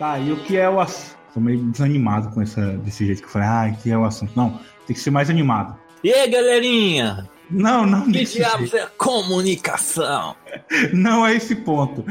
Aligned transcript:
Tá, 0.00 0.18
e 0.18 0.32
o 0.32 0.36
que 0.44 0.56
é 0.56 0.66
o 0.66 0.80
assunto? 0.80 1.18
Tô 1.34 1.40
meio 1.40 1.58
desanimado 1.58 2.30
com 2.30 2.40
essa, 2.40 2.68
desse 2.78 3.04
jeito 3.04 3.20
que 3.20 3.28
eu 3.28 3.30
falei, 3.30 3.46
ah, 3.46 3.76
que 3.82 3.90
é 3.90 3.98
o 3.98 4.06
assunto? 4.06 4.32
Não, 4.34 4.58
tem 4.86 4.96
que 4.96 4.98
ser 4.98 5.10
mais 5.10 5.28
animado. 5.28 5.78
E 6.02 6.10
aí, 6.10 6.26
galerinha? 6.30 7.28
Não, 7.50 7.84
não 7.84 8.10
Que 8.10 8.24
diabos 8.24 8.70
jeito. 8.70 8.76
é 8.78 8.88
comunicação? 8.96 10.34
Não 10.94 11.26
é 11.26 11.34
esse 11.34 11.54
ponto. 11.54 12.02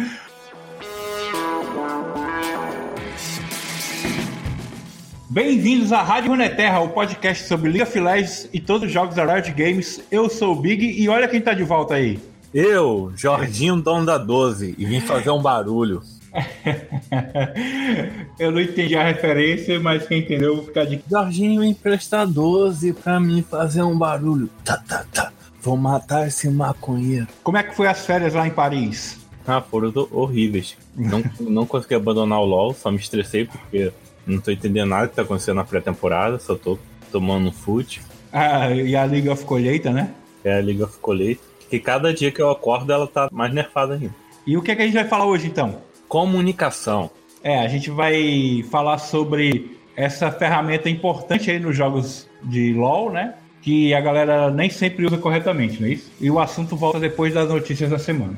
Bem-vindos 5.28 5.92
à 5.92 6.04
Rádio 6.04 6.30
Runeterra, 6.30 6.82
o 6.82 6.90
podcast 6.90 7.48
sobre 7.48 7.72
League 7.72 7.90
of 7.90 8.00
Legends 8.00 8.48
e 8.54 8.60
todos 8.60 8.86
os 8.86 8.94
jogos 8.94 9.16
da 9.16 9.26
Riot 9.26 9.52
Games. 9.54 10.00
Eu 10.12 10.30
sou 10.30 10.54
o 10.54 10.56
Big 10.56 10.86
e 10.86 11.10
olha 11.10 11.28
quem 11.28 11.42
tá 11.42 11.56
de 11.56 11.64
volta 11.64 11.96
aí. 11.96 12.20
Eu, 12.54 13.12
Jorginho, 13.16 13.82
dono 13.82 14.06
da 14.06 14.20
12, 14.20 14.76
e 14.78 14.86
vim 14.86 15.02
fazer 15.02 15.32
um 15.32 15.42
barulho. 15.42 16.04
eu 18.40 18.52
não 18.52 18.62
entendi 18.62 18.96
a 18.96 19.04
referência, 19.04 19.80
mas 19.80 20.08
quem 20.08 20.20
entendeu, 20.20 20.50
eu 20.50 20.56
vou 20.58 20.66
ficar 20.66 20.86
de. 20.86 21.02
Jorginho 21.10 21.64
empresta 21.64 22.26
12 22.26 22.94
pra 22.94 23.20
mim 23.20 23.42
fazer 23.42 23.84
um 23.84 23.98
barulho. 23.98 24.50
Tá, 24.64 24.78
tá, 24.78 25.06
tá. 25.12 25.32
Vou 25.62 25.76
matar 25.76 26.28
esse 26.28 26.50
maconheiro. 26.50 27.28
Como 27.44 27.58
é 27.58 27.64
que 27.64 27.76
foi 27.76 27.88
as 27.88 28.06
férias 28.06 28.34
lá 28.34 28.48
em 28.48 28.52
Paris? 28.52 29.20
Ah, 29.46 29.62
foram 29.62 29.92
horríveis. 30.12 30.78
Não, 30.96 31.24
não 31.40 31.66
consegui 31.66 31.96
abandonar 31.96 32.40
o 32.40 32.46
LoL, 32.46 32.74
só 32.74 32.92
me 32.92 32.98
estressei 32.98 33.46
porque 33.46 33.92
não 34.26 34.40
tô 34.40 34.52
entendendo 34.52 34.90
nada 34.90 35.08
que 35.08 35.16
tá 35.16 35.24
acontecendo 35.24 35.56
na 35.56 35.64
pré-temporada, 35.64 36.40
só 36.40 36.56
tô 36.56 36.78
tomando 37.12 37.50
um 37.50 37.52
fute. 37.52 38.02
Ah, 38.32 38.72
e 38.72 38.96
a 38.96 39.04
League 39.06 39.30
of 39.30 39.44
Colheita, 39.44 39.92
né? 39.92 40.14
É 40.44 40.58
a 40.58 40.62
Liga 40.62 40.86
of 40.86 40.98
Colete. 41.00 41.42
Que 41.70 41.80
cada 41.80 42.14
dia 42.14 42.32
que 42.32 42.42
eu 42.42 42.50
acordo 42.50 42.92
ela 42.92 43.08
tá 43.08 43.30
mais 43.32 43.54
nerfada 43.54 43.96
ainda. 43.96 44.14
E 44.46 44.58
o 44.58 44.62
que, 44.62 44.72
é 44.72 44.76
que 44.76 44.82
a 44.82 44.86
gente 44.86 44.96
vai 44.96 45.08
falar 45.08 45.26
hoje 45.26 45.48
então? 45.48 45.82
Comunicação. 46.10 47.12
É, 47.44 47.60
a 47.60 47.68
gente 47.68 47.92
vai 47.92 48.66
falar 48.72 48.98
sobre 48.98 49.78
essa 49.96 50.32
ferramenta 50.32 50.90
importante 50.90 51.52
aí 51.52 51.60
nos 51.60 51.78
jogos 51.78 52.28
de 52.42 52.74
LoL, 52.74 53.12
né? 53.12 53.36
Que 53.62 53.94
a 53.94 54.02
galera 54.02 54.50
nem 54.50 54.72
sempre 54.72 55.06
usa 55.06 55.20
corretamente, 55.20 55.80
não 55.80 55.88
é 55.88 55.92
isso? 55.92 56.12
E 56.20 56.32
o 56.32 56.40
assunto 56.40 56.76
volta 56.76 57.00
depois 57.00 57.34
das 57.34 57.48
notícias 57.48 57.92
da 57.92 58.00
semana. 58.00 58.36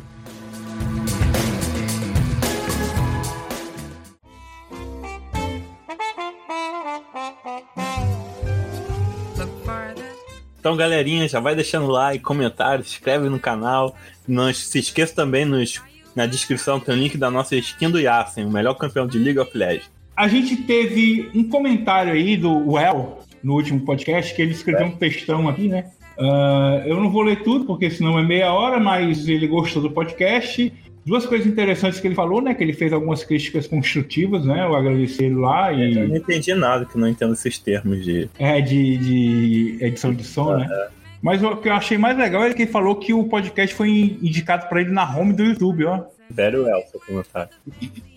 Então, 10.60 10.76
galerinha, 10.76 11.28
já 11.28 11.40
vai 11.40 11.56
deixando 11.56 11.88
like, 11.88 12.24
comentário, 12.24 12.84
se 12.84 12.92
inscreve 12.92 13.30
no 13.30 13.40
canal. 13.40 13.96
Não 14.28 14.54
se 14.54 14.78
esqueça 14.78 15.16
também 15.16 15.46
nos, 15.46 15.82
na 16.16 16.26
descrição 16.26 16.80
tem 16.80 16.96
o 16.96 16.98
link 16.98 17.18
da 17.18 17.32
nossa 17.32 17.56
skin 17.56 17.90
do 17.90 18.00
Yassen, 18.00 18.46
o 18.46 18.52
melhor 18.52 18.74
campeão 18.76 19.08
de 19.08 19.18
League 19.18 19.40
of 19.40 19.58
Legends. 19.58 19.90
A 20.16 20.28
gente 20.28 20.56
teve 20.56 21.30
um 21.34 21.44
comentário 21.48 22.14
aí 22.14 22.38
do 22.38 22.72
Well 22.72 23.20
no 23.44 23.54
último 23.54 23.80
podcast 23.82 24.36
que 24.36 24.42
ele 24.42 24.52
escreveu 24.52 24.88
um 24.88 24.92
textão 24.92 25.48
aqui, 25.48 25.68
né? 25.68 25.86
Ah, 26.20 26.84
eu 26.86 26.98
não 26.98 27.10
vou 27.10 27.24
ler 27.24 27.42
tudo 27.44 27.66
porque 27.66 27.90
senão 27.90 28.20
é 28.20 28.24
meia 28.24 28.54
hora, 28.54 28.80
mas 28.80 29.28
ele 29.28 29.48
gostou 29.48 29.82
do 29.82 29.92
podcast. 29.92 30.72
Duas 31.04 31.26
coisas 31.26 31.48
interessantes 31.48 32.00
que 32.00 32.08
ele 32.08 32.14
falou, 32.14 32.42
né? 32.42 32.54
Que 32.54 32.64
ele 32.64 32.74
fez 32.74 32.94
algumas 32.94 33.24
críticas 33.24 33.66
construtivas, 33.66 34.46
né? 34.46 34.64
Eu 34.64 34.76
agradeci 34.76 35.24
ele 35.24 35.36
lá 35.36 35.74
e. 35.74 35.98
Eu 35.98 36.08
não 36.08 36.16
entendi 36.16 36.54
nada, 36.54 36.86
que 36.86 36.96
não 36.96 37.08
entendo 37.08 37.34
esses 37.34 37.58
termos 37.58 38.04
de. 38.06 38.30
É, 38.38 38.62
de, 38.62 38.98
de 38.98 39.78
edição 39.84 40.14
de 40.14 40.24
som, 40.24 40.58
né? 40.58 40.90
Mas 41.22 41.44
o 41.44 41.56
que 41.58 41.70
eu 41.70 41.74
achei 41.74 41.98
mais 41.98 42.18
legal 42.18 42.44
é 42.44 42.54
que 42.54 42.64
ele 42.64 42.72
falou 42.72 42.96
que 42.96 43.14
o 43.14 43.26
podcast 43.26 43.76
foi 43.76 44.18
indicado 44.22 44.68
pra 44.68 44.82
ele 44.82 44.92
na 44.92 45.04
home 45.04 45.34
do 45.34 45.44
YouTube, 45.44 45.86
ó. 45.86 46.04
Very 46.30 46.58
well, 46.58 46.82
seu 46.90 47.00
comentário. 47.00 47.50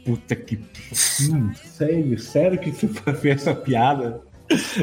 Puta 0.05 0.37
que. 0.37 0.59
Hum, 1.23 1.53
sério, 1.55 2.19
sério 2.19 2.59
que 2.59 2.71
você 2.71 2.89
fez 3.15 3.43
essa 3.43 3.55
piada? 3.55 4.21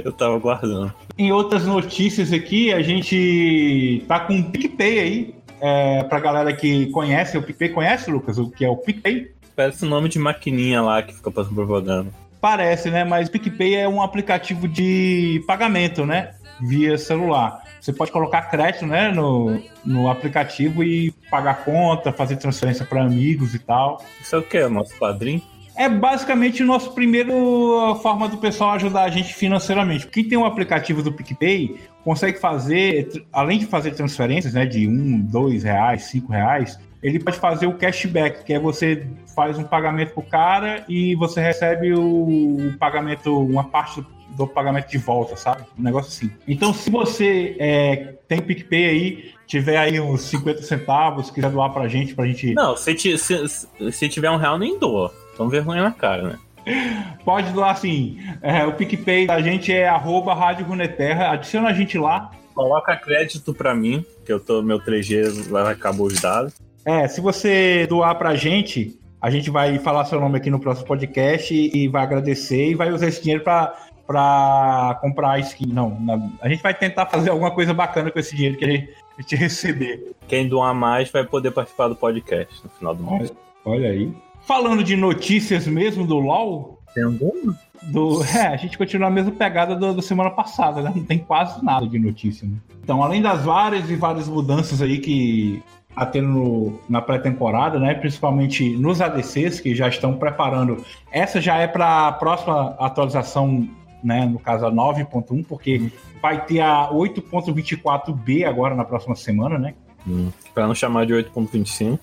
Eu 0.03 0.11
tava 0.11 0.37
guardando. 0.37 0.93
Em 1.17 1.31
outras 1.31 1.65
notícias 1.65 2.33
aqui, 2.33 2.73
a 2.73 2.81
gente 2.81 4.03
tá 4.07 4.19
com 4.19 4.39
o 4.39 4.51
PicPay 4.51 4.99
aí. 4.99 5.35
É, 5.63 6.03
pra 6.03 6.19
galera 6.19 6.51
que 6.53 6.87
conhece, 6.87 7.37
o 7.37 7.43
PicPay 7.43 7.69
conhece, 7.69 8.09
Lucas, 8.09 8.39
o 8.39 8.49
que 8.49 8.65
é 8.65 8.69
o 8.69 8.75
PicPay? 8.75 9.31
Parece 9.55 9.85
o 9.85 9.87
nome 9.87 10.09
de 10.09 10.17
maquininha 10.17 10.81
lá 10.81 11.03
que 11.03 11.13
fica 11.13 11.29
passando 11.29 11.53
propaganda. 11.53 12.09
Parece, 12.39 12.89
né? 12.89 13.03
Mas 13.03 13.27
o 13.27 13.31
PicPay 13.31 13.75
é 13.75 13.87
um 13.87 14.01
aplicativo 14.01 14.67
de 14.67 15.43
pagamento, 15.45 16.03
né? 16.03 16.31
Via 16.59 16.97
celular. 16.97 17.60
Você 17.81 17.91
pode 17.91 18.11
colocar 18.11 18.43
crédito, 18.43 18.85
né? 18.85 19.11
No, 19.11 19.59
no 19.83 20.07
aplicativo 20.07 20.83
e 20.83 21.11
pagar 21.31 21.65
conta, 21.65 22.13
fazer 22.13 22.35
transferência 22.35 22.85
para 22.85 23.01
amigos 23.01 23.55
e 23.55 23.59
tal. 23.59 24.05
Isso 24.21 24.35
é 24.35 24.39
o 24.39 24.43
que? 24.43 24.67
Nosso 24.67 24.95
padrinho? 24.99 25.41
É 25.75 25.89
basicamente 25.89 26.61
o 26.61 26.65
nosso 26.65 26.93
primeiro 26.93 27.95
forma 28.03 28.27
do 28.27 28.37
pessoal 28.37 28.73
ajudar 28.73 29.03
a 29.03 29.09
gente 29.09 29.33
financeiramente. 29.33 30.05
Quem 30.05 30.23
tem 30.23 30.37
um 30.37 30.45
aplicativo 30.45 31.01
do 31.01 31.11
PicPay 31.11 31.79
consegue 32.03 32.39
fazer, 32.39 33.25
além 33.33 33.57
de 33.57 33.65
fazer 33.65 33.91
transferências, 33.91 34.53
né, 34.53 34.65
de 34.65 34.87
um, 34.87 35.19
dois 35.19 35.63
reais, 35.63 36.03
cinco 36.03 36.31
reais, 36.31 36.77
ele 37.01 37.19
pode 37.19 37.37
fazer 37.37 37.65
o 37.65 37.73
cashback, 37.73 38.43
que 38.43 38.53
é 38.53 38.59
você 38.59 39.07
faz 39.35 39.57
um 39.57 39.63
pagamento 39.63 40.13
pro 40.13 40.21
cara 40.21 40.85
e 40.87 41.15
você 41.15 41.41
recebe 41.41 41.93
o 41.93 42.75
pagamento, 42.77 43.35
uma 43.39 43.63
parte 43.63 44.01
do 44.01 44.07
pagamento 44.47 44.89
de 44.89 44.97
volta, 44.97 45.35
sabe? 45.35 45.63
Um 45.77 45.83
negócio 45.83 46.09
assim. 46.09 46.31
Então, 46.47 46.73
se 46.73 46.89
você 46.89 47.55
é, 47.59 48.15
tem 48.27 48.41
PicPay 48.41 48.85
aí, 48.85 49.31
tiver 49.45 49.77
aí 49.77 49.99
uns 49.99 50.21
50 50.21 50.61
centavos, 50.61 51.29
quiser 51.29 51.51
doar 51.51 51.71
pra 51.71 51.87
gente, 51.87 52.15
pra 52.15 52.25
gente. 52.25 52.53
Não, 52.53 52.75
se, 52.77 53.17
se, 53.17 53.67
se 53.91 54.09
tiver 54.09 54.31
um 54.31 54.37
real, 54.37 54.57
nem 54.57 54.79
doa. 54.79 55.13
Então 55.33 55.49
vergonha 55.49 55.83
na 55.83 55.91
cara, 55.91 56.23
né? 56.23 56.39
Pode 57.25 57.51
doar 57.51 57.71
assim. 57.71 58.17
É, 58.41 58.65
o 58.65 58.73
PicPay 58.73 59.27
da 59.27 59.41
gente 59.41 59.71
é 59.71 59.87
arroba 59.87 60.33
Rádio 60.33 60.65
Runeterra. 60.65 61.31
Adiciona 61.31 61.69
a 61.69 61.73
gente 61.73 61.97
lá. 61.97 62.31
Coloca 62.53 62.95
crédito 62.95 63.53
pra 63.53 63.73
mim, 63.73 64.05
que 64.25 64.31
eu 64.31 64.39
tô, 64.39 64.61
meu 64.61 64.79
3G 64.79 65.49
vai 65.49 65.71
acabou 65.71 66.07
os 66.07 66.19
dados. 66.19 66.53
É, 66.85 67.07
se 67.07 67.21
você 67.21 67.87
doar 67.87 68.15
pra 68.15 68.35
gente, 68.35 68.99
a 69.21 69.29
gente 69.29 69.49
vai 69.49 69.79
falar 69.79 70.05
seu 70.05 70.19
nome 70.19 70.37
aqui 70.37 70.49
no 70.49 70.59
próximo 70.59 70.87
podcast 70.87 71.53
e, 71.53 71.83
e 71.83 71.87
vai 71.87 72.03
agradecer 72.03 72.71
e 72.71 72.75
vai 72.75 72.91
usar 72.91 73.07
esse 73.07 73.21
dinheiro 73.21 73.43
pra, 73.43 73.73
pra 74.11 74.97
comprar 75.01 75.39
skin. 75.39 75.67
Não, 75.73 75.97
a 76.41 76.49
gente 76.49 76.61
vai 76.61 76.73
tentar 76.73 77.05
fazer 77.05 77.29
alguma 77.29 77.51
coisa 77.51 77.73
bacana 77.73 78.11
com 78.11 78.19
esse 78.19 78.35
dinheiro 78.35 78.57
que 78.57 78.65
a 78.65 78.69
gente, 78.69 79.35
receber. 79.35 80.15
Quem 80.27 80.47
doar 80.47 80.73
mais 80.73 81.09
vai 81.11 81.23
poder 81.23 81.51
participar 81.51 81.87
do 81.87 81.95
podcast 81.95 82.61
no 82.63 82.69
final 82.71 82.95
do 82.95 83.03
mês. 83.03 83.33
Olha 83.65 83.89
aí. 83.89 84.11
Falando 84.41 84.83
de 84.83 84.95
notícias 84.95 85.67
mesmo 85.67 86.05
do 86.05 86.17
LoL, 86.19 86.79
Tem 86.93 87.03
alguma? 87.03 87.55
do. 87.83 88.23
É, 88.23 88.47
a 88.47 88.57
gente 88.57 88.77
continua 88.77 89.07
a 89.07 89.11
mesma 89.11 89.31
pegada 89.31 89.75
do, 89.75 89.93
do 89.93 90.01
semana 90.01 90.29
passada, 90.31 90.81
né? 90.81 90.91
Não 90.95 91.03
tem 91.03 91.19
quase 91.19 91.63
nada 91.63 91.87
de 91.87 91.97
notícia, 91.99 92.47
né? 92.47 92.55
Então, 92.83 93.01
além 93.03 93.21
das 93.21 93.43
várias 93.45 93.89
e 93.89 93.95
várias 93.95 94.27
mudanças 94.27 94.81
aí 94.81 94.99
que 94.99 95.61
tá 95.95 96.05
tendo 96.05 96.27
no- 96.27 96.79
na 96.89 97.01
pré-temporada, 97.01 97.79
né? 97.79 97.93
Principalmente 97.93 98.69
nos 98.77 99.01
ADCs, 99.01 99.59
que 99.59 99.75
já 99.75 99.87
estão 99.87 100.13
preparando. 100.17 100.83
Essa 101.11 101.39
já 101.41 101.57
é 101.57 101.67
para 101.67 102.07
a 102.07 102.11
próxima 102.11 102.75
atualização, 102.79 103.67
né? 104.03 104.25
No 104.25 104.39
caso, 104.39 104.65
a 104.65 104.71
9.1, 104.71 105.45
porque 105.45 105.91
vai 106.21 106.45
ter 106.45 106.59
a 106.61 106.89
8.24B 106.91 108.45
agora 108.45 108.75
na 108.75 108.83
próxima 108.83 109.15
semana, 109.15 109.57
né? 109.57 109.73
Hum. 110.07 110.29
Pra 110.53 110.67
não 110.67 110.75
chamar 110.75 111.05
de 111.05 111.13
8.25. 111.13 111.99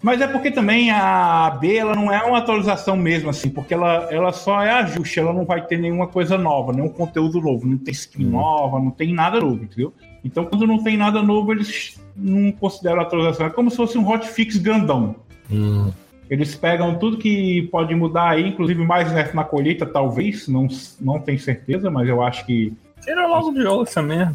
Mas 0.00 0.20
é 0.20 0.28
porque 0.28 0.50
também 0.50 0.92
a 0.92 1.50
B 1.60 1.76
ela 1.76 1.94
não 1.94 2.12
é 2.12 2.22
uma 2.22 2.38
atualização 2.38 2.96
mesmo, 2.96 3.30
assim, 3.30 3.50
porque 3.50 3.74
ela, 3.74 4.06
ela 4.12 4.32
só 4.32 4.62
é 4.62 4.70
ajuste, 4.70 5.18
ela 5.18 5.32
não 5.32 5.44
vai 5.44 5.66
ter 5.66 5.76
nenhuma 5.76 6.06
coisa 6.06 6.38
nova, 6.38 6.72
nenhum 6.72 6.88
conteúdo 6.88 7.40
novo, 7.40 7.66
não 7.66 7.76
tem 7.78 7.92
skin 7.92 8.24
Hum. 8.26 8.30
nova, 8.30 8.78
não 8.78 8.92
tem 8.92 9.12
nada 9.12 9.40
novo, 9.40 9.64
entendeu? 9.64 9.92
Então, 10.24 10.44
quando 10.44 10.66
não 10.66 10.82
tem 10.82 10.96
nada 10.96 11.20
novo, 11.20 11.52
eles 11.52 12.00
não 12.14 12.52
consideram 12.52 13.00
atualização. 13.00 13.46
É 13.46 13.50
como 13.50 13.70
se 13.70 13.76
fosse 13.76 13.98
um 13.98 14.08
hotfix 14.08 14.56
grandão. 14.56 15.16
Hum. 15.50 15.90
Eles 16.30 16.54
pegam 16.54 16.98
tudo 16.98 17.16
que 17.18 17.62
pode 17.72 17.94
mudar 17.94 18.30
aí, 18.30 18.48
inclusive 18.48 18.84
mais 18.84 19.10
nerf 19.12 19.34
na 19.34 19.44
colheita, 19.44 19.86
talvez, 19.86 20.46
não, 20.48 20.66
não 21.00 21.18
tenho 21.18 21.38
certeza, 21.40 21.90
mas 21.90 22.08
eu 22.08 22.22
acho 22.22 22.44
que 22.44 22.72
Tira 23.02 23.26
logo 23.26 23.50
do 23.52 23.62
jogo 23.62 23.82
essa 23.84 24.02
merda. 24.02 24.34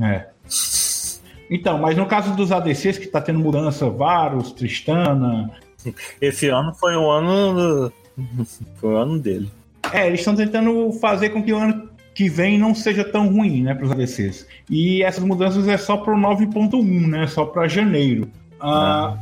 é. 0.00 0.26
Então, 1.50 1.78
mas 1.78 1.96
no 1.96 2.06
caso 2.06 2.34
dos 2.34 2.50
ADCs, 2.50 2.98
que 2.98 3.06
tá 3.06 3.20
tendo 3.20 3.38
mudança, 3.38 3.88
Varus, 3.90 4.52
Tristana, 4.52 5.50
Esse 6.20 6.48
ano 6.48 6.72
foi 6.74 6.94
o 6.96 7.10
ano. 7.10 7.54
do- 7.54 7.92
Foi 8.76 8.94
o 8.94 8.96
ano 8.96 9.18
dele. 9.18 9.50
É, 9.92 10.06
eles 10.06 10.20
estão 10.20 10.34
tentando 10.36 10.92
fazer 11.00 11.30
com 11.30 11.42
que 11.42 11.52
o 11.52 11.56
ano 11.58 11.88
que 12.14 12.28
vem 12.28 12.58
não 12.58 12.74
seja 12.74 13.02
tão 13.04 13.26
ruim, 13.28 13.62
né, 13.62 13.74
para 13.74 13.84
os 13.86 13.90
ADCs. 13.90 14.46
E 14.70 15.02
essas 15.02 15.24
mudanças 15.24 15.66
é 15.66 15.76
só 15.76 15.96
para 15.96 16.14
o 16.14 16.16
9.1, 16.18 17.06
né, 17.08 17.26
só 17.26 17.44
para 17.46 17.66
janeiro. 17.68 18.28
Ah, 18.60 19.16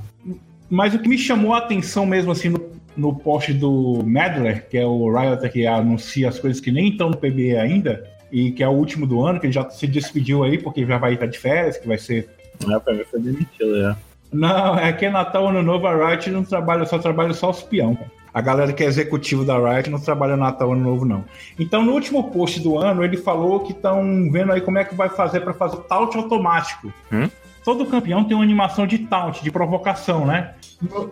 Mas 0.70 0.94
o 0.94 0.98
que 0.98 1.08
me 1.08 1.18
chamou 1.18 1.52
a 1.52 1.58
atenção 1.58 2.06
mesmo 2.06 2.30
assim 2.30 2.48
no, 2.48 2.70
no 2.96 3.14
post 3.14 3.52
do 3.52 4.02
Madler, 4.06 4.68
que 4.68 4.78
é 4.78 4.86
o 4.86 5.10
Riot 5.10 5.48
que 5.50 5.66
anuncia 5.66 6.28
as 6.28 6.38
coisas 6.38 6.60
que 6.60 6.70
nem 6.70 6.90
estão 6.90 7.10
no 7.10 7.16
PB 7.16 7.56
ainda, 7.56 8.08
e 8.30 8.52
que 8.52 8.62
é 8.62 8.68
o 8.68 8.72
último 8.72 9.06
do 9.06 9.24
ano, 9.24 9.40
que 9.40 9.46
ele 9.46 9.52
já 9.52 9.68
se 9.68 9.86
despediu 9.86 10.44
aí, 10.44 10.56
porque 10.56 10.86
já 10.86 10.98
vai 10.98 11.14
estar 11.14 11.26
de 11.26 11.38
férias, 11.38 11.76
que 11.76 11.88
vai 11.88 11.98
ser 11.98 12.28
É, 12.68 12.78
pra 12.78 12.94
mim 12.94 13.04
foi 13.10 13.20
demitido, 13.20 13.76
é. 13.76 13.96
Não, 14.32 14.78
é 14.78 14.92
que 14.92 15.06
é 15.06 15.10
Natal, 15.10 15.48
Ano 15.48 15.62
Novo, 15.62 15.86
a 15.86 16.10
Riot 16.10 16.30
não 16.30 16.44
trabalha, 16.44 16.86
só 16.86 16.98
trabalha 16.98 17.34
só 17.34 17.50
os 17.50 17.62
peão, 17.62 17.96
cara. 17.96 18.10
A 18.32 18.40
galera 18.40 18.72
que 18.72 18.84
é 18.84 18.86
executivo 18.86 19.44
da 19.44 19.58
Riot 19.58 19.90
não 19.90 19.98
trabalha 19.98 20.36
Natal 20.36 20.72
Ano 20.72 20.82
Novo, 20.82 21.04
não. 21.04 21.24
Então, 21.58 21.84
no 21.84 21.92
último 21.92 22.30
post 22.30 22.60
do 22.60 22.78
ano, 22.78 23.02
ele 23.02 23.16
falou 23.16 23.60
que 23.60 23.72
estão 23.72 24.30
vendo 24.30 24.52
aí 24.52 24.60
como 24.60 24.78
é 24.78 24.84
que 24.84 24.94
vai 24.94 25.08
fazer 25.08 25.40
para 25.40 25.52
fazer 25.52 25.76
o 25.76 25.80
taunt 25.80 26.16
automático. 26.16 26.92
Hum? 27.12 27.28
Todo 27.64 27.86
campeão 27.86 28.24
tem 28.24 28.34
uma 28.34 28.44
animação 28.44 28.86
de 28.86 28.98
taunt, 28.98 29.42
de 29.42 29.50
provocação, 29.50 30.24
né? 30.24 30.54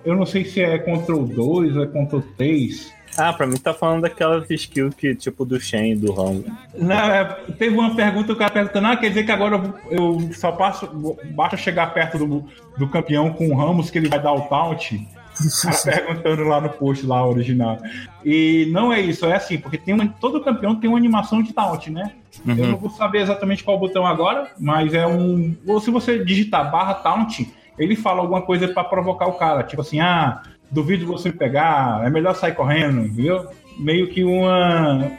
Eu 0.05 0.17
não 0.17 0.25
sei 0.25 0.45
se 0.45 0.63
é 0.63 0.79
Ctrl 0.79 1.25
2 1.25 1.77
ou 1.77 1.83
é 1.83 1.87
Ctrl 1.87 2.21
3. 2.37 2.99
Ah, 3.17 3.33
pra 3.33 3.47
mim 3.47 3.57
tá 3.57 3.75
falando 3.75 4.03
daquelas 4.03 4.49
skills 4.49 4.95
que, 4.95 5.15
tipo, 5.15 5.45
do 5.45 5.59
Shen 5.59 5.97
do 5.97 6.13
Rambo. 6.13 6.45
Não, 6.77 6.95
é, 6.95 7.25
teve 7.59 7.77
uma 7.77 7.95
pergunta, 7.95 8.33
o 8.33 8.37
cara 8.37 8.51
perguntando, 8.51 8.87
ah, 8.87 8.97
quer 8.97 9.09
dizer 9.09 9.25
que 9.25 9.33
agora 9.33 9.57
eu, 9.91 10.21
eu 10.21 10.33
só 10.33 10.53
passo, 10.53 10.87
basta 11.35 11.57
chegar 11.57 11.93
perto 11.93 12.19
do, 12.19 12.45
do 12.79 12.89
campeão 12.89 13.33
com 13.33 13.49
o 13.49 13.57
Ramos 13.57 13.91
que 13.91 13.99
ele 13.99 14.09
vai 14.09 14.23
dar 14.23 14.33
o 14.33 14.43
taunt? 14.43 14.93
perguntando 15.85 16.45
lá 16.45 16.61
no 16.61 16.69
post 16.69 17.07
lá 17.07 17.27
original. 17.27 17.79
E 18.25 18.69
não 18.73 18.93
é 18.93 19.01
isso, 19.01 19.27
é 19.27 19.35
assim, 19.35 19.59
porque 19.59 19.79
tem 19.79 19.95
uma, 19.95 20.07
todo 20.21 20.43
campeão 20.43 20.75
tem 20.77 20.89
uma 20.89 20.99
animação 20.99 21.43
de 21.43 21.53
taunt, 21.53 21.89
né? 21.91 22.13
Uhum. 22.47 22.57
Eu 22.57 22.67
não 22.69 22.77
vou 22.77 22.91
saber 22.91 23.21
exatamente 23.21 23.65
qual 23.65 23.79
botão 23.79 24.07
agora, 24.07 24.51
mas 24.59 24.95
é 24.95 25.07
um. 25.07 25.55
Ou 25.67 25.81
se 25.81 25.91
você 25.91 26.25
digitar 26.25 26.71
barra 26.71 26.95
taunt, 26.95 27.47
ele 27.79 27.97
fala 27.97 28.21
alguma 28.21 28.43
coisa 28.43 28.69
para 28.69 28.85
provocar 28.85 29.27
o 29.27 29.35
cara. 29.35 29.63
Tipo 29.63 29.83
assim, 29.83 30.01
ah, 30.01 30.43
duvido 30.71 31.07
você 31.07 31.33
pegar, 31.33 32.05
é 32.07 32.11
melhor 32.11 32.35
sair 32.35 32.55
correndo, 32.55 33.13
viu? 33.13 33.47
Meio 33.79 34.09
que 34.09 34.25
uma. 34.25 35.11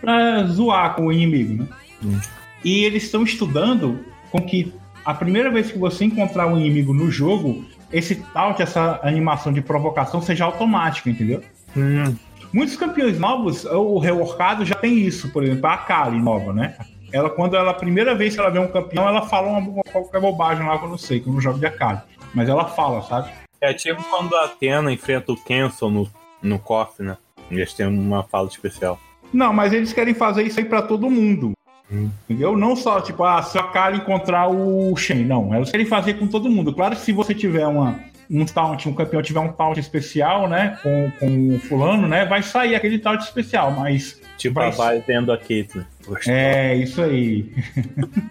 pra 0.00 0.44
zoar 0.44 0.94
com 0.94 1.06
o 1.06 1.12
inimigo, 1.12 1.62
né? 1.62 1.68
Uhum. 2.02 2.20
E 2.64 2.84
eles 2.84 3.04
estão 3.04 3.22
estudando 3.22 4.04
com 4.30 4.40
que 4.40 4.72
a 5.04 5.14
primeira 5.14 5.50
vez 5.50 5.70
que 5.70 5.78
você 5.78 6.04
encontrar 6.04 6.46
um 6.46 6.58
inimigo 6.58 6.92
no 6.92 7.10
jogo, 7.10 7.64
esse 7.92 8.16
taunt, 8.16 8.60
essa 8.60 9.00
animação 9.02 9.52
de 9.52 9.62
provocação 9.62 10.20
seja 10.20 10.44
automática, 10.44 11.08
entendeu? 11.08 11.42
Hum. 11.76 12.14
Muitos 12.52 12.76
campeões 12.76 13.18
novos, 13.18 13.64
o 13.64 13.98
reworkado 13.98 14.64
já 14.64 14.74
tem 14.74 14.98
isso, 14.98 15.30
por 15.30 15.44
exemplo, 15.44 15.66
a 15.66 15.74
Akali 15.74 16.20
nova, 16.20 16.52
né? 16.52 16.76
Ela, 17.12 17.30
quando 17.30 17.56
ela, 17.56 17.70
a 17.70 17.74
primeira 17.74 18.14
vez 18.14 18.34
que 18.34 18.40
ela 18.40 18.50
vê 18.50 18.58
um 18.58 18.68
campeão, 18.68 19.08
ela 19.08 19.22
fala 19.22 19.48
uma, 19.48 19.82
qualquer 19.84 20.20
bobagem 20.20 20.66
lá 20.66 20.78
que 20.78 20.84
eu 20.84 20.90
não 20.90 20.98
sei, 20.98 21.20
que 21.20 21.28
eu 21.28 21.32
não 21.32 21.40
jogo 21.40 21.58
de 21.58 21.66
Akali. 21.66 22.00
Mas 22.34 22.48
ela 22.48 22.66
fala, 22.66 23.02
sabe? 23.02 23.30
É 23.60 23.72
tipo 23.72 24.02
quando 24.04 24.34
a 24.36 24.44
Athena 24.44 24.92
enfrenta 24.92 25.32
o 25.32 25.36
Kenson 25.36 25.90
no, 25.90 26.10
no 26.42 26.58
KOF, 26.58 27.02
né? 27.02 27.16
Eles 27.50 27.72
têm 27.72 27.86
uma 27.86 28.22
fala 28.22 28.48
especial. 28.48 29.00
Não, 29.32 29.52
mas 29.52 29.72
eles 29.72 29.92
querem 29.92 30.14
fazer 30.14 30.42
isso 30.42 30.58
aí 30.58 30.64
pra 30.64 30.82
todo 30.82 31.10
mundo. 31.10 31.52
Hum. 31.90 32.10
Entendeu? 32.28 32.56
Não 32.56 32.76
só, 32.76 33.00
tipo, 33.00 33.24
ah, 33.24 33.42
se 33.42 33.58
a 33.58 33.62
cara 33.62 33.96
encontrar 33.96 34.48
o 34.48 34.94
Shen. 34.96 35.24
Não, 35.24 35.52
elas 35.54 35.70
querem 35.70 35.86
fazer 35.86 36.14
com 36.14 36.26
todo 36.26 36.50
mundo. 36.50 36.72
Claro 36.74 36.94
que 36.94 37.00
se 37.02 37.12
você 37.12 37.34
tiver 37.34 37.66
uma, 37.66 37.98
um 38.30 38.44
taunt, 38.44 38.86
um 38.86 38.94
campeão 38.94 39.22
tiver 39.22 39.40
um 39.40 39.52
taunt 39.52 39.78
especial, 39.78 40.48
né? 40.48 40.78
Com, 40.82 41.10
com 41.18 41.54
o 41.54 41.58
fulano, 41.60 42.06
né? 42.06 42.24
Vai 42.26 42.42
sair 42.42 42.74
aquele 42.74 42.98
taunt 42.98 43.22
especial, 43.22 43.70
mas. 43.72 44.20
Tipo, 44.36 44.54
vai, 44.54 44.70
vai 44.70 45.00
tendo 45.00 45.32
a 45.32 45.38
Caitlyn. 45.38 45.84
É, 46.26 46.76
isso 46.76 47.02
aí. 47.02 47.52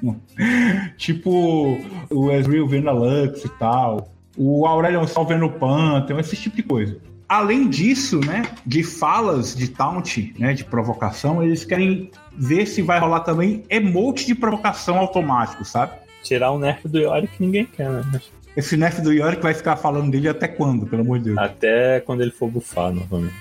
tipo, 0.97 1.79
o 2.09 2.31
Ezreal 2.31 2.67
vendo 2.67 2.89
a 2.89 2.93
Lux 2.93 3.43
e 3.43 3.49
tal. 3.57 4.13
O 4.37 4.65
Aurelion 4.65 5.05
Sol 5.07 5.25
vendo 5.25 5.45
o 5.45 5.51
Pantheon, 5.51 6.19
esse 6.19 6.35
tipo 6.35 6.55
de 6.55 6.63
coisa. 6.63 6.97
Além 7.27 7.67
disso, 7.67 8.21
né, 8.21 8.43
de 8.65 8.83
falas 8.83 9.53
de 9.53 9.67
taunt, 9.67 10.33
né, 10.39 10.53
de 10.53 10.63
provocação, 10.63 11.43
eles 11.43 11.65
querem 11.65 12.09
ver 12.37 12.65
se 12.65 12.81
vai 12.81 12.99
rolar 12.99 13.21
também 13.21 13.63
emote 13.69 14.25
de 14.25 14.33
provocação 14.33 14.97
automático, 14.97 15.65
sabe? 15.65 15.93
Tirar 16.23 16.51
o 16.51 16.59
nerf 16.59 16.87
do 16.87 16.99
Yorick 16.99 17.33
ninguém 17.39 17.65
quer, 17.65 17.89
né? 17.89 18.21
Esse 18.57 18.75
nerf 18.75 19.01
do 19.01 19.13
Yorick 19.13 19.43
vai 19.43 19.53
ficar 19.53 19.77
falando 19.77 20.09
dele 20.09 20.27
até 20.27 20.47
quando, 20.47 20.87
pelo 20.87 21.03
amor 21.03 21.19
de 21.19 21.25
Deus? 21.25 21.37
Até 21.37 21.99
quando 21.99 22.21
ele 22.21 22.31
for 22.31 22.49
bufar 22.49 22.91
novamente. 22.91 23.35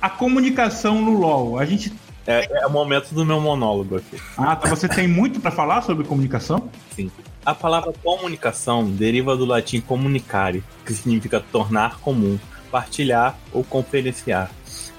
A 0.00 0.08
comunicação 0.08 0.98
no 1.02 1.10
LoL, 1.10 1.58
a 1.58 1.66
gente 1.66 1.92
é, 2.26 2.62
é, 2.62 2.66
o 2.66 2.70
momento 2.70 3.14
do 3.14 3.26
meu 3.26 3.38
monólogo 3.38 3.96
aqui. 3.96 4.16
Ah, 4.38 4.56
tá. 4.56 4.70
Você 4.70 4.88
tem 4.88 5.06
muito 5.06 5.40
para 5.40 5.50
falar 5.50 5.82
sobre 5.82 6.06
comunicação? 6.06 6.70
Sim. 6.96 7.10
A 7.44 7.54
palavra 7.54 7.92
comunicação 8.02 8.88
deriva 8.88 9.36
do 9.36 9.44
latim 9.44 9.82
comunicare, 9.82 10.64
que 10.86 10.94
significa 10.94 11.38
tornar 11.38 12.00
comum, 12.00 12.38
partilhar 12.70 13.36
ou 13.52 13.62
conferenciar. 13.62 14.50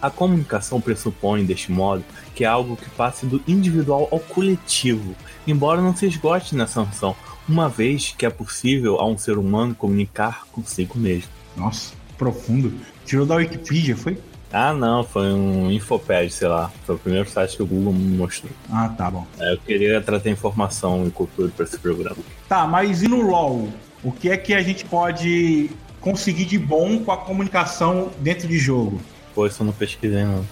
A 0.04 0.10
comunicação 0.10 0.82
pressupõe, 0.82 1.46
deste 1.46 1.72
modo, 1.72 2.04
que 2.36 2.44
é 2.44 2.48
algo 2.48 2.76
que 2.76 2.90
passe 2.90 3.26
do 3.26 3.42
individual 3.48 4.10
ao 4.12 4.20
coletivo, 4.20 5.16
embora 5.48 5.80
não 5.80 5.96
se 5.96 6.06
esgote 6.06 6.54
nessa 6.58 6.84
função, 6.84 7.16
uma 7.48 7.70
vez 7.70 8.14
que 8.18 8.26
é 8.26 8.30
possível 8.30 9.00
a 9.00 9.08
um 9.08 9.18
ser 9.18 9.38
humano 9.38 9.74
comunicar 9.74 10.44
consigo 10.52 11.00
mesmo. 11.00 11.30
Nossa, 11.56 11.94
profundo. 12.18 12.74
Tirou 13.06 13.26
da 13.26 13.36
Wikipedia, 13.36 13.96
foi? 13.96 14.18
Ah, 14.52 14.74
não, 14.74 15.06
foi 15.06 15.32
um 15.32 15.72
Infopad, 15.72 16.30
sei 16.30 16.50
lá. 16.50 16.70
Foi 16.86 16.96
o 16.96 17.00
primeiro 17.00 17.30
site 17.30 17.56
que 17.56 17.64
o 17.64 17.66
Google 17.66 17.94
me 17.94 18.18
mostrou. 18.18 18.52
Ah, 18.70 18.90
tá 18.90 19.10
bom. 19.10 19.26
É, 19.40 19.54
eu 19.54 19.58
queria 19.58 20.02
trazer 20.02 20.32
informação 20.32 21.08
e 21.08 21.12
cultura 21.12 21.50
para 21.56 21.64
esse 21.64 21.80
programa. 21.80 22.18
Tá, 22.50 22.68
mas 22.68 23.02
e 23.02 23.08
no 23.08 23.22
LoL? 23.22 23.70
O 24.04 24.12
que 24.12 24.30
é 24.30 24.36
que 24.36 24.54
a 24.54 24.62
gente 24.62 24.84
pode 24.84 25.72
conseguir 26.02 26.44
de 26.44 26.60
bom 26.60 27.00
com 27.00 27.12
a 27.14 27.18
comunicação 27.18 28.12
dentro 28.20 28.50
de 28.50 28.60
jogo? 28.60 29.00
Pô, 29.34 29.48
isso 29.48 29.62
eu 29.62 29.66
não 29.66 29.74
pesquisei, 29.74 30.24
não. 30.24 30.46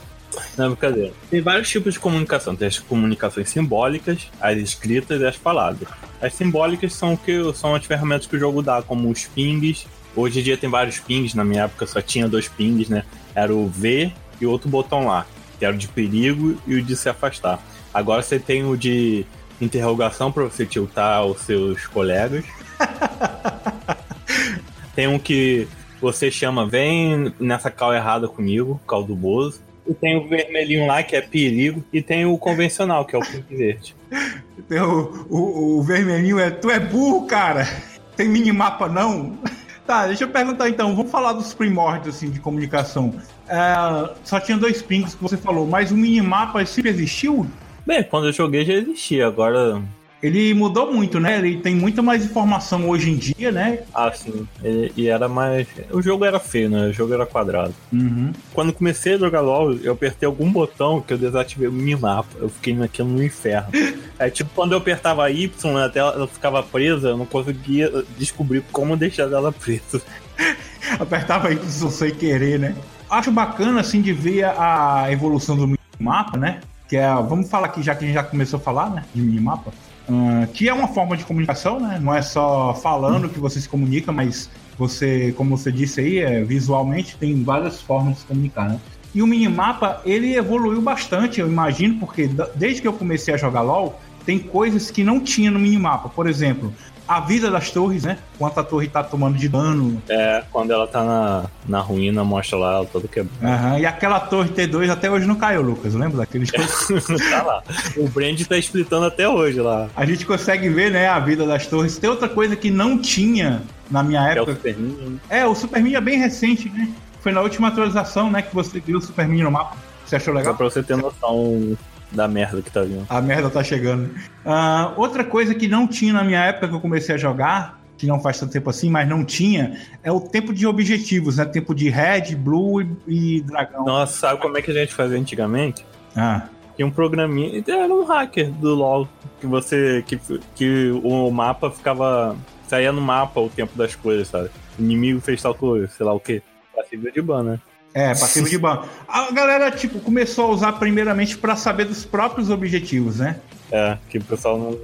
Não, 0.58 0.70
brincadeira. 0.70 1.12
Tem 1.30 1.42
vários 1.42 1.70
tipos 1.70 1.94
de 1.94 2.00
comunicação. 2.00 2.56
Tem 2.56 2.68
as 2.68 2.80
comunicações 2.80 3.50
simbólicas, 3.50 4.28
as 4.40 4.58
escritas 4.58 5.22
e 5.22 5.26
as 5.26 5.38
palavras. 5.38 5.88
As 6.22 6.34
simbólicas 6.34 6.94
são, 6.94 7.18
que, 7.18 7.54
são 7.54 7.76
as 7.76 7.86
ferramentas 7.86 8.28
que 8.28 8.36
o 8.36 8.40
jogo 8.40 8.62
dá, 8.62 8.82
como 8.82 9.10
os 9.10 9.26
pings. 9.26 9.86
Hoje 10.16 10.40
em 10.40 10.44
dia 10.44 10.58
tem 10.58 10.70
vários 10.70 11.00
pings, 11.00 11.36
na 11.36 11.44
minha 11.44 11.64
época 11.64 11.86
só 11.86 12.02
tinha 12.02 12.28
dois 12.28 12.48
pings, 12.48 12.90
né? 12.90 13.04
era 13.36 13.54
o 13.54 13.68
V 13.68 14.12
e 14.40 14.46
outro 14.46 14.70
botão 14.70 15.08
lá, 15.08 15.26
que 15.58 15.66
era 15.66 15.74
o 15.74 15.78
de 15.78 15.88
perigo 15.88 16.58
e 16.68 16.76
o 16.76 16.84
de 16.84 16.96
se 16.96 17.10
afastar. 17.10 17.60
Agora 17.94 18.22
você 18.22 18.40
tem 18.40 18.66
o 18.66 18.76
de 18.76 19.26
interrogação 19.60 20.32
para 20.32 20.44
você 20.44 20.66
tiltar 20.66 21.26
os 21.26 21.42
seus 21.42 21.86
colegas. 21.88 22.44
tem 24.96 25.08
um 25.08 25.20
que 25.20 25.68
você 26.02 26.32
chama, 26.32 26.68
vem 26.68 27.34
nessa 27.40 27.70
cal 27.70 27.94
errada 27.94 28.28
comigo, 28.28 28.82
cal 28.88 29.04
do 29.04 29.16
Bozo. 29.16 29.62
E 29.88 29.94
tem 29.94 30.18
o 30.18 30.28
vermelhinho 30.28 30.88
lá, 30.88 31.04
que 31.04 31.16
é 31.16 31.22
perigo. 31.22 31.84
E 31.94 32.02
tem 32.02 32.26
o 32.26 32.38
convencional, 32.38 33.06
que 33.06 33.16
é 33.16 33.20
o 33.20 33.22
pink 33.22 33.56
verde. 33.56 33.96
Tem 34.70 34.80
o, 34.80 35.26
o, 35.28 35.80
o 35.80 35.82
vermelhinho 35.82 36.38
é, 36.38 36.52
tu 36.52 36.70
é 36.70 36.80
burro, 36.80 37.26
cara. 37.26 37.68
Tem 38.16 38.30
minimapa 38.30 38.88
não? 38.88 39.38
Tá, 39.84 40.08
deixa 40.08 40.24
eu 40.24 40.30
perguntar 40.30 40.70
então, 40.70 40.96
vamos 40.96 41.12
falar 41.12 41.34
dos 41.34 41.54
primórdios 41.54 42.16
assim, 42.16 42.30
de 42.30 42.40
comunicação. 42.40 43.14
É, 43.50 44.16
só 44.24 44.40
tinha 44.40 44.56
dois 44.56 44.82
pings 44.82 45.16
que 45.16 45.22
você 45.22 45.36
falou, 45.36 45.68
mas 45.68 45.92
o 45.92 45.98
minimapa 45.98 46.64
sempre 46.66 46.92
existiu? 46.92 47.46
Bem, 47.86 48.02
quando 48.04 48.28
eu 48.28 48.32
joguei 48.32 48.64
já 48.64 48.74
existia, 48.74 49.28
agora 49.28 49.82
ele 50.22 50.54
mudou 50.54 50.94
muito, 50.94 51.20
né? 51.20 51.40
Ele 51.40 51.58
tem 51.58 51.76
muita 51.76 52.02
mais 52.02 52.24
informação 52.24 52.88
hoje 52.88 53.10
em 53.10 53.16
dia, 53.16 53.52
né? 53.52 53.80
Ah, 53.94 54.12
sim. 54.12 54.48
E, 54.64 54.92
e 54.96 55.08
era 55.08 55.28
mais. 55.28 55.68
O 55.90 56.02
jogo 56.02 56.24
era 56.24 56.40
feio, 56.40 56.70
né? 56.70 56.88
O 56.88 56.94
jogo 56.94 57.14
era 57.14 57.26
quadrado. 57.26 57.74
Uhum. 57.92 58.32
Quando 58.54 58.72
comecei 58.72 59.16
a 59.16 59.18
jogar 59.18 59.42
LOL, 59.42 59.74
eu 59.74 59.94
apertei 59.94 60.28
algum 60.28 60.52
botão 60.52 61.02
que 61.02 61.14
eu 61.14 61.18
desativei 61.18 61.68
o 61.68 61.72
minimapa. 61.72 62.30
Eu 62.40 62.50
fiquei 62.50 62.76
naquilo 62.76 63.10
no 63.10 63.24
inferno. 63.24 63.70
é 64.20 64.30
tipo 64.30 64.52
quando 64.54 64.74
eu 64.74 64.78
apertava 64.78 65.30
Y, 65.32 65.50
a 65.78 65.90
tela 65.90 66.28
ficava 66.28 66.62
presa, 66.62 67.10
eu 67.10 67.18
não 67.18 67.26
conseguia 67.26 67.92
descobrir 68.18 68.64
como 68.72 68.96
deixar 68.96 69.32
ela 69.32 69.52
presa. 69.52 70.02
Apertava 71.00 71.52
Y 71.52 71.90
sem 71.90 72.12
querer, 72.12 72.60
né? 72.60 72.76
Acho 73.10 73.32
bacana, 73.32 73.82
assim, 73.82 74.02
de 74.02 74.14
ver 74.14 74.46
a 74.46 75.08
evolução 75.10 75.56
do 75.56 75.68
minimapa, 75.68 76.38
né? 76.38 76.62
Que 76.88 76.98
é, 76.98 77.08
vamos 77.14 77.50
falar 77.50 77.68
aqui, 77.68 77.82
já 77.82 77.96
que 77.96 78.04
a 78.04 78.08
gente 78.08 78.16
já 78.16 78.24
começou 78.24 78.58
a 78.58 78.62
falar, 78.62 78.90
né? 78.90 79.06
De 79.14 79.22
minimapa 79.22 79.72
Uh, 80.12 80.46
que 80.48 80.68
é 80.68 80.74
uma 80.74 80.90
forma 80.90 81.16
de 81.16 81.24
comunicação, 81.24 81.80
né? 81.80 81.98
Não 82.02 82.14
é 82.14 82.22
só 82.22 82.74
falando 82.74 83.30
que 83.30 83.40
você 83.40 83.62
se 83.62 83.70
comunica, 83.70 84.12
mas 84.12 84.50
você, 84.78 85.34
como 85.38 85.56
você 85.56 85.72
disse 85.72 86.02
aí, 86.02 86.20
é, 86.20 86.44
visualmente 86.44 87.16
tem 87.16 87.42
várias 87.46 87.82
formas 87.82 88.16
de 88.16 88.20
se 88.20 88.26
comunicar, 88.26 88.68
né? 88.68 88.80
E 89.16 89.22
o 89.22 89.28
minimapa, 89.28 90.02
ele 90.06 90.36
evoluiu 90.36 90.82
bastante, 90.82 91.40
eu 91.40 91.48
imagino, 91.48 91.98
porque 91.98 92.30
desde 92.56 92.82
que 92.82 92.88
eu 92.90 92.92
comecei 92.92 93.34
a 93.34 93.38
jogar 93.38 93.62
LoL, 93.62 93.98
tem 94.26 94.38
coisas 94.38 94.92
que 94.92 95.02
não 95.02 95.18
tinha 95.18 95.50
no 95.50 95.60
minimapa. 95.60 96.10
Por 96.10 96.28
exemplo, 96.28 96.74
a 97.12 97.20
vida 97.20 97.52
das 97.52 97.70
torres, 97.70 98.04
né? 98.04 98.18
Quanto 98.38 98.58
a 98.60 98.64
torre 98.64 98.88
tá 98.88 99.04
tomando 99.04 99.38
de 99.38 99.50
dano. 99.50 100.02
É, 100.08 100.44
quando 100.50 100.72
ela 100.72 100.88
tá 100.88 101.04
na, 101.04 101.46
na 101.68 101.80
ruína, 101.82 102.24
mostra 102.24 102.58
lá 102.58 102.74
ela 102.76 102.86
toda 102.86 103.06
quebrada. 103.06 103.68
Uhum, 103.68 103.80
e 103.80 103.86
aquela 103.86 104.20
torre 104.20 104.50
T2 104.50 104.90
até 104.90 105.12
hoje 105.12 105.26
não 105.26 105.36
caiu, 105.36 105.62
Lucas. 105.62 105.94
Lembra 105.94 106.20
daqueles 106.20 106.50
Tá 107.30 107.44
lá. 107.44 107.64
O 107.98 108.08
Brand 108.08 108.42
tá 108.44 108.58
explicando 108.58 109.06
até 109.06 109.28
hoje 109.28 109.60
lá. 109.60 109.90
A 109.94 110.06
gente 110.06 110.26
consegue 110.26 110.70
ver, 110.70 110.90
né, 110.90 111.10
a 111.10 111.20
vida 111.20 111.46
das 111.46 111.68
torres. 111.68 111.98
Tem 111.98 112.10
outra 112.10 112.30
coisa 112.30 112.56
que 112.56 112.72
não 112.72 112.98
tinha 112.98 113.62
na 113.90 114.02
minha 114.02 114.22
época. 114.30 114.52
É 114.52 114.54
o 114.54 114.56
Superminha. 114.56 115.10
Né? 115.10 115.20
É, 115.30 115.46
o 115.46 115.56
Superminha 115.56 115.98
é 115.98 116.02
bem 116.02 116.18
recente, 116.18 116.70
né? 116.70 116.90
Foi 117.20 117.34
na 117.34 117.42
última 117.42 117.68
atualização, 117.68 118.32
né, 118.32 118.42
que 118.42 118.56
você 118.56 118.80
viu 118.80 118.98
o 118.98 119.02
Superminha 119.02 119.44
no 119.44 119.52
mapa. 119.52 119.76
Você 120.06 120.16
achou 120.16 120.34
legal? 120.34 120.54
Só 120.54 120.58
pra 120.58 120.70
você 120.70 120.84
ter 120.84 120.98
noção, 120.98 121.78
da 122.12 122.28
merda 122.28 122.62
que 122.62 122.72
tá 122.72 122.82
vindo. 122.82 123.06
A 123.10 123.22
merda 123.22 123.50
tá 123.50 123.64
chegando. 123.64 124.06
Uh, 124.46 124.94
outra 124.98 125.24
coisa 125.24 125.56
que 125.56 125.68
não 125.68 125.88
tinha 125.88 126.14
na 126.14 126.24
minha 126.24 126.44
época 126.44 126.68
que 126.68 126.76
eu 126.76 126.82
comecei 126.82 127.16
a 127.16 127.18
jogar, 127.18 127.82
que 127.98 128.08
não 128.08 128.20
faz 128.20 128.40
tanto 128.40 128.52
tempo 128.52 128.70
assim, 128.70 128.90
mas 128.90 129.08
não 129.08 129.24
tinha, 129.24 129.78
é 130.04 130.12
o 130.12 130.20
tempo 130.20 130.54
de 130.54 130.66
objetivos, 130.66 131.38
né? 131.38 131.46
Tempo 131.46 131.74
de 131.74 131.90
red, 131.90 132.36
blue 132.36 132.82
e, 132.82 133.38
e 133.38 133.42
dragão. 133.42 133.86
Nossa, 133.86 134.20
sabe 134.20 134.42
como 134.42 134.58
é 134.58 134.62
que 134.62 134.72
a 134.72 134.74
gente 134.74 134.94
fazia 134.94 135.18
antigamente? 135.18 135.86
Ah. 136.16 136.48
Tinha 136.76 136.88
um 136.88 136.92
programinha, 136.92 137.64
era 137.68 137.94
um 137.94 138.04
hacker 138.04 138.50
do 138.52 138.74
LoL, 138.74 139.08
que 139.40 139.46
você, 139.46 140.04
que, 140.08 140.20
que 140.56 140.92
o 141.04 141.30
mapa 141.30 141.70
ficava, 141.70 142.36
saía 142.68 142.92
no 142.92 143.02
mapa 143.02 143.40
o 143.40 143.50
tempo 143.50 143.78
das 143.78 143.96
coisas, 143.96 144.28
sabe? 144.30 144.50
O 144.80 144.82
inimigo 144.82 145.22
fez 145.22 145.42
tal 145.42 145.54
coisa, 145.54 145.88
sei 145.88 146.06
lá 146.06 146.14
o 146.14 146.20
que. 146.20 146.42
Passivo 146.76 147.12
de 147.12 147.22
ban, 147.22 147.44
né? 147.44 147.60
É, 147.94 148.10
passivo 148.10 148.50
de 148.50 148.58
ban. 148.58 148.84
A 149.08 149.32
galera, 149.32 149.70
tipo, 149.70 150.00
começou 150.00 150.46
a 150.46 150.50
usar 150.50 150.74
primeiramente 150.74 151.38
para 151.38 151.56
saber 151.56 151.86
dos 151.86 152.06
próprios 152.06 152.50
objetivos, 152.50 153.18
né? 153.18 153.38
É, 153.72 153.98
que 154.10 154.18
o 154.18 154.24
pessoal 154.24 154.58
não 154.58 154.78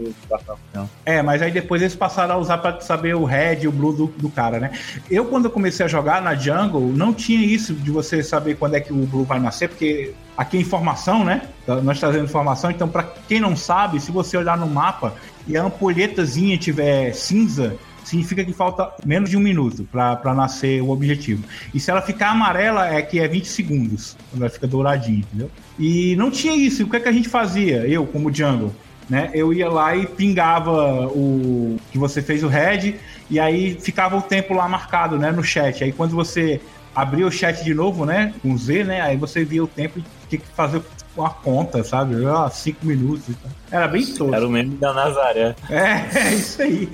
não. 0.74 0.90
É, 1.06 1.22
mas 1.22 1.42
aí 1.42 1.52
depois 1.52 1.82
eles 1.82 1.96
passaram 1.96 2.36
a 2.36 2.38
usar 2.38 2.58
para 2.60 2.80
saber 2.80 3.16
o 3.16 3.26
red 3.26 3.60
e 3.64 3.68
o 3.68 3.72
blue 3.72 3.92
do, 3.92 4.08
do, 4.08 4.30
cara, 4.30 4.60
né? 4.60 4.72
Eu, 5.12 5.26
quando 5.26 5.46
eu 5.46 5.52
comecei 5.52 5.86
a 5.86 5.90
jogar 5.90 6.22
na 6.22 6.36
jungle, 6.36 6.82
não 6.94 7.14
tinha 7.14 7.46
isso 7.46 7.74
de 7.74 7.92
você 7.92 8.24
saber 8.24 8.56
quando 8.56 8.76
é 8.76 8.80
que 8.80 8.94
o 8.94 9.06
blue 9.06 9.26
vai 9.26 9.40
nascer, 9.40 9.68
porque 9.68 10.14
aqui 10.38 10.56
é 10.56 10.62
informação, 10.62 11.26
né? 11.26 11.50
Nós 11.84 12.00
trazendo 12.00 12.24
informação, 12.24 12.72
então, 12.72 12.88
para 12.88 13.04
quem 13.28 13.42
não 13.42 13.58
sabe, 13.58 14.00
se 14.00 14.10
você 14.10 14.38
olhar 14.38 14.58
no 14.58 14.68
mapa 14.68 15.14
e 15.46 15.58
a 15.58 15.64
ampulhetazinha 15.64 16.58
tiver 16.58 17.14
cinza, 17.14 17.76
significa 18.08 18.44
que 18.44 18.54
falta 18.54 18.92
menos 19.06 19.30
de 19.30 19.38
um 19.38 19.40
minuto 19.40 19.88
para 19.92 20.34
nascer 20.34 20.82
o 20.82 20.90
objetivo. 20.90 21.44
E 21.74 21.80
se 21.80 21.92
ela 21.92 22.02
ficar 22.02 22.30
amarela, 22.30 22.88
é 22.88 23.02
que 23.02 23.20
é 23.20 23.28
20 23.28 23.46
segundos, 23.48 24.16
quando 24.32 24.44
ela 24.44 24.50
fica 24.50 24.66
douradinha, 24.66 25.20
entendeu? 25.20 25.52
E 25.78 26.16
não 26.16 26.32
tinha 26.32 26.56
isso. 26.56 26.84
O 26.84 26.90
que, 26.90 26.96
é 26.96 27.00
que 27.00 27.10
a 27.10 27.12
gente 27.12 27.28
fazia? 27.28 27.86
Eu, 27.88 28.06
como 28.08 28.34
jungle, 28.34 28.74
né? 29.10 29.30
Eu 29.34 29.54
ia 29.54 29.70
lá 29.70 29.96
e 29.96 30.06
pingava 30.06 31.08
o 31.08 31.78
que 31.92 31.98
você 31.98 32.22
fez 32.22 32.44
o 32.44 32.48
head 32.48 32.96
e 33.30 33.40
aí 33.40 33.78
ficava 33.80 34.16
o 34.18 34.22
tempo 34.22 34.54
lá 34.54 34.68
marcado, 34.68 35.18
né, 35.18 35.32
no 35.32 35.44
chat. 35.44 35.84
Aí 35.84 35.92
quando 35.92 36.16
você 36.16 36.62
abria 36.96 37.28
o 37.28 37.32
chat 37.32 37.64
de 37.64 37.74
novo, 37.74 38.06
né, 38.06 38.34
com 38.42 38.58
Z, 38.58 38.84
né, 38.84 39.02
aí 39.02 39.18
você 39.18 39.44
via 39.46 39.64
o 39.64 39.68
tempo 39.68 40.00
e 40.00 40.04
tinha 40.30 40.40
que 40.40 40.48
fazer 40.56 40.82
uma 41.22 41.30
conta, 41.30 41.84
sabe? 41.84 42.16
Ah, 42.26 42.50
cinco 42.50 42.86
minutos. 42.86 43.36
Era 43.72 43.88
bem 43.88 44.06
tosco. 44.06 44.34
Era 44.34 44.48
o 44.48 44.50
meme 44.50 44.76
da 44.76 44.94
Nazaré. 44.94 45.56
É, 45.70 46.06
é 46.18 46.34
isso 46.34 46.62
aí. 46.62 46.90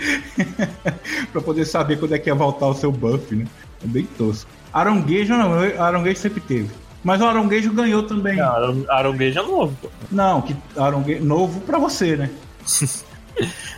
pra 1.32 1.42
poder 1.42 1.66
saber 1.66 2.00
quando 2.00 2.16
é 2.16 2.20
que 2.20 2.30
ia 2.30 2.36
voltar 2.36 2.68
o 2.68 2.74
seu 2.74 2.92
buff, 2.92 3.36
né? 3.36 3.46
É 3.84 3.88
bem 3.88 4.06
tosco. 4.18 4.50
Aronguejo 4.72 5.36
não, 5.36 5.54
Aronguejo 5.84 6.20
sempre 6.20 6.42
teve. 6.42 6.70
Mas 7.04 7.22
o 7.22 7.26
Aronguejo 7.26 7.72
ganhou 7.74 8.04
também. 8.04 8.38
Não, 8.38 8.86
Aronguejo 8.90 9.40
é 9.40 9.44
novo, 9.44 9.78
pô. 9.82 9.90
Não, 10.10 10.42
que 10.42 10.56
Aronguejo 10.78 11.24
novo 11.24 11.60
pra 11.62 11.78
você, 11.78 12.16
né? 12.16 12.30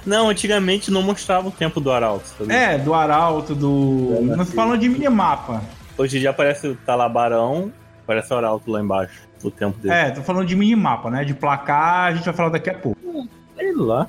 Não, 0.06 0.28
antigamente 0.28 0.92
não 0.92 1.02
mostrava 1.02 1.48
o 1.48 1.52
tempo 1.52 1.80
do 1.80 1.90
Arauto. 1.90 2.26
Tá 2.38 2.54
é, 2.54 2.78
do 2.78 2.94
Arauto, 2.94 3.56
do. 3.56 4.18
É, 4.18 4.36
Nós 4.36 4.54
falando 4.54 4.82
de 4.82 4.90
minimapa. 4.90 5.64
Hoje 5.98 6.18
em 6.18 6.20
dia 6.20 6.32
aparece 6.32 6.68
o 6.68 6.76
Talabarão, 6.76 7.72
aparece 8.04 8.34
o 8.34 8.38
Arauto 8.38 8.70
lá 8.70 8.82
embaixo 8.82 9.26
o 9.48 9.52
tempo 9.52 9.78
dele. 9.80 9.94
É, 9.94 10.12
tô 10.12 10.22
falando 10.22 10.48
de 10.48 10.56
minimapa, 10.56 11.10
né? 11.10 11.24
De 11.24 11.34
placar, 11.34 12.08
a 12.08 12.14
gente 12.14 12.26
vai 12.26 12.34
falar 12.34 12.50
daqui 12.50 12.70
a 12.70 12.74
pouco. 12.74 12.98
Sei 13.56 13.74
lá. 13.74 14.08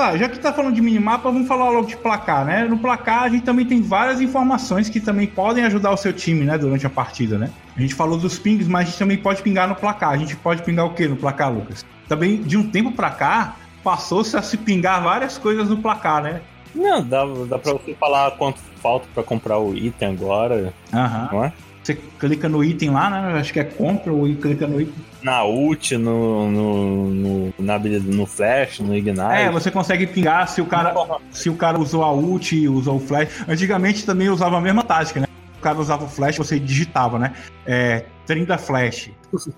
Tá, 0.00 0.16
já 0.16 0.30
que 0.30 0.38
tá 0.38 0.50
falando 0.50 0.74
de 0.74 0.80
minimapa, 0.80 1.30
vamos 1.30 1.46
falar 1.46 1.68
logo 1.68 1.86
de 1.86 1.94
placar, 1.94 2.42
né? 2.46 2.64
No 2.64 2.78
placar 2.78 3.24
a 3.24 3.28
gente 3.28 3.44
também 3.44 3.66
tem 3.66 3.82
várias 3.82 4.18
informações 4.18 4.88
que 4.88 4.98
também 4.98 5.26
podem 5.26 5.62
ajudar 5.64 5.90
o 5.90 5.96
seu 5.98 6.10
time, 6.10 6.42
né, 6.42 6.56
durante 6.56 6.86
a 6.86 6.90
partida, 6.90 7.36
né? 7.36 7.50
A 7.76 7.80
gente 7.82 7.94
falou 7.94 8.16
dos 8.16 8.38
pings, 8.38 8.66
mas 8.66 8.80
a 8.80 8.84
gente 8.86 8.98
também 8.98 9.18
pode 9.18 9.42
pingar 9.42 9.68
no 9.68 9.74
placar. 9.74 10.08
A 10.08 10.16
gente 10.16 10.34
pode 10.36 10.62
pingar 10.62 10.86
o 10.86 10.94
que 10.94 11.06
no 11.06 11.16
placar, 11.16 11.52
Lucas? 11.52 11.84
Também, 12.08 12.40
de 12.40 12.56
um 12.56 12.70
tempo 12.70 12.92
pra 12.92 13.10
cá, 13.10 13.56
passou-se 13.82 14.36
a 14.36 14.42
se 14.42 14.56
pingar 14.56 15.02
várias 15.02 15.38
coisas 15.38 15.68
no 15.68 15.76
placar, 15.78 16.22
né? 16.22 16.40
Não, 16.74 17.02
dá, 17.02 17.24
dá 17.48 17.58
pra 17.58 17.72
você 17.72 17.94
falar 17.94 18.30
quanto 18.32 18.60
falta 18.80 19.06
pra 19.12 19.22
comprar 19.22 19.58
o 19.58 19.74
item 19.74 20.10
agora. 20.10 20.72
Aham. 20.92 21.28
Não 21.32 21.44
é? 21.44 21.52
Você 21.82 21.98
clica 22.18 22.48
no 22.48 22.62
item 22.62 22.90
lá, 22.90 23.08
né? 23.08 23.40
Acho 23.40 23.52
que 23.52 23.58
é 23.58 23.64
compra 23.64 24.12
ou 24.12 24.24
clica 24.36 24.66
no 24.66 24.80
item. 24.80 24.94
Na 25.22 25.44
ult, 25.44 25.96
no, 25.96 26.50
no, 26.50 27.10
no, 27.10 27.54
na, 27.58 27.78
no 27.78 28.26
flash, 28.26 28.80
no 28.80 28.94
ignite. 28.94 29.20
É, 29.32 29.50
você 29.50 29.70
consegue 29.70 30.06
pingar 30.06 30.46
se 30.48 30.60
o 30.60 30.66
cara, 30.66 30.94
se 31.30 31.48
o 31.48 31.56
cara 31.56 31.78
usou 31.78 32.04
a 32.04 32.12
ult 32.12 32.68
usou 32.68 32.96
o 32.96 33.00
flash. 33.00 33.44
Antigamente 33.48 34.04
também 34.04 34.28
usava 34.28 34.58
a 34.58 34.60
mesma 34.60 34.82
tática, 34.82 35.20
né? 35.20 35.26
O 35.60 35.62
cara 35.62 35.78
usava 35.78 36.06
o 36.06 36.08
flash, 36.08 36.38
você 36.38 36.58
digitava, 36.58 37.18
né? 37.18 37.34
É, 37.66 38.06
30 38.26 38.56
flash. 38.56 39.10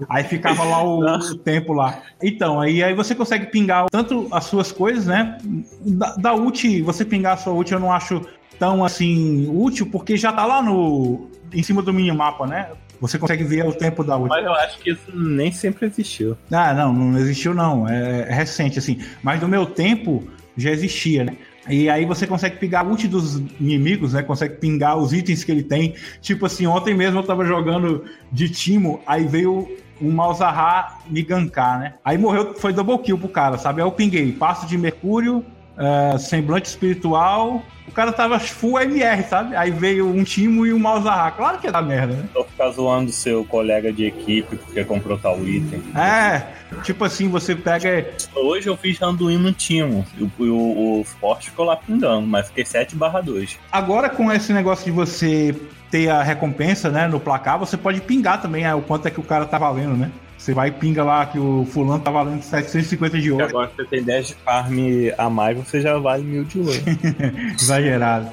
Aí 0.09 0.25
ficava 0.25 0.65
lá 0.65 0.83
o, 0.83 0.99
o, 0.99 1.35
tempo 1.37 1.73
lá. 1.73 2.03
Então, 2.21 2.61
aí, 2.61 2.83
aí 2.83 2.93
você 2.93 3.15
consegue 3.15 3.47
pingar 3.47 3.87
tanto 3.89 4.27
as 4.33 4.45
suas 4.45 4.73
coisas, 4.73 5.07
né? 5.07 5.39
Da, 5.81 6.17
da 6.17 6.35
ult, 6.35 6.83
você 6.83 7.05
pingar 7.05 7.35
a 7.35 7.37
sua 7.37 7.53
ult, 7.53 7.73
eu 7.73 7.79
não 7.79 7.93
acho 7.93 8.21
tão 8.59 8.85
assim 8.85 9.49
útil, 9.49 9.89
porque 9.91 10.17
já 10.17 10.33
tá 10.33 10.45
lá 10.45 10.61
no. 10.61 11.31
em 11.53 11.63
cima 11.63 11.81
do 11.81 11.93
minimapa, 11.93 12.45
né? 12.49 12.71
Você 13.01 13.17
consegue 13.17 13.45
ver 13.45 13.65
o 13.65 13.73
tempo 13.73 14.03
da 14.03 14.17
ult. 14.17 14.29
Mas 14.29 14.45
eu 14.45 14.53
acho 14.55 14.79
que 14.81 14.91
isso 14.91 15.17
nem 15.17 15.53
sempre 15.53 15.87
existiu. 15.87 16.37
Ah, 16.51 16.75
não, 16.75 16.93
não 16.93 17.19
existiu 17.21 17.55
não. 17.55 17.89
É, 17.89 18.23
é 18.29 18.35
recente, 18.35 18.81
assim. 18.81 19.01
Mas 19.23 19.41
no 19.41 19.47
meu 19.47 19.67
tempo 19.67 20.25
já 20.57 20.71
existia, 20.71 21.25
né? 21.25 21.37
E 21.69 21.89
aí 21.89 22.05
você 22.05 22.27
consegue 22.27 22.57
pingar 22.57 22.87
ult 22.87 23.07
dos 23.07 23.37
inimigos, 23.61 24.13
né? 24.13 24.23
Consegue 24.23 24.57
pingar 24.57 24.97
os 24.97 25.13
itens 25.13 25.45
que 25.45 25.53
ele 25.53 25.63
tem. 25.63 25.95
Tipo 26.21 26.47
assim, 26.47 26.67
ontem 26.67 26.95
mesmo 26.95 27.21
eu 27.21 27.23
tava 27.23 27.45
jogando 27.45 28.05
de 28.31 28.49
Timo, 28.49 29.01
aí 29.07 29.25
veio 29.25 29.69
um 30.01 30.11
Malzahar 30.11 30.99
me 31.07 31.23
gankar, 31.23 31.79
né? 31.79 31.95
Aí 32.05 32.19
morreu, 32.19 32.55
foi 32.55 32.73
double 32.73 32.99
kill 32.99 33.17
pro 33.17 33.29
cara, 33.29 33.59
sabe? 33.59 33.81
Aí 33.81 33.87
eu 33.87 33.93
pinguei 33.93 34.33
passo 34.33 34.67
de 34.67 34.77
mercúrio, 34.77 35.45
uh, 35.77 36.19
semblante 36.19 36.69
espiritual. 36.69 37.63
O 37.87 37.93
cara 37.93 38.13
tava 38.13 38.39
full 38.39 38.81
MR, 38.81 39.23
sabe? 39.25 39.57
Aí 39.57 39.71
veio 39.71 40.09
um 40.09 40.25
Timo 40.25 40.65
e 40.65 40.73
um 40.73 40.79
Malzahar. 40.79 41.35
Claro 41.37 41.59
que 41.59 41.67
é 41.67 41.73
da 41.73 41.83
merda, 41.83 42.15
né? 42.15 42.25
Só 42.33 42.45
ficar 42.45 42.71
zoando 42.71 43.11
seu 43.11 43.45
colega 43.45 43.93
de 43.93 44.07
equipe 44.07 44.57
porque 44.57 44.85
comprou 44.85 45.19
tal 45.19 45.45
item. 45.45 45.83
É, 45.95 46.43
tipo 46.83 47.05
assim, 47.05 47.29
você 47.29 47.55
pega. 47.55 48.09
Hoje 48.35 48.69
eu 48.69 48.77
fiz 48.77 48.99
Randuin 48.99 49.37
no 49.37 49.53
Timo. 49.53 50.07
E 50.17 50.23
o, 50.23 50.55
o, 50.55 51.01
o 51.01 51.05
Forte 51.05 51.51
ficou 51.51 51.67
lá 51.67 51.77
pingando, 51.77 52.27
mas 52.27 52.47
fiquei 52.47 52.65
7 52.65 52.97
barra 52.97 53.21
2. 53.21 53.59
Agora 53.71 54.09
com 54.09 54.33
esse 54.33 54.53
negócio 54.53 54.85
de 54.85 54.91
você 54.91 55.55
ter 55.91 56.09
a 56.09 56.23
recompensa, 56.23 56.89
né, 56.89 57.07
no 57.07 57.21
placar, 57.21 57.59
você 57.59 57.77
pode 57.77 58.01
pingar 58.01 58.41
também 58.41 58.65
é, 58.65 58.75
o 58.75 58.81
quanto 58.81 59.07
é 59.07 59.11
que 59.11 59.21
o 59.21 59.23
cara 59.23 59.45
tá 59.45 59.59
valendo, 59.59 59.95
né? 59.95 60.11
Você 60.43 60.53
vai 60.53 60.71
e 60.71 60.73
pinga 60.73 61.05
lá 61.05 61.25
que 61.25 61.39
o 61.39 61.65
fulano 61.65 62.03
tá 62.03 62.11
valendo 62.11 62.43
750 62.43 63.21
de 63.21 63.31
ouro. 63.31 63.45
Agora 63.45 63.71
você 63.77 63.85
tem 63.85 64.03
10 64.03 64.27
de 64.27 64.35
farm 64.35 64.77
a 65.17 65.31
mais, 65.31 65.57
você 65.57 65.81
já 65.81 65.97
vale 65.99 66.25
mil 66.25 66.43
de 66.43 66.59
ouro. 66.59 66.73
Exagerado. 67.55 68.29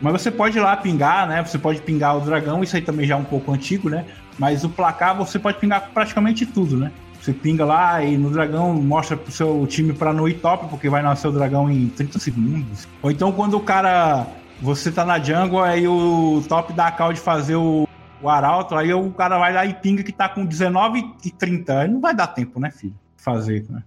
Mas 0.00 0.12
você 0.12 0.30
pode 0.30 0.56
ir 0.56 0.60
lá 0.60 0.76
pingar, 0.76 1.26
né? 1.26 1.44
Você 1.44 1.58
pode 1.58 1.80
pingar 1.80 2.16
o 2.16 2.20
dragão, 2.20 2.62
isso 2.62 2.76
aí 2.76 2.82
também 2.82 3.08
já 3.08 3.16
é 3.16 3.18
um 3.18 3.24
pouco 3.24 3.52
antigo, 3.52 3.90
né? 3.90 4.04
Mas 4.38 4.62
o 4.62 4.68
placar 4.68 5.16
você 5.16 5.36
pode 5.36 5.58
pingar 5.58 5.90
praticamente 5.92 6.46
tudo, 6.46 6.76
né? 6.76 6.92
Você 7.20 7.32
pinga 7.32 7.64
lá 7.64 8.04
e 8.04 8.16
no 8.16 8.30
dragão 8.30 8.72
mostra 8.74 9.16
pro 9.16 9.32
seu 9.32 9.66
time 9.66 9.92
para 9.92 10.12
no 10.12 10.32
top, 10.34 10.68
porque 10.70 10.88
vai 10.88 11.02
nascer 11.02 11.26
o 11.26 11.32
dragão 11.32 11.68
em 11.68 11.88
30 11.88 12.20
segundos. 12.20 12.86
Ou 13.02 13.10
então 13.10 13.32
quando 13.32 13.54
o 13.54 13.60
cara. 13.60 14.28
Você 14.60 14.90
tá 14.90 15.04
na 15.04 15.20
jungle, 15.20 15.60
aí 15.60 15.86
o 15.86 16.42
top 16.48 16.72
dá 16.72 16.88
a 16.88 16.92
call 16.92 17.12
de 17.12 17.20
fazer 17.20 17.54
o 17.54 17.87
o 18.20 18.28
Arauto, 18.28 18.74
aí 18.74 18.92
o 18.92 19.10
cara 19.12 19.38
vai 19.38 19.52
lá 19.52 19.64
e 19.64 19.74
pinga 19.74 20.02
que 20.02 20.12
tá 20.12 20.28
com 20.28 20.44
19 20.44 21.14
e 21.24 21.30
30. 21.30 21.80
Aí 21.80 21.88
não 21.88 22.00
vai 22.00 22.14
dar 22.14 22.26
tempo, 22.28 22.58
né, 22.58 22.70
filho? 22.70 22.98
Fazer, 23.16 23.64
né? 23.70 23.82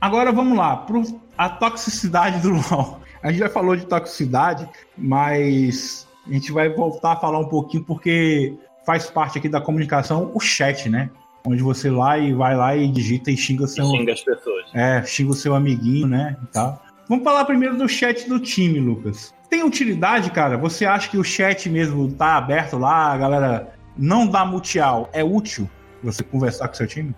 Agora 0.00 0.32
vamos 0.32 0.58
lá, 0.58 0.78
pro, 0.78 1.00
a 1.38 1.48
toxicidade 1.48 2.40
do 2.40 2.50
LoL. 2.50 3.00
A 3.22 3.30
gente 3.30 3.38
já 3.38 3.48
falou 3.48 3.76
de 3.76 3.86
toxicidade, 3.86 4.68
mas 4.98 6.08
a 6.26 6.32
gente 6.32 6.50
vai 6.50 6.68
voltar 6.68 7.12
a 7.12 7.16
falar 7.16 7.38
um 7.38 7.48
pouquinho 7.48 7.84
porque 7.84 8.58
faz 8.84 9.08
parte 9.08 9.38
aqui 9.38 9.48
da 9.48 9.60
comunicação 9.60 10.32
o 10.34 10.40
chat, 10.40 10.88
né? 10.88 11.08
Onde 11.46 11.62
você 11.62 11.90
lá 11.90 12.18
e 12.18 12.32
vai 12.32 12.56
lá 12.56 12.76
e 12.76 12.88
digita 12.88 13.30
e 13.30 13.36
xinga 13.36 13.64
o 13.64 13.68
seu. 13.68 13.84
xinga 13.86 14.12
as 14.12 14.22
pessoas. 14.22 14.64
É, 14.74 15.02
xinga 15.04 15.30
o 15.30 15.34
seu 15.34 15.54
amiguinho, 15.54 16.06
né? 16.06 16.36
E 16.42 16.46
tal. 16.46 16.82
Vamos 17.08 17.24
falar 17.24 17.44
primeiro 17.44 17.76
do 17.76 17.88
chat 17.88 18.28
do 18.28 18.38
time, 18.38 18.78
Lucas. 18.78 19.34
Tem 19.50 19.62
utilidade, 19.62 20.30
cara? 20.30 20.56
Você 20.56 20.86
acha 20.86 21.10
que 21.10 21.18
o 21.18 21.24
chat 21.24 21.68
mesmo 21.68 22.10
tá 22.12 22.36
aberto 22.36 22.78
lá, 22.78 23.12
a 23.12 23.18
galera 23.18 23.74
não 23.96 24.26
dá 24.26 24.44
muteal? 24.44 25.10
É 25.12 25.22
útil 25.22 25.68
você 26.02 26.22
conversar 26.22 26.68
com 26.68 26.74
seu 26.74 26.86
time? 26.86 27.14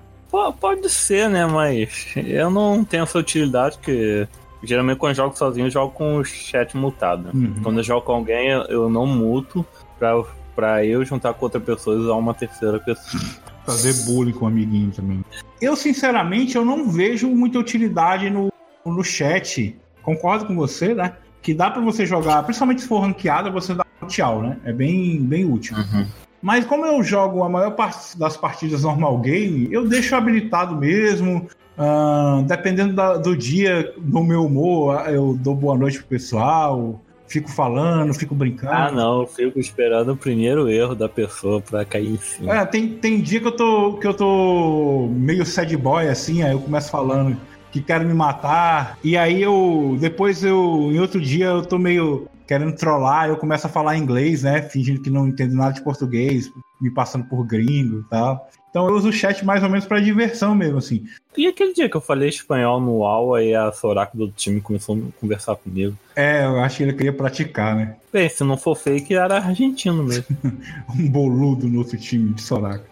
Pode 0.60 0.90
ser, 0.90 1.28
né? 1.28 1.46
Mas 1.46 2.12
eu 2.16 2.50
não 2.50 2.84
tenho 2.84 3.04
essa 3.04 3.18
utilidade, 3.18 3.76
porque 3.76 4.26
geralmente 4.64 4.98
quando 4.98 5.12
eu 5.12 5.16
jogo 5.16 5.38
sozinho, 5.38 5.66
eu 5.66 5.70
jogo 5.70 5.92
com 5.92 6.16
o 6.16 6.24
chat 6.24 6.76
mutado. 6.76 7.30
Uhum. 7.32 7.54
Quando 7.62 7.78
eu 7.78 7.84
jogo 7.84 8.04
com 8.04 8.12
alguém, 8.12 8.48
eu 8.68 8.88
não 8.88 9.06
muto 9.06 9.64
pra, 9.96 10.20
pra 10.56 10.84
eu 10.84 11.04
juntar 11.04 11.34
com 11.34 11.44
outra 11.44 11.60
pessoa 11.60 11.94
e 11.94 12.00
usar 12.00 12.14
uma 12.14 12.34
terceira 12.34 12.80
pessoa. 12.80 13.22
Fazer 13.64 13.92
bullying 14.04 14.32
com 14.32 14.44
o 14.44 14.48
amiguinho 14.48 14.90
também. 14.90 15.24
Eu, 15.60 15.74
sinceramente, 15.74 16.56
eu 16.56 16.64
não 16.64 16.88
vejo 16.88 17.28
muita 17.28 17.58
utilidade 17.58 18.28
no, 18.28 18.52
no 18.84 19.02
chat. 19.02 19.76
Concordo 20.02 20.46
com 20.46 20.54
você, 20.54 20.94
né? 20.94 21.14
Que 21.40 21.54
dá 21.54 21.70
para 21.70 21.80
você 21.80 22.04
jogar, 22.04 22.42
principalmente 22.42 22.82
se 22.82 22.88
for 22.88 23.00
ranqueada, 23.00 23.50
você 23.50 23.74
dá 23.74 23.84
um 24.02 24.06
tchau, 24.06 24.42
né? 24.42 24.58
É 24.64 24.72
bem, 24.72 25.20
bem 25.20 25.44
útil. 25.44 25.76
Uhum. 25.76 26.06
Mas 26.42 26.66
como 26.66 26.84
eu 26.84 27.02
jogo 27.02 27.42
a 27.42 27.48
maior 27.48 27.70
parte 27.70 28.18
das 28.18 28.36
partidas 28.36 28.82
normal 28.82 29.18
game, 29.18 29.66
eu 29.72 29.88
deixo 29.88 30.14
habilitado 30.14 30.76
mesmo. 30.76 31.48
Uh, 31.76 32.42
dependendo 32.42 32.94
da, 32.94 33.16
do 33.16 33.36
dia, 33.36 33.92
do 33.98 34.22
meu 34.22 34.44
humor, 34.44 35.08
eu 35.08 35.36
dou 35.40 35.56
boa 35.56 35.76
noite 35.76 35.98
pro 35.98 36.06
pessoal, 36.06 37.00
fico 37.34 37.50
falando, 37.50 38.14
fico 38.14 38.34
brincando. 38.34 38.72
Ah, 38.72 38.92
não, 38.92 39.22
eu 39.22 39.26
fico 39.26 39.58
esperando 39.58 40.12
o 40.12 40.16
primeiro 40.16 40.68
erro 40.68 40.94
da 40.94 41.08
pessoa 41.08 41.60
pra 41.60 41.84
cair 41.84 42.12
em 42.12 42.16
cima. 42.16 42.54
É, 42.54 42.64
tem, 42.64 42.88
tem 42.88 43.20
dia 43.20 43.40
que 43.40 43.46
eu 43.48 43.52
tô 43.52 43.94
que 43.94 44.06
eu 44.06 44.14
tô 44.14 45.08
meio 45.10 45.44
sad 45.44 45.76
boy 45.76 46.08
assim, 46.08 46.42
aí 46.42 46.52
eu 46.52 46.60
começo 46.60 46.90
falando 46.90 47.36
que 47.72 47.80
quero 47.80 48.04
me 48.06 48.14
matar, 48.14 48.96
e 49.02 49.16
aí 49.16 49.42
eu 49.42 49.96
depois 49.98 50.44
eu 50.44 50.90
em 50.92 51.00
outro 51.00 51.20
dia 51.20 51.46
eu 51.46 51.62
tô 51.66 51.76
meio 51.76 52.28
querendo 52.46 52.74
trollar, 52.74 53.28
eu 53.28 53.36
começo 53.36 53.66
a 53.66 53.70
falar 53.70 53.96
inglês, 53.96 54.42
né, 54.42 54.62
fingindo 54.62 55.02
que 55.02 55.10
não 55.10 55.28
entendo 55.28 55.54
nada 55.54 55.72
de 55.72 55.82
português, 55.82 56.50
me 56.80 56.90
passando 56.90 57.24
por 57.24 57.44
gringo 57.44 58.00
e 58.00 58.04
tal. 58.10 58.48
Então 58.70 58.88
eu 58.88 58.94
uso 58.96 59.08
o 59.08 59.12
chat 59.12 59.44
mais 59.44 59.62
ou 59.62 59.68
menos 59.68 59.86
para 59.86 60.00
diversão 60.00 60.52
mesmo, 60.52 60.78
assim. 60.78 61.04
E 61.36 61.46
aquele 61.46 61.72
dia 61.72 61.88
que 61.88 61.96
eu 61.96 62.00
falei 62.00 62.28
espanhol 62.28 62.80
no 62.80 62.98
UAU, 62.98 63.34
aí 63.34 63.54
a 63.54 63.70
Soraka 63.70 64.18
do 64.18 64.28
time 64.32 64.60
começou 64.60 64.96
a 64.96 65.20
conversar 65.20 65.54
comigo. 65.54 65.96
É, 66.16 66.44
eu 66.44 66.58
acho 66.60 66.78
que 66.78 66.82
ele 66.82 66.92
queria 66.92 67.12
praticar, 67.12 67.76
né? 67.76 67.94
Bem, 68.12 68.28
se 68.28 68.42
não 68.42 68.56
for 68.56 68.76
fake, 68.76 69.14
era 69.14 69.36
argentino 69.36 70.02
mesmo. 70.02 70.24
um 70.92 71.08
boludo 71.08 71.68
no 71.68 71.78
outro 71.78 71.96
time 71.96 72.32
de 72.32 72.42
Soraka. 72.42 72.84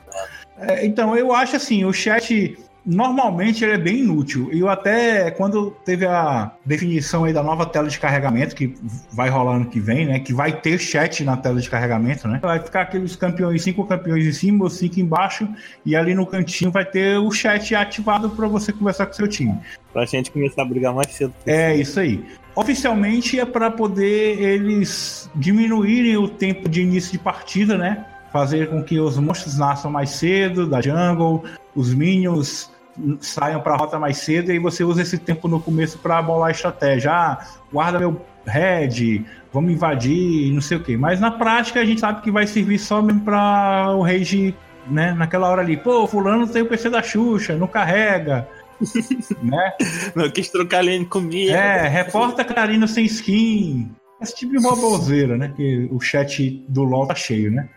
É, 0.56 0.87
então, 0.87 1.16
eu 1.16 1.32
acho 1.35 1.56
assim, 1.56 1.85
o 1.85 1.92
chat 1.92 2.56
normalmente 2.85 3.65
ele 3.65 3.73
é 3.73 3.79
bem 3.79 4.01
inútil. 4.01 4.51
E 4.53 4.61
eu 4.61 4.69
até, 4.69 5.31
quando 5.31 5.71
teve 5.85 6.07
a 6.07 6.53
definição 6.65 7.25
aí 7.25 7.33
da 7.33 7.43
nova 7.43 7.65
tela 7.65 7.89
de 7.89 7.99
carregamento, 7.99 8.55
que 8.55 8.75
vai 9.12 9.29
rolar 9.29 9.57
ano 9.57 9.67
que 9.67 9.81
vem, 9.81 10.07
né? 10.07 10.19
Que 10.21 10.33
vai 10.33 10.53
ter 10.53 10.79
chat 10.79 11.25
na 11.25 11.37
tela 11.37 11.61
de 11.61 11.71
carregamento, 11.71 12.27
né? 12.27 12.41
Vai 12.43 12.59
ficar 12.59 12.83
aqueles 12.83 13.15
campeões, 13.17 13.62
cinco 13.62 13.85
campeões 13.87 14.27
em 14.27 14.33
cima, 14.33 14.69
cinco 14.69 15.01
embaixo, 15.01 15.49
e 15.87 15.95
ali 15.95 16.15
no 16.15 16.27
cantinho 16.27 16.71
vai 16.71 16.85
ter 16.85 17.19
o 17.19 17.31
chat 17.31 17.75
ativado 17.75 18.31
para 18.31 18.49
você 18.49 18.73
conversar 18.73 19.07
com 19.07 19.12
seu 19.12 19.29
time. 19.29 19.57
Pra 19.93 20.05
gente 20.05 20.31
começar 20.31 20.62
a 20.62 20.65
brigar 20.65 20.95
mais 20.95 21.12
cedo. 21.12 21.35
É, 21.47 21.77
isso 21.77 22.01
aí. 22.01 22.25
Oficialmente 22.55 23.39
é 23.39 23.47
para 23.47 23.71
poder 23.71 24.43
eles 24.43 25.31
diminuírem 25.35 26.17
o 26.17 26.29
tempo 26.29 26.69
de 26.69 26.83
início 26.83 27.12
de 27.12 27.19
partida, 27.19 27.79
né? 27.79 28.05
Fazer 28.33 28.71
com 28.71 28.83
que 28.83 28.99
os 28.99 29.19
monstros 29.19 29.59
nasçam 29.59 29.91
mais 29.91 30.11
cedo 30.11 30.67
da 30.67 30.81
jungle, 30.81 31.45
os 31.75 31.95
minions 31.95 32.72
saiam 33.20 33.61
para 33.61 33.75
a 33.75 33.76
rota 33.76 33.99
mais 33.99 34.18
cedo 34.18 34.50
e 34.50 34.52
aí 34.52 34.58
você 34.58 34.84
usa 34.84 35.02
esse 35.02 35.18
tempo 35.18 35.49
no 35.49 35.61
começo 35.61 35.99
para 35.99 36.20
bolar 36.20 36.49
a 36.49 36.52
estratégia. 36.52 37.12
Ah, 37.12 37.46
guarda 37.72 37.99
meu 37.99 38.20
head, 38.46 39.25
vamos 39.52 39.72
invadir, 39.72 40.52
não 40.52 40.61
sei 40.61 40.76
o 40.76 40.82
que. 40.82 40.96
Mas 40.96 41.20
na 41.20 41.30
prática 41.30 41.80
a 41.80 41.84
gente 41.84 42.00
sabe 42.00 42.22
que 42.22 42.30
vai 42.30 42.46
servir 42.46 42.78
só 42.78 43.00
mesmo 43.00 43.22
para 43.22 43.94
o 43.94 44.02
rage, 44.02 44.54
né? 44.87 45.12
Naquela 45.12 45.49
hora 45.49 45.62
ali, 45.62 45.76
pô, 45.76 46.06
fulano 46.06 46.46
tem 46.46 46.62
o 46.62 46.66
PC 46.66 46.90
da 46.90 47.02
Xuxa, 47.02 47.56
não 47.56 47.66
carrega. 47.66 48.49
né? 49.42 49.72
Não 50.14 50.28
quis 50.30 50.49
trocar 50.49 50.84
lane 50.84 51.06
comigo. 51.06 51.52
É, 51.52 51.87
reporta 51.88 52.44
Karina 52.44 52.87
sem 52.87 53.04
skin. 53.04 53.90
Esse 54.20 54.37
tipo 54.37 54.52
de 54.52 54.62
boboseira, 54.62 55.37
né? 55.37 55.52
Que 55.54 55.88
o 55.90 56.00
chat 56.00 56.64
do 56.68 56.82
LoL 56.84 57.06
tá 57.06 57.14
cheio, 57.14 57.50
né? 57.50 57.68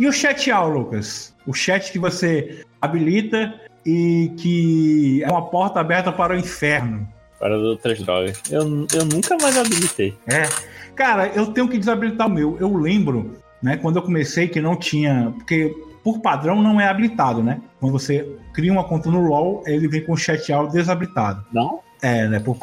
E 0.00 0.06
o 0.08 0.12
chat 0.12 0.50
all, 0.50 0.70
Lucas? 0.70 1.34
O 1.46 1.52
chat 1.52 1.92
que 1.92 1.98
você 1.98 2.64
habilita 2.80 3.54
e 3.84 4.32
que 4.38 5.22
é 5.22 5.30
uma 5.30 5.50
porta 5.50 5.78
aberta 5.78 6.10
para 6.10 6.32
o 6.32 6.38
inferno. 6.38 7.06
Para 7.38 7.54
outras 7.58 7.98
drogas. 8.00 8.40
Eu, 8.50 8.86
eu 8.94 9.04
nunca 9.04 9.36
mais 9.36 9.58
habilitei. 9.58 10.16
É. 10.26 10.48
Cara, 10.94 11.26
eu 11.28 11.48
tenho 11.48 11.68
que 11.68 11.76
desabilitar 11.76 12.28
o 12.28 12.30
meu. 12.30 12.56
Eu 12.58 12.74
lembro, 12.78 13.36
né, 13.62 13.76
quando 13.76 13.96
eu 13.96 14.02
comecei 14.02 14.48
que 14.48 14.58
não 14.58 14.74
tinha. 14.74 15.34
Porque 15.36 15.76
por 16.02 16.20
padrão 16.20 16.62
não 16.62 16.80
é 16.80 16.88
habilitado, 16.88 17.42
né? 17.42 17.60
Quando 17.78 17.92
você 17.92 18.26
cria 18.54 18.72
uma 18.72 18.84
conta 18.84 19.10
no 19.10 19.20
LoL, 19.20 19.62
ele 19.66 19.86
vem 19.86 20.02
com 20.02 20.14
o 20.14 20.16
chat 20.16 20.50
all 20.50 20.66
desabilitado. 20.66 21.44
Não? 21.52 21.80
É, 22.00 22.26
né? 22.26 22.40
Por... 22.40 22.56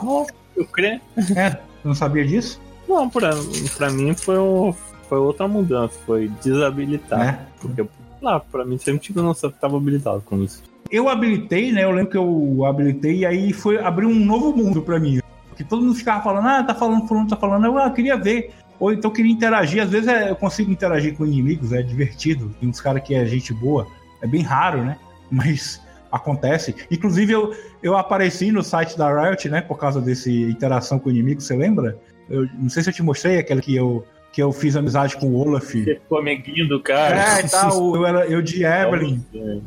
Eu 0.56 0.66
creio. 0.66 1.00
É, 1.36 1.56
não 1.84 1.94
sabia 1.94 2.26
disso? 2.26 2.60
Não, 2.88 3.08
pra, 3.08 3.30
pra 3.78 3.92
mim 3.92 4.16
foi 4.16 4.40
um, 4.40 4.74
foi 5.08 5.18
outra 5.18 5.48
mudança, 5.48 5.94
foi 6.06 6.30
desabilitar. 6.44 7.22
É. 7.22 7.40
Porque 7.60 7.86
lá, 8.22 8.40
pra 8.40 8.66
mim 8.66 8.78
sempre 8.78 9.02
tive 9.02 9.22
noção 9.22 9.52
que 9.52 9.60
tava 9.60 9.78
habilitado 9.78 10.22
com 10.22 10.42
isso. 10.42 10.64
Eu 10.90 11.10
habilitei, 11.10 11.72
né? 11.72 11.84
Eu 11.84 11.92
lembro 11.92 12.12
que 12.12 12.18
eu 12.18 12.66
habilitei 12.66 13.20
e 13.20 13.26
aí 13.26 13.54
foi 13.54 13.78
abrir 13.78 14.06
um 14.06 14.16
novo 14.16 14.56
mundo 14.56 14.82
pra 14.82 15.00
mim. 15.00 15.20
Porque 15.50 15.64
todo 15.64 15.82
mundo 15.82 15.96
ficava 15.96 16.24
falando, 16.24 16.48
ah, 16.48 16.64
tá 16.64 16.74
falando, 16.74 17.08
fulano 17.08 17.28
tá 17.28 17.36
falando, 17.36 17.66
eu 17.66 17.78
ah, 17.78 17.90
queria 17.90 18.16
ver. 18.16 18.54
Ou 18.80 18.94
então 18.94 19.12
queria 19.12 19.32
interagir. 19.32 19.82
Às 19.82 19.90
vezes 19.90 20.08
é, 20.08 20.30
eu 20.30 20.36
consigo 20.36 20.72
interagir 20.72 21.16
com 21.16 21.26
inimigos, 21.26 21.74
é 21.74 21.82
divertido. 21.82 22.56
Tem 22.60 22.70
uns 22.70 22.80
caras 22.80 23.04
que 23.04 23.16
é 23.16 23.26
gente 23.26 23.54
boa. 23.54 23.88
É 24.22 24.28
bem 24.28 24.42
raro, 24.42 24.84
né? 24.84 24.98
Mas 25.30 25.82
acontece. 26.12 26.76
Inclusive, 26.90 27.34
eu, 27.34 27.54
eu 27.82 27.98
apareci 27.98 28.52
no 28.52 28.64
site 28.64 28.98
da 28.98 29.10
Riot, 29.10 29.50
né? 29.50 29.62
Por 29.62 29.78
causa 29.78 30.00
desse 30.00 30.44
interação 30.44 31.00
com 31.00 31.10
o 31.10 31.12
inimigo, 31.12 31.42
você 31.42 31.56
lembra? 31.56 31.98
Eu 32.30 32.48
não 32.58 32.70
sei 32.70 32.84
se 32.84 32.90
eu 32.90 32.94
te 32.94 33.04
mostrei 33.04 33.40
aquela 33.40 33.62
que 33.62 33.76
eu 33.76 34.06
que 34.38 34.44
eu 34.44 34.54
fiz 34.54 34.76
amizade 34.76 35.18
com 35.18 35.30
o 35.30 35.36
Olaf. 35.36 35.74
Você 35.74 35.96
ficou 35.96 36.20
amiguinho 36.20 36.68
do 36.70 36.80
cara. 36.80 37.40
É, 37.40 37.42
e 37.44 37.50
tal. 37.50 37.96
Eu, 37.96 38.06
era, 38.06 38.28
eu 38.28 38.40
de 38.40 38.64
Evelyn. 38.64 39.20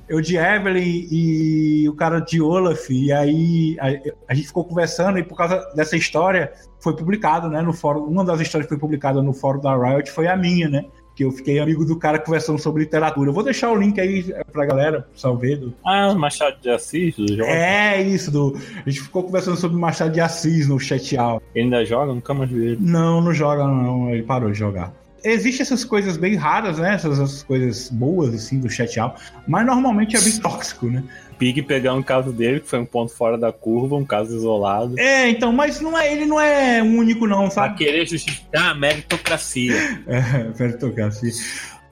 Eu 0.09 0.21
de 0.21 0.37
Evelyn 0.37 1.09
e 1.11 1.89
o 1.89 1.93
cara 1.97 2.21
de 2.21 2.41
Olaf. 2.41 2.89
E 2.89 3.13
aí 3.13 3.77
a, 3.81 3.89
a, 4.29 4.33
gente 4.33 4.47
ficou 4.47 4.65
conversando 4.65 5.19
e 5.19 5.25
por 5.25 5.37
causa 5.37 5.59
dessa 5.75 5.97
história 5.97 6.53
foi 6.79 6.95
publicado, 6.95 7.49
né, 7.49 7.61
no 7.61 7.73
fórum. 7.73 8.05
Uma 8.05 8.25
das 8.25 8.41
histórias 8.41 8.67
que 8.67 8.75
foi 8.77 8.79
publicada 8.79 9.21
no 9.21 9.33
fórum 9.33 9.59
da 9.61 9.77
Riot 9.77 10.09
foi 10.09 10.29
a 10.29 10.37
minha, 10.37 10.69
né? 10.69 10.85
Que 11.15 11.25
eu 11.25 11.31
fiquei 11.31 11.59
amigo 11.59 11.85
do 11.85 11.97
cara 11.97 12.19
conversando 12.19 12.59
sobre 12.59 12.83
literatura. 12.83 13.31
Eu 13.31 13.35
vou 13.35 13.43
deixar 13.43 13.71
o 13.71 13.77
link 13.77 14.01
aí 14.01 14.35
pra 14.53 14.65
galera, 14.65 15.03
pro 15.03 15.21
Salvedo. 15.21 15.75
Ah, 15.85 16.15
Machado 16.15 16.57
de 16.61 16.71
Assis, 16.71 17.17
do 17.17 17.29
jogo. 17.29 17.43
É, 17.43 18.01
isso. 18.01 18.31
Do... 18.31 18.57
A 18.85 18.89
gente 18.89 19.03
ficou 19.03 19.23
conversando 19.23 19.57
sobre 19.57 19.79
Machado 19.79 20.13
de 20.13 20.21
Assis 20.21 20.69
no 20.69 20.79
chat. 20.79 21.17
Ele 21.55 21.65
ainda 21.65 21.85
joga? 21.85 22.15
Nunca 22.15 22.33
mais 22.35 22.51
vi 22.51 22.67
ele. 22.69 22.79
Não, 22.81 23.21
não 23.21 23.33
joga, 23.33 23.65
não. 23.65 24.11
Ele 24.11 24.23
parou 24.23 24.51
de 24.51 24.59
jogar. 24.59 24.93
Existem 25.23 25.63
essas 25.63 25.85
coisas 25.85 26.17
bem 26.17 26.35
raras, 26.35 26.79
né? 26.79 26.95
Essas, 26.95 27.19
essas 27.19 27.43
coisas 27.43 27.89
boas, 27.91 28.35
assim, 28.35 28.59
do 28.59 28.69
chat 28.69 28.99
out. 28.99 29.21
Mas 29.47 29.67
normalmente 29.67 30.17
é 30.17 30.21
bem 30.21 30.39
tóxico, 30.39 30.87
né? 30.87 31.03
Pig 31.39 31.63
pegar 31.63 31.95
um 31.95 32.03
caso 32.03 32.33
dele, 32.33 32.61
que 32.61 32.69
foi 32.69 32.79
um 32.79 32.85
ponto 32.85 33.13
fora 33.13 33.39
da 33.39 33.51
curva, 33.51 33.97
um 33.97 34.05
caso 34.05 34.37
isolado. 34.37 34.99
É, 34.99 35.29
então, 35.31 35.53
mas 35.53 35.81
não 35.81 35.99
é, 35.99 36.13
ele 36.13 36.27
não 36.27 36.39
é 36.39 36.83
único, 36.83 37.27
não, 37.27 37.51
sabe? 37.51 37.77
Pra 37.77 37.87
querer 37.87 38.07
justificar 38.07 38.71
a 38.71 38.75
meritocracia. 38.75 39.75
é, 40.07 40.51
meritocracia. 40.59 41.33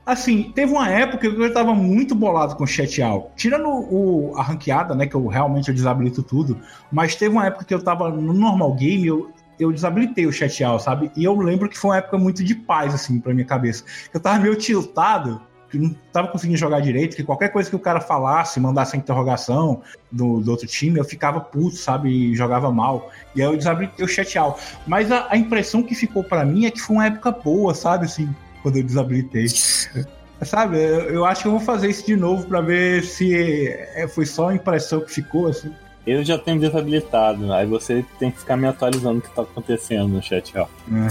Assim, 0.04 0.52
teve 0.54 0.72
uma 0.72 0.88
época 0.88 1.18
que 1.18 1.26
eu 1.26 1.52
tava 1.52 1.74
muito 1.74 2.14
bolado 2.14 2.56
com 2.56 2.64
o 2.64 2.66
chat 2.66 3.02
out. 3.02 3.28
Tirando 3.36 3.68
o, 3.68 4.32
a 4.36 4.42
ranqueada, 4.42 4.94
né? 4.94 5.06
Que 5.06 5.14
eu 5.14 5.26
realmente 5.26 5.68
eu 5.68 5.74
desabilito 5.74 6.22
tudo. 6.22 6.58
Mas 6.90 7.14
teve 7.14 7.32
uma 7.32 7.46
época 7.46 7.64
que 7.64 7.74
eu 7.74 7.82
tava 7.82 8.10
no 8.10 8.32
normal 8.32 8.74
game, 8.74 9.06
eu, 9.06 9.30
eu 9.58 9.72
desabilitei 9.72 10.26
o 10.26 10.32
chat 10.32 10.62
out, 10.62 10.82
sabe? 10.82 11.10
E 11.16 11.24
eu 11.24 11.36
lembro 11.36 11.68
que 11.68 11.78
foi 11.78 11.90
uma 11.90 11.96
época 11.98 12.18
muito 12.18 12.44
de 12.44 12.54
paz, 12.54 12.94
assim, 12.94 13.20
pra 13.20 13.34
minha 13.34 13.46
cabeça. 13.46 13.84
Eu 14.12 14.20
tava 14.20 14.38
meio 14.38 14.56
tiltado 14.56 15.40
que 15.70 15.78
não 15.78 15.94
estava 16.06 16.28
conseguindo 16.28 16.58
jogar 16.58 16.80
direito, 16.80 17.14
que 17.14 17.22
qualquer 17.22 17.50
coisa 17.50 17.68
que 17.68 17.76
o 17.76 17.78
cara 17.78 18.00
falasse, 18.00 18.58
mandasse 18.58 18.96
a 18.96 18.98
interrogação 18.98 19.82
do, 20.10 20.40
do 20.40 20.50
outro 20.50 20.66
time, 20.66 20.98
eu 20.98 21.04
ficava 21.04 21.40
puto, 21.40 21.76
sabe, 21.76 22.08
e 22.08 22.34
jogava 22.34 22.70
mal. 22.72 23.10
E 23.34 23.42
aí 23.42 23.48
eu 23.48 23.56
desabilitei 23.56 24.04
o 24.04 24.08
chat 24.08 24.38
out. 24.38 24.60
Mas 24.86 25.12
a, 25.12 25.26
a 25.30 25.36
impressão 25.36 25.82
que 25.82 25.94
ficou 25.94 26.24
para 26.24 26.44
mim 26.44 26.64
é 26.64 26.70
que 26.70 26.80
foi 26.80 26.96
uma 26.96 27.06
época 27.06 27.30
boa, 27.30 27.74
sabe, 27.74 28.06
assim, 28.06 28.34
quando 28.62 28.76
eu 28.76 28.82
desabilitei. 28.82 29.46
sabe, 30.42 30.78
eu, 30.78 31.00
eu, 31.10 31.24
acho 31.24 31.42
que 31.42 31.48
eu 31.48 31.52
vou 31.52 31.60
fazer 31.60 31.90
isso 31.90 32.06
de 32.06 32.16
novo 32.16 32.46
para 32.46 32.60
ver 32.60 33.04
se 33.04 33.68
é, 33.94 34.08
foi 34.08 34.24
só 34.24 34.48
a 34.48 34.54
impressão 34.54 35.00
que 35.00 35.12
ficou, 35.12 35.48
assim. 35.48 35.70
Eu 36.08 36.24
já 36.24 36.38
tenho 36.38 36.58
desabilitado, 36.58 37.52
aí 37.52 37.66
você 37.66 38.02
tem 38.18 38.30
que 38.30 38.38
ficar 38.38 38.56
me 38.56 38.66
atualizando 38.66 39.18
o 39.18 39.22
que 39.22 39.28
tá 39.28 39.42
acontecendo 39.42 40.08
no 40.08 40.22
chat, 40.22 40.56
ó. 40.56 40.66
Uhum. 40.90 41.08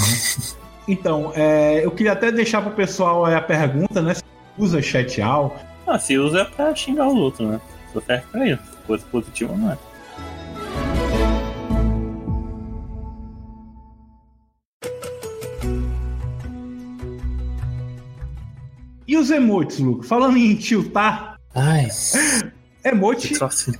Então, 0.88 1.32
é, 1.36 1.86
eu 1.86 1.92
queria 1.92 2.14
até 2.14 2.32
deixar 2.32 2.62
pro 2.62 2.72
pessoal 2.72 3.26
a 3.26 3.40
pergunta, 3.40 4.02
né? 4.02 4.16
usa 4.58 4.82
chat 4.82 5.22
all. 5.22 5.56
Ah, 5.86 6.00
se 6.00 6.18
usa 6.18 6.40
é 6.40 6.46
pra 6.46 6.76
xingar 6.76 7.08
o 7.08 7.16
outro, 7.16 7.48
né? 7.48 7.62
Só 7.94 8.02
serve 8.02 8.26
pra 8.32 8.48
isso. 8.48 8.64
Coisa 8.88 9.06
positiva 9.12 9.56
não 9.56 9.72
é. 9.72 9.78
E 19.08 19.16
os 19.16 19.30
emotes, 19.30 19.80
Luke? 19.80 20.06
Falando 20.06 20.38
em 20.38 20.56
tiltar. 20.56 21.38
Ai. 21.54 21.88
Emote 22.88 23.34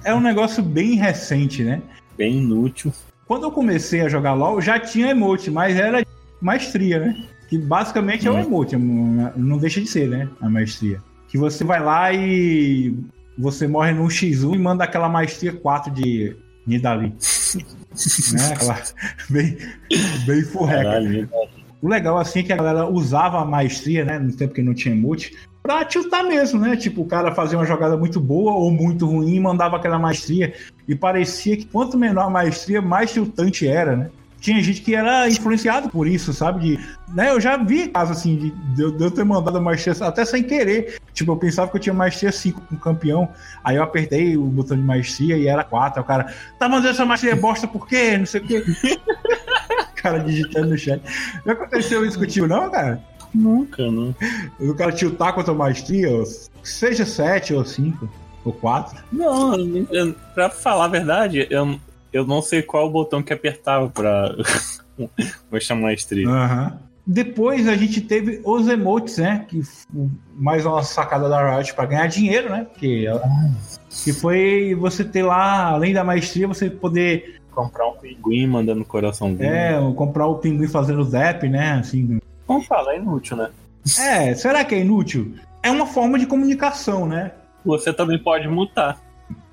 é 0.04 0.14
um 0.14 0.20
negócio 0.22 0.62
bem 0.62 0.96
recente, 0.96 1.64
né? 1.64 1.82
Bem 2.18 2.38
inútil. 2.38 2.92
Quando 3.28 3.44
eu 3.44 3.52
comecei 3.52 4.02
a 4.02 4.10
jogar 4.10 4.34
LoL, 4.34 4.62
já 4.62 4.80
tinha 4.80 5.10
emote, 5.10 5.52
mas 5.52 5.76
era 5.78 6.06
maestria, 6.42 7.00
né? 7.00 7.26
Que 7.50 7.58
basicamente 7.58 8.28
é 8.28 8.32
o 8.32 8.36
Hum. 8.36 8.40
emote, 8.40 8.76
não 8.76 9.58
deixa 9.58 9.80
de 9.82 9.88
ser, 9.88 10.08
né? 10.08 10.30
A 10.42 10.50
maestria. 10.50 11.02
Que 11.28 11.38
você 11.38 11.64
vai 11.64 11.82
lá 11.84 12.12
e 12.14 12.96
você 13.38 13.68
morre 13.68 13.94
num 13.94 14.08
X1 14.08 14.56
e 14.56 14.58
manda 14.58 14.84
aquela 14.84 15.10
maestria 15.10 15.54
4 15.54 15.92
de 15.92 16.36
Nidali. 16.66 17.14
né? 18.34 18.54
Aquela 18.54 18.82
bem, 19.30 19.58
bem 20.26 20.42
furreca. 20.44 20.84
Caralho, 20.84 21.30
O 21.82 21.88
legal, 21.88 22.18
assim, 22.18 22.40
é 22.40 22.44
que 22.44 22.54
a 22.54 22.58
galera 22.58 22.86
usava 22.88 23.40
a 23.42 23.46
maestria, 23.46 24.04
né? 24.04 24.18
No 24.20 24.34
tempo 24.36 24.54
que 24.54 24.62
não 24.62 24.74
tinha 24.74 24.96
emote, 24.96 25.36
pra 25.68 25.84
tiltar 25.86 26.24
mesmo, 26.24 26.60
né? 26.60 26.76
Tipo, 26.78 27.02
o 27.02 27.06
cara 27.06 27.36
fazia 27.36 27.58
uma 27.58 27.66
jogada 27.66 27.98
muito 27.98 28.20
boa 28.20 28.54
ou 28.54 28.72
muito 28.72 29.06
ruim 29.06 29.40
mandava 29.40 29.76
aquela 29.76 30.00
maestria. 30.00 30.54
E 30.88 30.96
parecia 30.96 31.58
que 31.58 31.66
quanto 31.66 31.98
menor 31.98 32.24
a 32.28 32.30
maestria, 32.30 32.82
mais 32.82 33.12
tiltante 33.12 33.68
era, 33.68 33.96
né? 33.96 34.10
Tinha 34.40 34.62
gente 34.62 34.82
que 34.82 34.94
era 34.96 35.28
influenciado 35.28 35.90
por 35.90 36.08
isso, 36.08 36.32
sabe? 36.32 36.60
De, 36.78 36.80
né? 37.14 37.32
Eu 37.32 37.42
já 37.42 37.58
vi 37.58 37.88
casos 37.88 38.18
assim, 38.18 38.54
de, 38.76 38.82
eu- 38.82 38.92
de 38.92 39.04
eu 39.04 39.12
ter 39.12 39.26
mandado 39.26 39.58
a 39.58 39.62
maestria 39.62 39.96
até 40.08 40.24
sem 40.24 40.44
querer. 40.44 40.98
Tipo, 41.12 41.32
eu 41.32 41.38
pensava 41.38 41.70
que 41.72 41.76
eu 41.78 41.82
tinha 41.82 41.94
maestria 41.94 42.32
5 42.32 42.62
com 42.62 42.78
campeão. 42.78 43.28
Aí 43.64 43.76
eu 43.76 43.84
apertei 43.84 44.38
o 44.38 44.44
botão 44.44 44.78
de 44.78 44.84
maestria 44.84 45.36
e 45.38 45.48
era 45.48 45.64
4. 45.64 46.00
Aí 46.00 46.04
o 46.04 46.08
cara, 46.08 46.34
tá 46.60 46.70
mandando 46.70 46.90
essa 46.90 47.04
maestria 47.06 47.36
bosta 47.36 47.68
por 47.68 47.88
quê? 47.88 48.16
Não 48.18 48.26
sei 48.28 48.42
o 48.42 48.46
quê. 48.48 48.64
cara 49.96 50.20
digitando 50.20 50.70
no 50.70 50.78
chat. 50.78 51.02
Já 51.46 51.52
aconteceu 51.54 52.06
isso 52.06 52.20
contigo, 52.20 52.48
não, 52.48 52.70
cara? 52.70 53.02
Nunca, 53.34 53.90
não. 53.92 54.16
O 54.60 54.74
cara 54.74 54.92
tiltar 54.92 55.34
contra 55.34 55.52
a 55.52 55.56
maestria, 55.56 56.10
seja 56.64 57.06
7 57.06 57.54
ou 57.54 57.64
5 57.66 58.10
ou 58.46 58.54
4. 58.54 59.04
Não, 59.12 59.56
eu- 59.92 60.16
pra 60.34 60.50
falar 60.50 60.86
a 60.86 60.90
verdade, 60.90 61.46
eu, 61.50 61.80
eu 62.14 62.26
não 62.26 62.42
sei 62.42 62.62
qual 62.62 62.88
o 62.88 62.92
botão 62.92 63.22
que 63.22 63.34
apertava 63.34 63.90
pra 63.90 64.34
mostrar 65.52 65.76
maestria. 65.76 66.28
Aham. 66.28 66.80
Depois 67.10 67.70
a 67.70 67.76
gente 67.78 68.02
teve 68.02 68.42
os 68.44 68.68
emotes, 68.68 69.18
né? 69.18 69.46
Que 69.48 69.62
mais 70.36 70.66
uma 70.66 70.84
sacada 70.84 71.30
da 71.30 71.56
Riot 71.56 71.74
para 71.74 71.86
ganhar 71.86 72.08
dinheiro, 72.08 72.50
né? 72.50 72.66
Porque 72.70 73.06
que 74.04 74.12
foi 74.12 74.76
você 74.78 75.06
ter 75.06 75.24
lá, 75.24 75.68
além 75.70 75.94
da 75.94 76.04
maestria, 76.04 76.48
você 76.48 76.70
poder 76.70 77.36
Comprar 77.52 77.88
um 77.88 77.94
pinguim 77.94 78.46
mandando 78.46 78.84
coraçãozinho. 78.86 79.50
é, 79.50 79.80
comprar 79.96 80.28
o 80.28 80.36
pinguim 80.36 80.68
fazendo 80.68 81.02
zap, 81.06 81.48
né? 81.50 81.72
Assim. 81.80 82.20
Como 82.48 82.62
fala, 82.62 82.94
é 82.94 82.98
inútil, 82.98 83.38
né? 83.38 83.50
É, 84.00 84.34
será 84.34 84.64
que 84.66 84.74
é 84.74 84.80
inútil? 84.80 85.36
É 85.62 85.70
uma 85.70 85.86
forma 85.86 86.18
de 86.18 86.26
comunicação, 86.26 87.06
né? 87.06 87.34
Você 87.66 87.94
também 87.94 88.18
pode 88.18 88.48
mutar. 88.48 89.00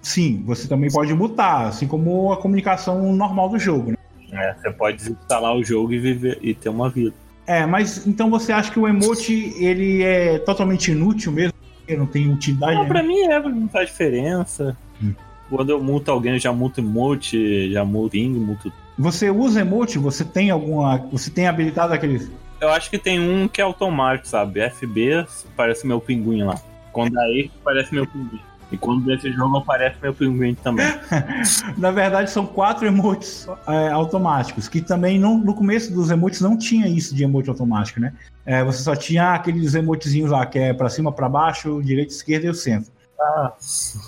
Sim, 0.00 0.42
você 0.46 0.68
também 0.68 0.90
pode 0.90 1.12
mutar, 1.12 1.66
assim 1.66 1.88
como 1.88 2.32
a 2.32 2.36
comunicação 2.36 3.12
normal 3.12 3.48
do 3.48 3.58
jogo, 3.58 3.90
né? 3.90 3.96
É, 4.32 4.54
você 4.54 4.70
pode 4.70 4.96
desinstalar 4.98 5.54
o 5.54 5.64
jogo 5.64 5.92
e 5.92 5.98
viver 5.98 6.38
e 6.42 6.54
ter 6.54 6.68
uma 6.68 6.88
vida. 6.88 7.14
É, 7.46 7.66
mas 7.66 8.06
então 8.06 8.30
você 8.30 8.52
acha 8.52 8.70
que 8.70 8.78
o 8.78 8.88
emote 8.88 9.54
ele 9.58 10.02
é 10.02 10.38
totalmente 10.38 10.90
inútil 10.90 11.32
mesmo? 11.32 11.54
Porque 11.78 11.96
não 11.96 12.06
tem 12.06 12.32
utilidade? 12.32 12.74
Não, 12.74 12.82
né? 12.82 12.88
pra 12.88 13.02
mim 13.02 13.20
é, 13.20 13.40
não 13.40 13.68
faz 13.68 13.88
diferença. 13.88 14.76
Hum. 15.02 15.12
Quando 15.50 15.70
eu 15.70 15.82
muto 15.82 16.10
alguém, 16.10 16.32
eu 16.32 16.38
já 16.38 16.52
muto 16.52 16.80
emote, 16.80 17.70
já 17.70 17.84
muto 17.84 18.10
ping, 18.10 18.30
muto. 18.30 18.72
Você 18.98 19.30
usa 19.30 19.60
emote? 19.60 19.98
Você 19.98 20.24
tem 20.24 20.50
alguma. 20.50 20.98
Você 21.12 21.30
tem 21.30 21.46
habilitado 21.46 21.92
aqueles. 21.92 22.30
Eu 22.64 22.70
acho 22.70 22.88
que 22.88 22.98
tem 22.98 23.20
um 23.20 23.46
que 23.46 23.60
é 23.60 23.64
automático, 23.64 24.26
sabe? 24.26 24.68
FB 24.70 25.26
parece 25.54 25.86
meu 25.86 26.00
pinguim 26.00 26.42
lá. 26.42 26.58
Quando 26.92 27.18
aí 27.18 27.50
parece 27.62 27.94
meu 27.94 28.06
pinguim. 28.06 28.40
E 28.72 28.78
quando 28.78 29.04
desse 29.04 29.30
jogo 29.30 29.58
aparece 29.58 29.96
meu 30.00 30.14
pinguim 30.14 30.54
também. 30.54 30.86
Na 31.76 31.90
verdade, 31.90 32.30
são 32.30 32.46
quatro 32.46 32.86
emotes 32.86 33.46
é, 33.68 33.90
automáticos, 33.90 34.66
que 34.66 34.80
também 34.80 35.18
não, 35.18 35.36
no 35.36 35.54
começo 35.54 35.92
dos 35.92 36.10
emotes 36.10 36.40
não 36.40 36.56
tinha 36.56 36.88
isso 36.88 37.14
de 37.14 37.22
emote 37.22 37.50
automático, 37.50 38.00
né? 38.00 38.14
É, 38.46 38.64
você 38.64 38.82
só 38.82 38.96
tinha 38.96 39.34
aqueles 39.34 39.74
emotezinhos 39.74 40.30
lá, 40.30 40.46
que 40.46 40.58
é 40.58 40.72
pra 40.72 40.88
cima, 40.88 41.12
pra 41.12 41.28
baixo, 41.28 41.82
direita, 41.82 42.12
esquerda 42.12 42.46
e 42.46 42.50
o 42.50 42.54
centro. 42.54 42.90
Ah, 43.20 43.52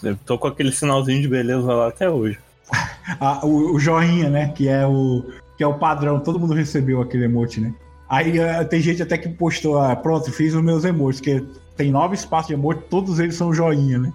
eu 0.02 0.16
tô 0.24 0.38
com 0.38 0.48
aquele 0.48 0.72
sinalzinho 0.72 1.20
de 1.20 1.28
beleza 1.28 1.72
lá 1.72 1.88
até 1.88 2.08
hoje. 2.08 2.38
Ah, 3.20 3.46
o, 3.46 3.76
o 3.76 3.78
joinha, 3.78 4.28
né? 4.28 4.48
Que 4.48 4.68
é 4.68 4.84
o, 4.84 5.24
que 5.56 5.62
é 5.62 5.66
o 5.66 5.74
padrão, 5.74 6.18
todo 6.18 6.40
mundo 6.40 6.54
recebeu 6.54 7.00
aquele 7.00 7.24
emote, 7.24 7.60
né? 7.60 7.72
Aí 8.08 8.38
eh, 8.38 8.64
tem 8.64 8.80
gente 8.80 9.02
até 9.02 9.18
que 9.18 9.28
postou, 9.28 9.80
ah, 9.80 9.94
pronto, 9.96 10.30
fiz 10.30 10.54
os 10.54 10.62
meus 10.62 10.84
emotes, 10.84 11.20
que 11.20 11.44
tem 11.76 11.90
nove 11.90 12.14
espaços 12.14 12.48
de 12.48 12.54
emote, 12.54 12.84
todos 12.88 13.18
eles 13.18 13.34
são 13.34 13.52
joinha, 13.52 13.98
né? 13.98 14.12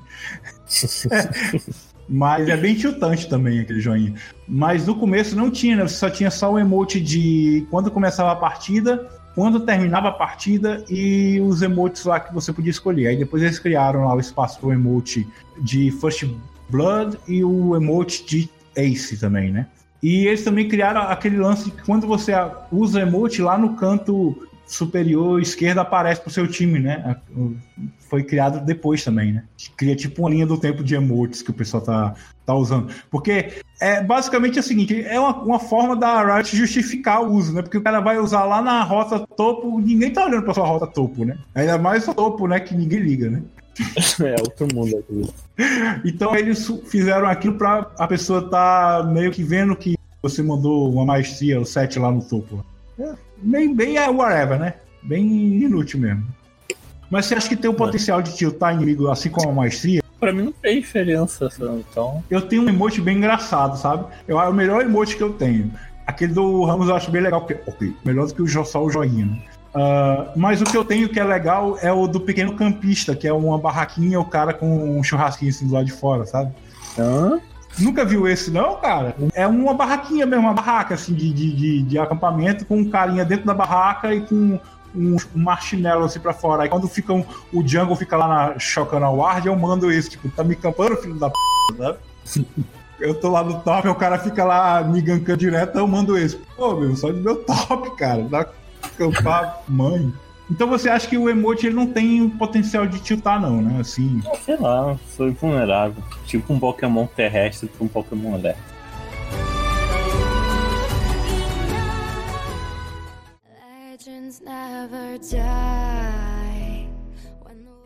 Mas 2.09 2.49
é 2.49 2.57
bem 2.57 2.75
tiltante 2.75 3.29
também 3.29 3.59
aquele 3.59 3.79
joinha. 3.79 4.15
Mas 4.47 4.85
no 4.85 4.95
começo 4.95 5.35
não 5.35 5.49
tinha, 5.49 5.77
né? 5.77 5.83
Você 5.83 5.95
só 5.95 6.09
tinha 6.09 6.29
só 6.29 6.51
o 6.51 6.59
emote 6.59 6.99
de 6.99 7.65
quando 7.69 7.89
começava 7.89 8.31
a 8.31 8.35
partida, 8.35 9.07
quando 9.33 9.61
terminava 9.61 10.09
a 10.09 10.11
partida 10.11 10.83
e 10.89 11.39
os 11.39 11.61
emotes 11.61 12.03
lá 12.03 12.19
que 12.19 12.33
você 12.33 12.51
podia 12.51 12.71
escolher. 12.71 13.07
Aí 13.07 13.17
depois 13.17 13.41
eles 13.41 13.59
criaram 13.59 14.05
lá 14.05 14.15
o 14.15 14.19
espaço 14.19 14.59
para 14.59 14.69
o 14.69 14.73
emote 14.73 15.25
de 15.61 15.89
First 15.91 16.27
Blood 16.69 17.17
e 17.27 17.43
o 17.43 17.75
emote 17.75 18.25
de 18.25 18.49
Ace 18.75 19.17
também, 19.17 19.51
né? 19.51 19.67
E 20.01 20.25
eles 20.27 20.43
também 20.43 20.67
criaram 20.67 21.01
aquele 21.01 21.37
lance 21.37 21.69
que 21.69 21.83
quando 21.83 22.07
você 22.07 22.33
usa 22.71 23.01
emote 23.01 23.41
lá 23.41 23.57
no 23.57 23.75
canto 23.75 24.47
superior 24.65 25.41
esquerdo 25.41 25.79
aparece 25.79 26.21
pro 26.21 26.31
seu 26.31 26.47
time, 26.47 26.79
né? 26.79 27.17
Foi 28.09 28.23
criado 28.23 28.65
depois 28.65 29.03
também, 29.03 29.33
né? 29.33 29.43
Cria 29.75 29.95
tipo 29.95 30.21
uma 30.21 30.29
linha 30.29 30.47
do 30.47 30.57
tempo 30.57 30.83
de 30.83 30.95
emotes 30.95 31.41
que 31.41 31.51
o 31.51 31.53
pessoal 31.53 31.83
tá, 31.83 32.13
tá 32.45 32.55
usando. 32.55 32.91
Porque 33.09 33.61
é 33.79 34.01
basicamente 34.01 34.57
é 34.57 34.61
o 34.61 34.63
seguinte: 34.63 35.03
é 35.03 35.19
uma, 35.19 35.35
uma 35.43 35.59
forma 35.59 35.95
da 35.95 36.23
Riot 36.23 36.55
justificar 36.55 37.21
o 37.21 37.33
uso, 37.33 37.53
né? 37.53 37.61
Porque 37.61 37.77
o 37.77 37.83
cara 37.83 37.99
vai 37.99 38.17
usar 38.17 38.45
lá 38.45 38.61
na 38.61 38.81
rota 38.83 39.25
topo, 39.35 39.79
ninguém 39.79 40.11
tá 40.11 40.25
olhando 40.25 40.43
pra 40.43 40.53
sua 40.53 40.65
rota 40.65 40.87
topo, 40.87 41.25
né? 41.25 41.37
Ainda 41.53 41.77
mais 41.77 42.05
topo, 42.05 42.47
né? 42.47 42.59
Que 42.59 42.73
ninguém 42.73 42.99
liga, 42.99 43.29
né? 43.29 43.41
é 44.23 44.35
outro 44.41 44.67
mundo 44.73 44.97
aqui. 44.97 45.33
Então 46.05 46.35
eles 46.35 46.71
fizeram 46.87 47.27
aquilo 47.27 47.57
pra 47.57 47.91
a 47.97 48.07
pessoa 48.07 48.49
tá 48.49 49.07
meio 49.11 49.31
que 49.31 49.43
vendo 49.43 49.75
que 49.75 49.97
você 50.21 50.43
mandou 50.43 50.91
uma 50.91 51.05
maestria, 51.05 51.59
o 51.59 51.65
7 51.65 51.99
lá 51.99 52.11
no 52.11 52.21
topo. 52.21 52.63
É, 52.99 53.13
bem, 53.37 53.73
bem 53.73 53.97
é 53.97 54.09
whatever, 54.09 54.59
né? 54.59 54.75
Bem 55.01 55.23
inútil 55.63 55.99
mesmo. 55.99 56.25
Mas 57.09 57.25
você 57.25 57.35
acha 57.35 57.49
que 57.49 57.55
tem 57.55 57.69
o 57.69 57.73
potencial 57.73 58.21
de 58.21 58.35
tiltar 58.35 58.73
inimigo 58.73 59.09
assim 59.09 59.29
como 59.29 59.49
a 59.49 59.53
maestria? 59.53 60.01
Pra 60.19 60.31
mim 60.31 60.43
não 60.43 60.51
tem 60.51 60.79
diferença, 60.79 61.49
então. 61.59 62.23
Eu 62.29 62.41
tenho 62.43 62.61
um 62.61 62.69
emote 62.69 63.01
bem 63.01 63.17
engraçado, 63.17 63.77
sabe? 63.77 64.05
Eu, 64.27 64.39
é 64.39 64.47
o 64.47 64.53
melhor 64.53 64.81
emote 64.81 65.17
que 65.17 65.23
eu 65.23 65.33
tenho. 65.33 65.73
Aquele 66.05 66.33
do 66.33 66.63
Ramos 66.63 66.87
eu 66.87 66.95
acho 66.95 67.09
bem 67.09 67.21
legal, 67.21 67.41
porque, 67.41 67.59
ok, 67.69 67.93
melhor 68.05 68.27
do 68.27 68.33
que 68.35 68.41
o 68.41 68.65
só 68.65 68.83
o 68.83 68.89
joinha, 68.89 69.25
né? 69.25 69.41
Ah, 69.73 70.31
mas 70.35 70.61
o 70.61 70.65
que 70.65 70.75
eu 70.75 70.83
tenho 70.83 71.07
que 71.09 71.19
é 71.19 71.23
legal 71.23 71.77
é 71.81 71.91
o 71.91 72.07
do 72.07 72.19
pequeno 72.19 72.55
campista, 72.55 73.15
que 73.15 73.27
é 73.27 73.33
uma 73.33 73.57
barraquinha, 73.57 74.19
o 74.19 74.25
cara 74.25 74.53
com 74.53 74.99
um 74.99 75.03
churrasquinho 75.03 75.49
assim 75.51 75.67
do 75.67 75.73
lado 75.73 75.85
de 75.85 75.93
fora, 75.93 76.25
sabe? 76.25 76.51
Hã? 76.97 77.39
Nunca 77.79 78.03
viu 78.03 78.27
esse, 78.27 78.51
não, 78.51 78.75
cara? 78.75 79.15
É 79.33 79.47
uma 79.47 79.73
barraquinha 79.73 80.25
mesmo, 80.25 80.43
uma 80.45 80.53
barraca 80.53 80.93
assim 80.95 81.13
de, 81.13 81.31
de, 81.33 81.55
de, 81.55 81.83
de 81.83 81.97
acampamento, 81.99 82.65
com 82.65 82.77
um 82.77 82.89
carinha 82.89 83.23
dentro 83.23 83.45
da 83.45 83.53
barraca 83.53 84.13
e 84.13 84.21
com 84.21 84.35
um, 84.93 85.15
um 85.15 85.17
marshmallow 85.35 86.03
assim 86.03 86.19
pra 86.19 86.33
fora. 86.33 86.63
Aí 86.63 86.69
quando 86.69 86.85
fica 86.89 87.13
um- 87.13 87.23
o 87.53 87.65
Jungle 87.65 87.95
fica 87.95 88.17
lá 88.17 88.27
na, 88.27 88.59
chocando 88.59 89.05
a 89.05 89.09
ward, 89.09 89.47
eu 89.47 89.55
mando 89.55 89.89
esse, 89.89 90.09
tipo, 90.09 90.27
tá 90.29 90.43
me 90.43 90.53
campando, 90.53 90.97
filho 90.97 91.15
da 91.15 91.29
p, 91.29 91.35
sabe? 91.77 91.97
Eu 92.99 93.15
tô 93.15 93.29
lá 93.31 93.43
no 93.43 93.59
top, 93.61 93.87
o 93.87 93.95
cara 93.95 94.19
fica 94.19 94.43
lá 94.43 94.83
me 94.83 95.01
gankando 95.01 95.39
direto, 95.39 95.75
eu 95.75 95.87
mando 95.87 96.15
esse. 96.15 96.37
Pô, 96.55 96.75
meu, 96.75 96.95
só 96.95 97.07
do 97.11 97.17
meu 97.17 97.37
top, 97.37 97.95
cara. 97.97 98.21
Dá 98.29 98.45
campar 98.97 99.63
mãe. 99.67 100.13
Então 100.49 100.67
você 100.67 100.89
acha 100.89 101.07
que 101.07 101.17
o 101.17 101.29
emote 101.29 101.65
ele 101.65 101.75
não 101.75 101.87
tem 101.87 102.29
potencial 102.29 102.85
de 102.85 102.99
tiltar, 102.99 103.39
não, 103.39 103.61
né? 103.61 103.79
Assim. 103.79 104.21
Sei 104.43 104.57
lá, 104.57 104.97
sou 105.15 105.29
invulnerável. 105.29 106.03
Tipo 106.25 106.53
um 106.53 106.59
Pokémon 106.59 107.07
terrestre 107.07 107.69
pra 107.69 107.85
um 107.85 107.87
Pokémon 107.87 108.35
elétrico. 108.35 108.71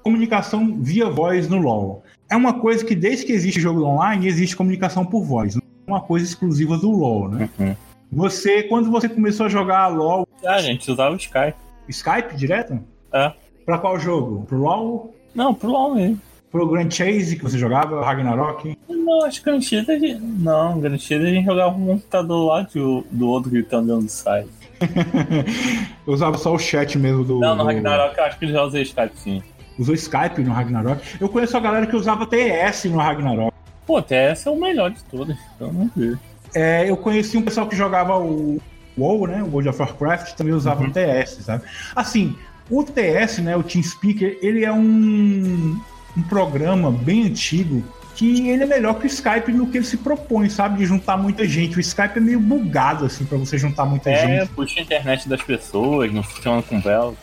Comunicação 0.04 0.78
via 0.80 1.10
voz 1.10 1.48
no 1.48 1.58
LoL. 1.58 2.04
É 2.30 2.36
uma 2.36 2.60
coisa 2.60 2.84
que 2.84 2.96
desde 2.96 3.26
que 3.26 3.32
existe 3.32 3.60
jogo 3.60 3.84
online, 3.84 4.28
existe 4.28 4.56
comunicação 4.56 5.06
por 5.06 5.24
voz. 5.24 5.56
Não 5.56 5.62
é 5.88 5.91
uma 5.91 6.02
coisa 6.02 6.26
exclusiva 6.26 6.78
do 6.78 6.89
LoL, 6.89 7.30
né? 7.30 7.50
Uhum. 7.60 7.76
Você, 8.12 8.63
quando 8.63 8.89
você 8.89 9.10
começou 9.10 9.46
a 9.46 9.50
jogar 9.50 9.88
LoL, 9.88 10.25
Ah, 10.45 10.60
gente 10.62 10.89
usava 10.91 11.13
o 11.13 11.17
Skype. 11.17 11.55
Skype 11.89 12.36
direto? 12.36 12.79
É. 13.13 13.31
Pra 13.65 13.77
qual 13.77 13.99
jogo? 13.99 14.45
Pro 14.47 14.58
LoL? 14.58 15.15
Não, 15.34 15.53
pro 15.53 15.69
LOL 15.69 15.95
mesmo. 15.95 16.21
Pro 16.51 16.67
Grand 16.67 16.89
Chase 16.89 17.36
que 17.36 17.43
você 17.43 17.58
jogava? 17.58 18.03
Ragnarok? 18.03 18.77
Não, 18.88 19.25
acho 19.25 19.39
que 19.41 19.45
Grand 19.49 19.62
Chase 19.62 19.91
a 19.91 19.99
gente... 19.99 20.21
Não, 20.21 20.79
Grand 20.79 20.97
Chase 20.97 21.25
a 21.25 21.29
gente 21.29 21.45
jogava 21.45 21.75
um 21.75 21.86
computador 21.86 22.47
lá 22.47 22.62
de, 22.62 22.79
do 23.12 23.27
outro 23.27 23.51
gritando 23.51 23.88
dentro 23.88 24.03
do 24.05 24.10
site. 24.10 24.49
Eu 26.05 26.13
usava 26.13 26.38
só 26.38 26.53
o 26.53 26.60
chat 26.60 26.97
mesmo 26.97 27.23
do. 27.23 27.39
Não, 27.39 27.55
no 27.55 27.63
do- 27.63 27.67
Ragnarok 27.67 28.17
eu 28.17 28.23
acho 28.25 28.38
que 28.39 28.47
já 28.47 28.63
usei 28.63 28.84
Skype 28.84 29.17
sim. 29.17 29.43
Usou 29.79 29.95
Skype 29.95 30.41
no 30.43 30.53
Ragnarok. 30.53 31.01
Eu 31.19 31.27
conheço 31.29 31.55
a 31.58 31.60
galera 31.60 31.88
que 31.88 31.95
usava 31.95 32.25
TS 32.25 32.86
no 32.86 32.97
Ragnarok. 32.97 33.53
Pô, 33.86 34.01
TS 34.01 34.45
é 34.47 34.49
o 34.49 34.55
melhor 34.60 34.91
de 34.91 35.03
todos, 35.05 35.36
então 35.55 35.71
não 35.71 35.89
vi. 35.95 36.17
É, 36.53 36.89
eu 36.89 36.95
conheci 36.97 37.38
um 37.38 37.41
pessoal 37.41 37.67
que 37.67 37.75
jogava 37.75 38.17
o 38.17 38.60
WoW, 38.97 39.27
né? 39.27 39.43
O 39.43 39.47
World 39.47 39.69
of 39.69 39.79
Warcraft, 39.81 40.34
também 40.34 40.53
usava 40.53 40.81
Uhum. 40.84 40.89
o 40.89 40.91
TS, 40.91 41.38
sabe? 41.43 41.63
Assim, 41.95 42.36
o 42.69 42.84
TS, 42.84 43.39
né? 43.39 43.55
O 43.55 43.63
TeamSpeaker, 43.63 44.38
ele 44.41 44.63
é 44.65 44.71
um, 44.71 45.79
um 46.17 46.21
programa 46.23 46.91
bem 46.91 47.25
antigo 47.27 47.84
que 48.15 48.47
ele 48.49 48.63
é 48.63 48.65
melhor 48.65 48.93
que 48.95 49.05
o 49.05 49.08
Skype 49.08 49.51
no 49.51 49.67
que 49.67 49.77
ele 49.77 49.86
se 49.86 49.97
propõe, 49.97 50.47
sabe? 50.49 50.77
De 50.77 50.86
juntar 50.86 51.17
muita 51.17 51.45
gente. 51.45 51.75
O 51.77 51.81
Skype 51.81 52.17
é 52.17 52.21
meio 52.21 52.39
bugado, 52.39 53.05
assim, 53.05 53.25
pra 53.25 53.38
você 53.38 53.58
juntar 53.58 53.84
muita 53.86 54.10
É, 54.10 54.39
gente. 54.39 54.49
puxa 54.53 54.79
a 54.79 54.84
internet 54.84 55.27
das 55.27 55.41
pessoas, 55.41 56.13
não 56.13 56.23
funciona 56.23 56.62
com 56.62 56.79
vela. 56.79 57.13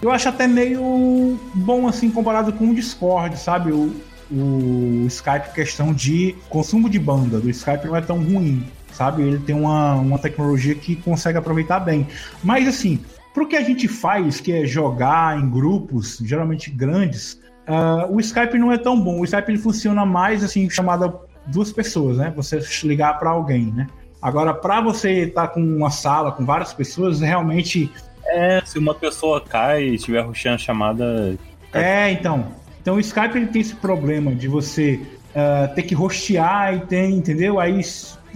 Eu 0.00 0.10
acho 0.10 0.28
até 0.28 0.46
meio 0.46 1.38
bom, 1.54 1.86
assim, 1.86 2.10
comparado 2.10 2.50
com 2.54 2.70
o 2.70 2.74
Discord, 2.74 3.36
sabe? 3.38 3.72
O, 3.72 3.94
o 4.30 5.04
Skype, 5.06 5.52
questão 5.54 5.92
de 5.92 6.34
consumo 6.48 6.88
de 6.88 6.98
banda 6.98 7.38
do 7.38 7.48
Skype 7.50 7.86
não 7.86 7.96
é 7.96 8.00
tão 8.00 8.16
ruim, 8.18 8.66
sabe? 8.96 9.22
Ele 9.22 9.38
tem 9.38 9.54
uma, 9.54 9.94
uma 9.94 10.18
tecnologia 10.18 10.74
que 10.74 10.96
consegue 10.96 11.38
aproveitar 11.38 11.80
bem. 11.80 12.06
Mas, 12.42 12.66
assim, 12.66 12.98
pro 13.34 13.46
que 13.46 13.56
a 13.56 13.62
gente 13.62 13.86
faz, 13.86 14.40
que 14.40 14.52
é 14.52 14.64
jogar 14.64 15.38
em 15.38 15.48
grupos, 15.48 16.18
geralmente 16.24 16.70
grandes, 16.70 17.40
ah, 17.66 18.06
o 18.08 18.18
Skype 18.20 18.58
não 18.58 18.72
é 18.72 18.78
tão 18.78 18.98
bom. 18.98 19.20
O 19.20 19.24
Skype 19.24 19.50
ele 19.50 19.58
funciona 19.58 20.06
mais, 20.06 20.42
assim, 20.42 20.70
chamada 20.70 21.12
duas 21.46 21.70
pessoas, 21.72 22.16
né? 22.16 22.32
Você 22.34 22.60
ligar 22.84 23.18
para 23.18 23.30
alguém, 23.30 23.66
né? 23.66 23.86
Agora, 24.20 24.54
para 24.54 24.80
você 24.80 25.24
estar 25.24 25.48
com 25.48 25.60
uma 25.60 25.90
sala 25.90 26.32
com 26.32 26.44
várias 26.44 26.72
pessoas, 26.72 27.20
realmente 27.20 27.90
É, 28.28 28.60
se 28.64 28.78
uma 28.78 28.94
pessoa 28.94 29.40
cai 29.40 29.84
e 29.84 29.94
estiver 29.94 30.22
ruxando 30.22 30.56
a 30.56 30.58
chamada. 30.58 31.38
É, 31.72 32.10
então. 32.10 32.46
Então 32.80 32.96
o 32.96 33.00
Skype 33.00 33.36
ele 33.36 33.46
tem 33.46 33.60
esse 33.60 33.76
problema 33.76 34.34
de 34.34 34.48
você 34.48 35.00
ah, 35.34 35.68
ter 35.74 35.82
que 35.82 35.94
rostear 35.94 36.74
e 36.74 36.80
tem, 36.86 37.16
entendeu? 37.16 37.60
Aí 37.60 37.80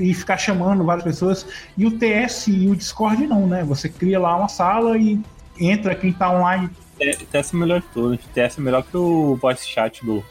e 0.00 0.14
ficar 0.14 0.36
chamando 0.38 0.84
várias 0.84 1.04
pessoas. 1.04 1.46
E 1.76 1.86
o 1.86 1.90
TS 1.98 2.48
e 2.48 2.68
o 2.68 2.74
Discord 2.74 3.26
não, 3.26 3.46
né? 3.46 3.62
Você 3.64 3.88
cria 3.88 4.18
lá 4.18 4.34
uma 4.36 4.48
sala 4.48 4.96
e 4.98 5.20
entra 5.58 5.94
quem 5.94 6.12
tá 6.12 6.30
online. 6.30 6.70
TS 6.98 7.54
é 7.54 7.56
melhor 7.56 7.80
de 7.80 7.86
todos. 7.88 8.18
TS 8.34 8.58
é 8.58 8.60
melhor 8.60 8.82
que 8.82 8.96
o 8.96 9.36
voice 9.36 9.66
chat 9.68 10.04
do 10.04 10.22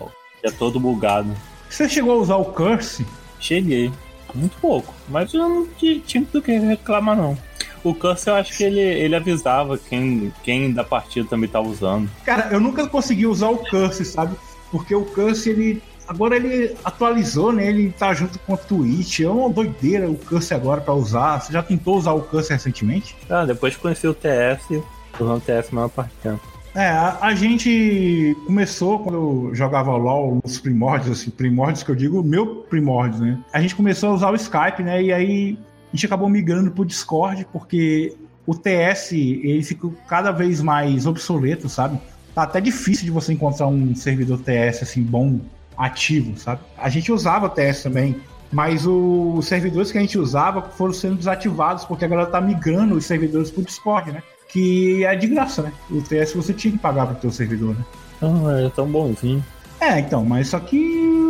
que 0.42 0.48
é 0.48 0.52
todo 0.52 0.80
bugado. 0.80 1.32
Você 1.70 1.88
chegou 1.88 2.14
a 2.14 2.22
usar 2.22 2.36
o 2.38 2.46
Curse? 2.46 3.06
Cheguei. 3.40 3.92
Muito 4.34 4.58
pouco. 4.60 4.94
Mas 5.08 5.34
eu 5.34 5.48
não 5.50 5.66
ti- 5.68 6.02
tinha 6.06 6.24
do 6.32 6.42
que 6.42 6.52
reclamar, 6.58 7.16
não. 7.16 7.38
O 7.84 7.94
Curse 7.96 8.28
eu 8.30 8.36
acho 8.36 8.56
que 8.58 8.64
ele, 8.64 8.80
ele 8.80 9.16
avisava 9.16 9.78
quem, 9.78 10.32
quem 10.44 10.72
da 10.72 10.84
partida 10.84 11.28
também 11.28 11.50
tava 11.50 11.68
usando. 11.68 12.10
Cara, 12.26 12.50
eu 12.52 12.60
nunca 12.60 12.88
consegui 12.88 13.26
usar 13.26 13.50
o 13.50 13.58
Curse, 13.58 14.04
sabe? 14.06 14.36
Porque 14.72 14.94
o 14.94 15.06
Curse, 15.06 15.50
ele. 15.50 15.82
Agora 16.10 16.36
ele 16.36 16.76
atualizou, 16.84 17.54
né? 17.54 17.68
Ele 17.68 17.92
tá 17.92 18.16
junto 18.16 18.40
com 18.40 18.54
o 18.54 18.58
Twitch. 18.58 19.20
É 19.20 19.30
uma 19.30 19.48
doideira 19.48 20.10
o 20.10 20.16
Curse 20.16 20.56
agora 20.56 20.82
pra 20.82 20.96
usar. 20.96 21.40
Você 21.40 21.54
já 21.54 21.62
tentou 21.62 21.96
usar 21.96 22.14
o 22.14 22.22
Curse 22.24 22.52
recentemente? 22.52 23.16
Ah, 23.30 23.46
depois 23.46 23.76
que 23.76 23.82
conheci 23.84 24.08
o 24.08 24.14
TS, 24.16 24.82
usando 25.20 25.38
o 25.38 25.40
TS 25.40 25.70
a 25.72 25.76
maior 25.76 25.90
parte 25.90 26.10
do 26.10 26.22
tempo. 26.24 26.42
É, 26.74 26.88
a, 26.88 27.20
a 27.22 27.36
gente 27.36 28.36
começou 28.48 29.00
quando 29.00 29.16
eu 29.16 29.56
jogava 29.56 29.96
LOL, 29.96 30.40
os 30.44 30.60
primórdios, 30.60 31.20
assim, 31.20 31.30
primórdios 31.30 31.84
que 31.84 31.92
eu 31.92 31.96
digo, 31.96 32.24
meu 32.24 32.56
primórdios, 32.68 33.22
né? 33.22 33.40
A 33.54 33.62
gente 33.62 33.76
começou 33.76 34.10
a 34.10 34.14
usar 34.14 34.32
o 34.32 34.36
Skype, 34.36 34.82
né? 34.82 35.04
E 35.04 35.14
aí 35.14 35.60
a 35.92 35.96
gente 35.96 36.08
acabou 36.08 36.28
migrando 36.28 36.72
pro 36.72 36.86
Discord, 36.86 37.46
porque 37.54 38.16
o 38.48 38.56
TS, 38.56 39.12
ele 39.12 39.62
fica 39.62 39.88
cada 40.08 40.32
vez 40.32 40.60
mais 40.60 41.06
obsoleto, 41.06 41.70
sabe? 41.70 42.00
Tá 42.34 42.44
até 42.44 42.60
difícil 42.60 43.06
de 43.06 43.12
você 43.12 43.32
encontrar 43.32 43.68
um 43.68 43.94
servidor 43.94 44.40
TS, 44.40 44.82
assim, 44.82 45.04
bom, 45.04 45.40
ativo, 45.80 46.38
sabe? 46.38 46.62
A 46.78 46.90
gente 46.90 47.10
usava 47.12 47.46
o 47.46 47.50
TS 47.50 47.84
também, 47.84 48.18
mas 48.52 48.86
os 48.86 49.48
servidores 49.48 49.92
que 49.92 49.98
a 49.98 50.02
gente 50.02 50.20
usava 50.20 50.62
foram 50.62 50.92
sendo 50.92 51.16
desativados, 51.16 51.86
porque 51.86 52.04
a 52.04 52.08
galera 52.08 52.30
tá 52.30 52.42
migrando 52.42 52.96
os 52.96 53.06
servidores 53.06 53.50
pro 53.50 53.64
Discord, 53.64 54.12
né? 54.12 54.22
Que 54.50 55.06
é 55.06 55.16
de 55.16 55.28
graça, 55.28 55.62
né? 55.62 55.72
O 55.90 56.02
TS 56.02 56.34
você 56.34 56.54
tinha 56.54 56.74
que 56.74 56.78
pagar 56.78 57.08
pro 57.08 57.16
teu 57.16 57.32
servidor, 57.32 57.76
né? 57.76 57.86
Ah, 58.22 58.66
é 58.66 58.70
tão 58.70 58.88
bonzinho. 58.88 59.44
É, 59.80 60.00
então, 60.00 60.26
mas 60.26 60.50
só 60.50 60.60
que 60.60 60.78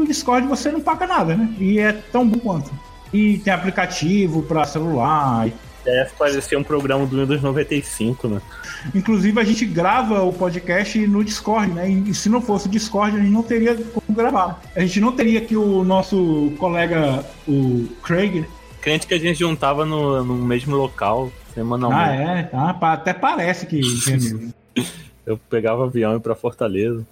o 0.01 0.05
Discord 0.07 0.47
você 0.47 0.71
não 0.71 0.81
paga 0.81 1.05
nada, 1.05 1.35
né? 1.35 1.53
E 1.59 1.77
é 1.77 1.93
tão 1.93 2.27
bom 2.27 2.39
quanto. 2.39 2.71
E 3.13 3.38
tem 3.39 3.53
aplicativo 3.53 4.41
pra 4.43 4.65
celular. 4.65 5.47
TS 5.89 6.12
parecia 6.17 6.58
um 6.60 6.63
programa 6.63 7.06
do 7.06 7.17
Windows 7.19 7.41
95, 7.41 8.28
né? 8.28 8.41
Inclusive 8.93 9.39
a 9.39 9.43
gente 9.43 9.65
grava 9.65 10.21
o 10.23 10.32
podcast 10.32 10.99
no 11.08 11.23
Discord, 11.23 11.71
né? 11.73 11.89
E 11.89 12.13
se 12.13 12.30
não 12.30 12.41
fosse 12.41 12.67
o 12.67 12.71
Discord, 12.71 13.17
a 13.17 13.19
gente 13.19 13.32
não 13.32 13.43
teria 13.43 13.75
como 13.75 14.15
gravar. 14.15 14.62
A 14.75 14.80
gente 14.82 14.99
não 15.02 15.12
teria 15.12 15.39
aqui 15.39 15.56
o 15.56 15.84
nosso 15.84 16.54
colega, 16.60 17.23
o 17.47 17.88
Craig. 18.04 18.45
Crente 18.82 19.08
que 19.08 19.13
a 19.13 19.19
gente 19.19 19.39
juntava 19.39 19.86
no, 19.86 20.23
no 20.23 20.36
mesmo 20.36 20.75
local, 20.75 21.32
Ah, 21.32 21.54
semanalmente. 21.54 22.21
é? 22.21 22.49
Ah, 22.54 22.75
até 22.93 23.13
parece 23.13 23.65
que. 23.65 23.82
Eu 25.25 25.38
pegava 25.49 25.86
avião 25.86 26.12
e 26.12 26.15
ia 26.15 26.19
pra 26.19 26.34
Fortaleza. 26.34 27.06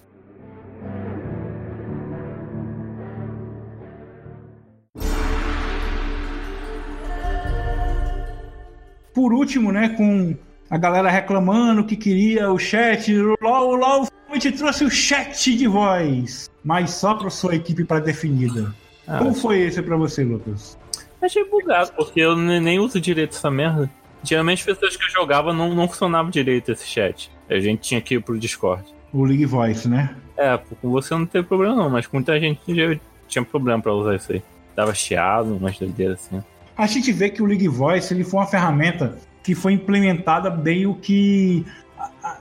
Por 9.18 9.32
último, 9.32 9.72
né, 9.72 9.88
com 9.88 10.36
a 10.70 10.78
galera 10.78 11.10
reclamando 11.10 11.82
que 11.84 11.96
queria 11.96 12.52
o 12.52 12.56
chat, 12.56 13.12
o 13.12 13.34
LOL, 13.42 13.70
o 13.70 13.74
LOL 13.74 14.06
finalmente 14.06 14.52
trouxe 14.52 14.84
o 14.84 14.90
chat 14.90 15.56
de 15.56 15.66
voz, 15.66 16.48
mas 16.62 16.90
só 16.92 17.14
para 17.14 17.28
sua 17.28 17.56
equipe 17.56 17.82
pré-definida. 17.82 18.72
Ah, 19.08 19.18
Como 19.18 19.34
foi 19.34 19.58
esse 19.62 19.82
pra 19.82 19.96
você, 19.96 20.22
Lucas? 20.22 20.78
Achei 21.20 21.44
bugado, 21.50 21.90
porque 21.96 22.20
eu 22.20 22.36
ne- 22.36 22.60
nem 22.60 22.78
uso 22.78 23.00
direito 23.00 23.34
essa 23.36 23.50
merda. 23.50 23.90
Geralmente 24.22 24.60
as 24.60 24.64
pessoas 24.66 24.96
que 24.96 25.02
eu 25.04 25.10
jogava 25.10 25.52
não, 25.52 25.74
não 25.74 25.88
funcionava 25.88 26.30
direito 26.30 26.70
esse 26.70 26.86
chat. 26.86 27.28
A 27.50 27.58
gente 27.58 27.80
tinha 27.80 28.00
que 28.00 28.14
ir 28.14 28.22
pro 28.22 28.38
Discord. 28.38 28.84
O 29.12 29.24
League 29.24 29.46
Voice, 29.46 29.88
né? 29.88 30.14
É, 30.36 30.56
com 30.80 30.90
você 30.92 31.12
não 31.12 31.26
teve 31.26 31.44
problema 31.48 31.74
não, 31.74 31.90
mas 31.90 32.06
com 32.06 32.18
muita 32.18 32.38
gente 32.38 32.60
já 32.72 32.96
tinha 33.26 33.44
problema 33.44 33.82
pra 33.82 33.92
usar 33.92 34.14
isso 34.14 34.30
aí. 34.30 34.40
Tava 34.76 34.94
chiado, 34.94 35.56
umas 35.56 35.76
doideiras 35.76 36.20
assim. 36.24 36.40
A 36.78 36.86
gente 36.86 37.10
vê 37.10 37.28
que 37.28 37.42
o 37.42 37.46
League 37.46 37.66
Voice 37.66 38.14
ele 38.14 38.22
foi 38.22 38.38
uma 38.38 38.46
ferramenta 38.46 39.18
que 39.42 39.52
foi 39.52 39.72
implementada 39.72 40.48
meio 40.48 40.94
que 40.94 41.66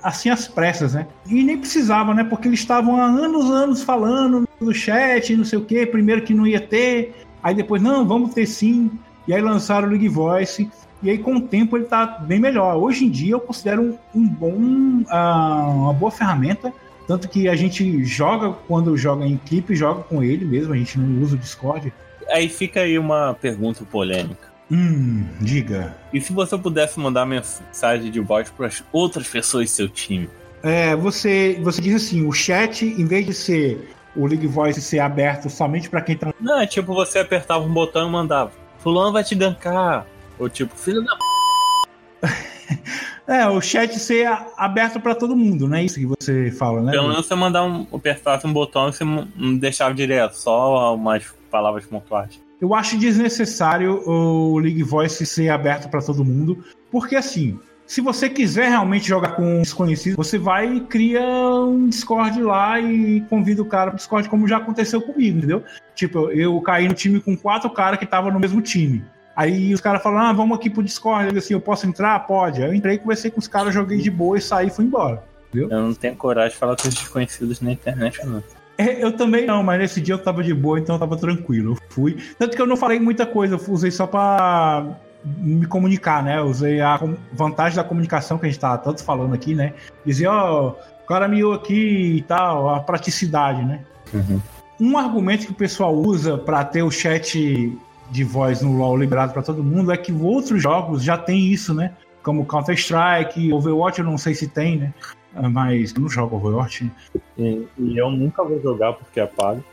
assim 0.04 0.30
às 0.30 0.48
pressas, 0.48 0.94
né? 0.94 1.08
E 1.26 1.44
nem 1.44 1.58
precisava, 1.58 2.14
né? 2.14 2.24
Porque 2.24 2.48
eles 2.48 2.60
estavam 2.60 3.02
há 3.02 3.06
anos, 3.06 3.50
anos 3.50 3.82
falando 3.82 4.48
no 4.62 4.74
chat, 4.74 5.36
não 5.36 5.44
sei 5.44 5.58
o 5.58 5.66
quê. 5.66 5.88
Primeiro 5.88 6.22
que 6.22 6.36
não 6.36 6.46
ia 6.46 6.62
ter, 6.62 7.16
aí 7.42 7.56
depois, 7.56 7.82
não, 7.82 8.08
vamos 8.08 8.36
ter 8.36 8.46
sim. 8.46 8.92
E 9.28 9.34
aí 9.34 9.42
lançaram 9.42 9.88
o 9.88 9.90
League 9.90 10.08
Voice. 10.08 10.70
E 11.02 11.10
aí, 11.10 11.18
com 11.18 11.36
o 11.36 11.42
tempo, 11.42 11.78
ele 11.78 11.86
tá 11.86 12.06
bem 12.06 12.40
melhor. 12.40 12.76
Hoje 12.76 13.06
em 13.06 13.10
dia, 13.10 13.34
eu 13.34 13.40
considero 13.40 13.82
um, 13.84 14.22
um 14.22 14.28
bom, 14.28 15.04
ah, 15.10 15.68
uma 15.68 15.94
boa 15.94 16.12
ferramenta. 16.12 16.72
Tanto 17.08 17.28
que 17.30 17.48
a 17.48 17.56
gente 17.56 18.04
joga, 18.04 18.52
quando 18.68 18.98
joga 18.98 19.26
em 19.26 19.34
equipe, 19.34 19.76
joga 19.76 20.04
com 20.04 20.24
ele 20.24 20.46
mesmo. 20.46 20.74
A 20.74 20.78
gente 20.78 21.00
não 21.00 21.22
usa 21.22 21.36
o 21.36 21.40
Discord. 21.40 21.94
Aí 22.30 22.50
fica 22.50 22.82
aí 22.82 22.98
uma 22.98 23.34
pergunta 23.34 23.84
polêmica. 23.86 24.48
Hum, 24.72 25.26
diga. 25.40 25.96
E 26.14 26.20
se 26.20 26.34
você 26.34 26.58
pudesse 26.58 27.00
mandar 27.00 27.26
mensagem 27.26 28.12
de 28.12 28.20
voz 28.20 28.50
para 28.50 28.68
as 28.68 28.84
outras 28.92 29.28
pessoas 29.28 29.66
do 29.66 29.76
seu 29.76 29.88
time? 29.88 30.30
É, 30.62 30.96
você, 30.96 31.58
você 31.62 31.82
diz 31.82 31.96
assim, 31.96 32.26
o 32.26 32.32
chat, 32.34 32.86
em 32.86 33.06
vez 33.06 33.26
de 33.26 33.34
ser 33.34 33.96
o 34.16 34.26
League 34.26 34.48
Voice 34.48 34.82
ser 34.82 35.00
aberto 35.00 35.50
somente 35.50 35.90
para 35.90 36.02
quem 36.02 36.18
tá. 36.18 36.34
Não, 36.42 36.60
é 36.60 36.66
tipo 36.66 36.94
você 36.94 37.20
apertava 37.20 37.64
um 37.64 37.72
botão 37.72 38.08
e 38.08 38.12
mandava. 38.12 38.52
Fulano 38.80 39.14
vai 39.14 39.24
te 39.24 39.36
gankar. 39.36 40.06
Ou 40.40 40.50
tipo, 40.50 40.76
filho 40.76 41.04
da 41.04 41.16
p. 41.16 42.28
É, 43.28 43.46
o 43.46 43.60
chat 43.60 44.00
ser 44.00 44.26
aberto 44.56 45.02
para 45.02 45.14
todo 45.14 45.36
mundo, 45.36 45.68
não 45.68 45.76
é 45.76 45.84
isso 45.84 46.00
que 46.00 46.06
você 46.06 46.50
fala, 46.50 46.82
né? 46.82 46.94
Pelo 46.94 47.10
menos 47.10 47.26
você 47.26 47.36
mandar 47.36 47.66
um, 47.66 47.86
apertasse 47.94 48.48
um 48.48 48.54
botão 48.54 48.88
e 48.88 48.94
você 48.94 49.04
não 49.04 49.58
deixava 49.58 49.94
direto, 49.94 50.38
só 50.38 50.96
umas 50.96 51.26
palavras 51.58 51.86
pontuais. 51.86 52.40
Eu 52.62 52.74
acho 52.76 52.98
desnecessário 52.98 54.08
o 54.08 54.60
League 54.60 54.84
Voice 54.84 55.26
ser 55.26 55.50
aberto 55.50 55.90
para 55.90 56.02
todo 56.02 56.24
mundo, 56.24 56.64
porque 56.92 57.16
assim, 57.16 57.60
se 57.86 58.00
você 58.00 58.30
quiser 58.30 58.70
realmente 58.70 59.08
jogar 59.08 59.36
com 59.36 59.60
um 59.60 59.62
desconhecido, 59.62 60.16
você 60.16 60.38
vai 60.38 60.72
e 60.72 60.82
cria 60.82 61.22
um 61.22 61.88
Discord 61.88 62.42
lá 62.42 62.80
e 62.80 63.22
convida 63.22 63.62
o 63.62 63.66
cara 63.66 63.92
pro 63.92 63.98
Discord, 63.98 64.30
como 64.30 64.48
já 64.48 64.58
aconteceu 64.58 65.02
comigo, 65.02 65.38
entendeu? 65.38 65.64
Tipo, 65.96 66.30
eu 66.32 66.60
caí 66.62 66.88
no 66.88 66.94
time 66.94 67.20
com 67.20 67.36
quatro 67.36 67.70
caras 67.70 67.98
que 67.98 68.06
estavam 68.06 68.32
no 68.32 68.40
mesmo 68.40 68.62
time. 68.62 69.04
Aí 69.36 69.74
os 69.74 69.82
caras 69.82 70.02
falaram, 70.02 70.28
ah, 70.28 70.34
vamos 70.34 70.58
aqui 70.58 70.68
pro 70.70 70.84
Discord. 70.84 71.32
Eu 71.32 71.38
assim, 71.38 71.54
eu 71.54 71.62
posso 71.62 71.86
entrar? 71.88 72.20
Pode. 72.26 72.62
Aí 72.62 72.70
eu 72.70 72.74
entrei, 72.74 72.98
conversei 72.98 73.30
com 73.30 73.40
os 73.40 73.48
caras, 73.48 73.74
joguei 73.74 74.00
de 74.00 74.10
boa 74.10 74.38
e 74.38 74.42
saí 74.42 74.68
e 74.68 74.72
fui 74.72 74.86
embora. 74.86 75.24
Eu 75.54 75.70
não 75.70 75.94
tenho 75.94 76.16
coragem 76.16 76.52
de 76.52 76.58
falar 76.58 76.76
com 76.76 76.88
os 76.88 76.94
desconhecidos 76.94 77.62
na 77.62 77.72
internet, 77.72 78.26
não. 78.26 78.44
É, 78.78 79.04
Eu 79.04 79.12
também 79.12 79.46
não, 79.46 79.64
mas 79.64 79.80
nesse 79.80 80.00
dia 80.00 80.14
eu 80.14 80.20
tava 80.20 80.44
de 80.44 80.54
boa, 80.54 80.80
então 80.80 80.96
eu 80.96 81.00
tava 81.00 81.18
tranquilo. 81.18 81.74
Eu 81.74 81.78
fui. 81.90 82.18
Tanto 82.38 82.56
que 82.56 82.62
eu 82.62 82.68
não 82.68 82.78
falei 82.78 83.00
muita 83.00 83.26
coisa, 83.26 83.56
eu 83.56 83.74
usei 83.74 83.92
só 83.92 84.06
pra 84.06 84.86
me 85.24 85.66
comunicar, 85.66 86.24
né? 86.24 86.38
Eu 86.40 86.46
usei 86.46 86.80
a 86.80 87.00
vantagem 87.34 87.76
da 87.76 87.84
comunicação 87.84 88.38
que 88.38 88.46
a 88.46 88.50
gente 88.50 88.60
tá 88.60 88.78
tanto 88.78 89.04
falando 89.04 89.34
aqui, 89.34 89.56
né? 89.56 89.74
Dizer, 90.06 90.28
ó, 90.28 90.76
o 91.04 91.08
cara 91.08 91.28
miou 91.28 91.54
aqui 91.54 92.18
e 92.18 92.22
tal, 92.22 92.70
a 92.70 92.80
praticidade, 92.80 93.66
né? 93.66 93.82
Uhum. 94.14 94.40
Um 94.80 94.98
argumento 94.98 95.46
que 95.46 95.52
o 95.52 95.56
pessoal 95.56 95.94
usa 95.94 96.38
pra 96.38 96.64
ter 96.64 96.84
o 96.84 96.92
chat 96.92 97.78
de 98.10 98.24
voz 98.24 98.62
no 98.62 98.78
LoL 98.78 98.98
liberado 98.98 99.34
para 99.34 99.42
todo 99.42 99.64
mundo 99.64 99.92
é 99.92 99.98
que 99.98 100.14
outros 100.14 100.62
jogos 100.62 101.04
já 101.04 101.18
tem 101.18 101.48
isso, 101.48 101.74
né? 101.74 101.92
Como 102.28 102.46
Counter-Strike, 102.46 103.54
Overwatch, 103.54 104.00
eu 104.00 104.06
não 104.06 104.18
sei 104.18 104.34
se 104.34 104.50
tem, 104.50 104.76
né? 104.80 104.94
Ah, 105.34 105.48
Mas 105.48 105.96
eu 105.96 106.02
não 106.02 106.10
jogo 106.10 106.36
Overwatch. 106.36 106.92
E, 107.38 107.66
e 107.80 107.98
eu 107.98 108.12
nunca 108.12 108.44
vou 108.44 108.62
jogar 108.62 108.92
porque 108.92 109.22
é 109.22 109.26
pago. 109.26 109.64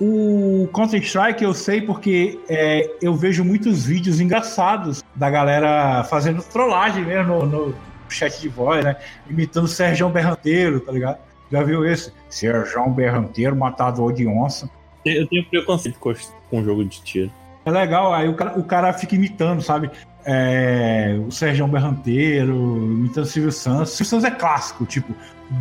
O 0.00 0.66
Counter-Strike 0.72 1.44
eu 1.44 1.52
sei 1.52 1.82
porque 1.82 2.40
é, 2.48 2.90
eu 3.02 3.14
vejo 3.14 3.44
muitos 3.44 3.84
vídeos 3.84 4.18
engraçados 4.18 5.04
da 5.14 5.28
galera 5.28 6.02
fazendo 6.04 6.42
trollagem 6.42 7.04
mesmo 7.04 7.44
no, 7.44 7.68
no 7.68 7.74
chat 8.08 8.40
de 8.40 8.48
voz, 8.48 8.82
né? 8.82 8.96
Imitando 9.28 9.64
o 9.64 9.68
Sérgio 9.68 10.08
Berranteiro, 10.08 10.80
tá 10.80 10.90
ligado? 10.90 11.18
Já 11.52 11.62
viu 11.62 11.84
esse? 11.84 12.14
Sérgio 12.30 12.88
Berranteiro, 12.88 13.54
matador 13.54 14.10
de 14.14 14.26
onça. 14.26 14.70
Eu 15.04 15.28
tenho 15.28 15.44
preconceito 15.50 15.98
com, 15.98 16.14
com 16.48 16.64
jogo 16.64 16.82
de 16.82 17.02
tiro. 17.02 17.30
É 17.66 17.70
legal, 17.70 18.14
aí 18.14 18.26
o 18.26 18.34
cara, 18.34 18.58
o 18.58 18.64
cara 18.64 18.92
fica 18.94 19.14
imitando, 19.14 19.60
sabe? 19.60 19.90
É, 20.26 21.18
o 21.26 21.30
Sérgio 21.30 21.66
Berranteiro, 21.66 22.54
imitando 22.54 23.24
o 23.24 23.28
Silvio 23.28 23.52
Santos. 23.52 23.90
Silvio 23.90 24.10
Santos 24.10 24.24
é 24.24 24.30
clássico, 24.30 24.86
tipo, 24.86 25.14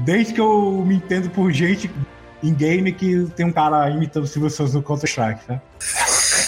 desde 0.06 0.34
que 0.34 0.42
eu 0.42 0.84
me 0.86 0.96
entendo 0.96 1.30
por 1.30 1.52
gente 1.52 1.92
em 2.42 2.54
game 2.54 2.92
que 2.92 3.26
tem 3.36 3.46
um 3.46 3.52
cara 3.52 3.90
imitando 3.90 4.24
o 4.24 4.28
Silvio 4.28 4.50
Santos 4.50 4.74
no 4.74 4.82
Counter-Strike, 4.82 5.46
tá? 5.46 5.62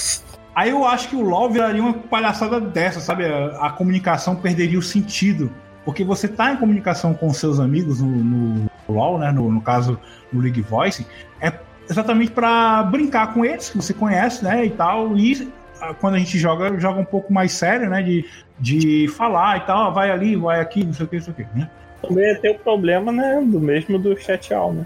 Aí 0.55 0.69
eu 0.69 0.85
acho 0.85 1.09
que 1.09 1.15
o 1.17 1.21
LoL 1.21 1.49
viraria 1.49 1.81
uma 1.81 1.93
palhaçada 1.93 2.61
dessa, 2.61 3.01
sabe? 3.01 3.25
A, 3.25 3.67
a 3.67 3.69
comunicação 3.71 4.37
perderia 4.37 4.79
o 4.79 4.81
sentido. 4.81 5.51
Porque 5.83 6.03
você 6.03 6.27
tá 6.27 6.51
em 6.51 6.57
comunicação 6.57 7.13
com 7.13 7.31
seus 7.33 7.59
amigos 7.59 8.01
no, 8.01 8.07
no 8.07 8.71
LoL, 8.87 9.19
né? 9.19 9.31
No, 9.31 9.51
no 9.51 9.61
caso, 9.61 9.99
no 10.31 10.41
League 10.41 10.61
Voice, 10.61 11.05
é 11.41 11.53
exatamente 11.89 12.31
para 12.31 12.83
brincar 12.83 13.33
com 13.33 13.43
eles, 13.43 13.69
que 13.69 13.77
você 13.77 13.93
conhece, 13.93 14.43
né? 14.43 14.65
E 14.65 14.69
tal. 14.69 15.15
E 15.17 15.51
quando 15.93 16.15
a 16.15 16.19
gente 16.19 16.37
joga, 16.37 16.79
joga 16.79 16.99
um 16.99 17.05
pouco 17.05 17.31
mais 17.31 17.51
sério, 17.51 17.89
né? 17.89 18.01
De, 18.01 18.25
de 18.59 19.07
falar 19.09 19.57
e 19.57 19.61
tal, 19.61 19.87
ah, 19.87 19.89
vai 19.89 20.11
ali, 20.11 20.35
vai 20.35 20.59
aqui, 20.59 20.83
não 20.83 20.93
sei 20.93 21.05
o 21.05 21.09
que, 21.09 21.15
não 21.17 21.23
sei 21.23 21.33
o 21.33 21.35
que, 21.35 21.43
né? 21.57 21.69
Também 22.01 22.35
tem 22.35 22.51
o 22.51 22.59
problema, 22.59 23.11
né? 23.11 23.41
Do 23.45 23.59
mesmo 23.59 23.97
do 23.97 24.17
chat 24.17 24.53
all, 24.53 24.73
né? 24.73 24.85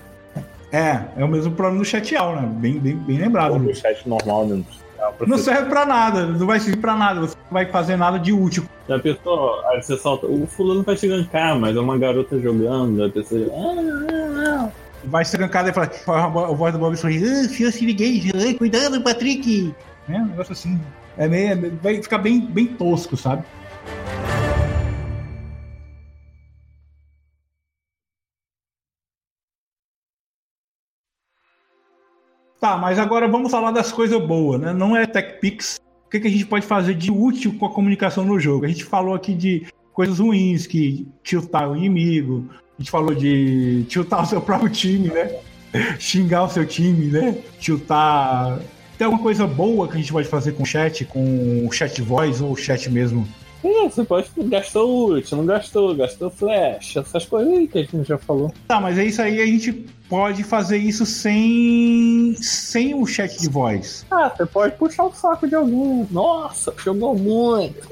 É, 0.71 1.01
é 1.17 1.25
o 1.25 1.27
mesmo 1.27 1.51
problema 1.53 1.79
do 1.79 1.85
chat 1.85 2.15
all, 2.15 2.35
né? 2.35 2.47
Bem, 2.57 2.79
bem, 2.79 2.95
bem 2.95 3.17
lembrado. 3.17 3.53
Ou 3.53 3.59
do 3.59 3.75
chat 3.75 4.07
normal, 4.07 4.45
né? 4.45 4.63
Não 5.25 5.37
serve 5.37 5.69
pra 5.69 5.85
nada, 5.85 6.25
não 6.25 6.45
vai 6.45 6.59
servir 6.59 6.79
pra 6.79 6.95
nada, 6.95 7.21
você 7.21 7.35
não 7.35 7.53
vai 7.53 7.65
fazer 7.65 7.95
nada 7.95 8.19
de 8.19 8.33
útil. 8.33 8.65
Já 8.87 8.99
pensou? 8.99 9.61
Aí 9.67 9.81
você 9.81 9.97
solta, 9.97 10.27
o 10.27 10.45
fulano 10.45 10.83
vai 10.83 10.95
te 10.95 11.07
gankar, 11.07 11.57
mas 11.57 11.75
é 11.75 11.79
uma 11.79 11.97
garota 11.97 12.39
jogando, 12.39 13.03
a 13.03 13.09
pessoa. 13.09 13.47
Ah, 13.53 14.65
ah, 14.65 14.69
Vai 15.05 15.23
ser 15.23 15.37
gankado 15.37 15.69
e 15.69 15.73
fala, 15.73 15.89
a 16.25 16.53
voz 16.53 16.73
do 16.73 16.79
Bob 16.79 16.95
sorrindo, 16.97 17.25
ah, 17.25 17.47
senhor 17.47 17.71
se 17.71 17.85
liguei, 17.85 18.29
cuidado, 18.57 19.01
Patrick. 19.01 19.73
É, 20.09 20.17
um 20.17 20.25
negócio 20.25 20.53
assim. 20.53 20.79
É 21.17 21.25
é 21.25 21.27
meio- 21.27 21.77
vai 21.81 22.01
ficar 22.01 22.17
bem, 22.17 22.41
bem 22.41 22.67
tosco, 22.67 23.15
sabe? 23.15 23.43
Tá, 32.59 32.75
mas 32.77 32.99
agora 32.99 33.27
vamos 33.27 33.51
falar 33.51 33.71
das 33.71 33.91
coisas 33.91 34.21
boas, 34.21 34.59
né? 34.59 34.73
Não 34.73 34.95
é 34.95 35.05
TechPix. 35.05 35.79
O 36.05 36.09
que, 36.09 36.19
que 36.19 36.27
a 36.27 36.31
gente 36.31 36.45
pode 36.45 36.65
fazer 36.65 36.93
de 36.95 37.11
útil 37.11 37.55
com 37.57 37.65
a 37.65 37.71
comunicação 37.71 38.25
no 38.25 38.39
jogo? 38.39 38.65
A 38.65 38.67
gente 38.67 38.83
falou 38.83 39.13
aqui 39.13 39.33
de 39.33 39.67
coisas 39.93 40.19
ruins, 40.19 40.67
que 40.67 41.07
tiltar 41.23 41.69
o 41.69 41.75
inimigo. 41.75 42.49
A 42.77 42.81
gente 42.81 42.91
falou 42.91 43.13
de 43.13 43.85
tiltar 43.87 44.23
o 44.23 44.25
seu 44.25 44.41
próprio 44.41 44.69
time, 44.69 45.07
né? 45.07 45.39
Xingar 45.99 46.43
o 46.43 46.49
seu 46.49 46.65
time, 46.65 47.05
né? 47.05 47.37
Tiltar. 47.59 48.59
Tem 48.99 49.05
alguma 49.05 49.23
coisa 49.23 49.47
boa 49.47 49.87
que 49.87 49.93
a 49.93 49.97
gente 49.97 50.11
pode 50.11 50.27
fazer 50.27 50.51
com 50.51 50.63
o 50.63 50.65
chat, 50.65 51.05
com 51.05 51.65
o 51.65 51.71
chat 51.71 52.01
voice 52.01 52.43
ou 52.43 52.51
o 52.51 52.55
chat 52.57 52.91
mesmo? 52.91 53.25
Você 53.61 54.03
pode. 54.03 54.29
Gastou 54.37 55.09
ult, 55.09 55.35
não 55.35 55.45
gastou, 55.45 55.95
gastou 55.95 56.29
flash, 56.29 56.97
essas 56.97 57.25
coisas 57.25 57.51
aí 57.53 57.67
que 57.67 57.79
a 57.79 57.83
gente 57.83 58.07
já 58.07 58.17
falou. 58.17 58.53
Tá, 58.67 58.79
mas 58.79 58.97
é 58.97 59.05
isso 59.05 59.21
aí, 59.21 59.41
a 59.41 59.45
gente 59.45 59.73
pode 60.07 60.43
fazer 60.43 60.77
isso 60.77 61.05
sem 61.05 62.35
sem 62.37 62.95
o 62.95 63.05
chat 63.05 63.39
de 63.39 63.49
voz. 63.49 64.05
Ah, 64.09 64.31
você 64.35 64.45
pode 64.45 64.75
puxar 64.75 65.03
o 65.03 65.13
saco 65.13 65.47
de 65.47 65.55
alguém. 65.55 66.07
Nossa, 66.09 66.73
jogou 66.83 67.15
muito. 67.15 67.87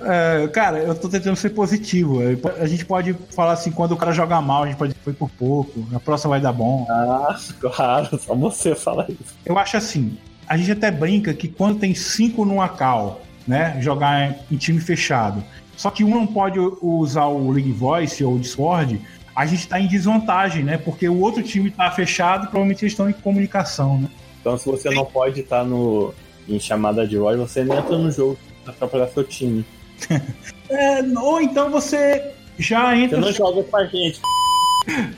É, 0.00 0.48
cara, 0.48 0.78
eu 0.78 0.94
tô 0.94 1.08
tentando 1.08 1.36
ser 1.36 1.50
positivo. 1.50 2.18
A 2.60 2.66
gente 2.66 2.84
pode 2.84 3.14
falar 3.34 3.52
assim, 3.52 3.70
quando 3.70 3.92
o 3.92 3.96
cara 3.96 4.12
joga 4.12 4.40
mal, 4.40 4.64
a 4.64 4.66
gente 4.66 4.76
pode 4.76 4.94
foi 5.02 5.12
por 5.12 5.30
pouco, 5.30 5.86
na 5.90 6.00
próxima 6.00 6.30
vai 6.30 6.40
dar 6.40 6.52
bom. 6.52 6.86
Ah, 6.90 7.38
claro, 7.60 8.18
só 8.20 8.34
você 8.34 8.74
fala 8.74 9.06
isso. 9.08 9.34
Eu 9.46 9.58
acho 9.58 9.76
assim, 9.76 10.18
a 10.46 10.56
gente 10.56 10.72
até 10.72 10.90
brinca 10.90 11.32
que 11.32 11.48
quando 11.48 11.78
tem 11.78 11.94
cinco 11.94 12.44
numa 12.44 12.68
call, 12.68 13.20
né, 13.48 13.78
jogar 13.80 14.36
em 14.52 14.56
time 14.56 14.78
fechado, 14.78 15.42
só 15.76 15.90
que 15.90 16.04
um 16.04 16.10
não 16.10 16.26
pode 16.26 16.58
usar 16.82 17.26
o 17.26 17.50
League 17.50 17.72
Voice 17.72 18.22
ou 18.22 18.34
o 18.34 18.38
Discord, 18.38 19.00
a 19.34 19.46
gente 19.46 19.66
tá 19.68 19.80
em 19.80 19.86
desvantagem, 19.86 20.64
né? 20.64 20.76
Porque 20.76 21.08
o 21.08 21.20
outro 21.20 21.42
time 21.42 21.70
tá 21.70 21.88
fechado, 21.92 22.42
provavelmente 22.48 22.82
eles 22.84 22.92
estão 22.92 23.08
em 23.08 23.12
comunicação, 23.12 24.00
né? 24.00 24.08
Então, 24.40 24.58
se 24.58 24.68
você 24.68 24.90
não 24.90 25.04
pode 25.04 25.40
estar 25.40 25.64
no, 25.64 26.12
em 26.48 26.58
chamada 26.58 27.06
de 27.06 27.16
voz, 27.16 27.38
você 27.38 27.60
entra 27.60 27.96
no 27.96 28.10
jogo 28.10 28.36
pra 28.64 28.72
atrapalhar 28.72 29.08
seu 29.08 29.24
time. 29.24 29.64
É, 30.70 31.00
ou 31.18 31.40
então 31.40 31.70
você 31.70 32.30
já 32.58 32.90
Você 32.90 32.96
entra. 33.04 33.18
não 33.18 33.32
joga 33.32 33.62
com 33.62 33.76
a 33.78 33.86
gente. 33.86 34.20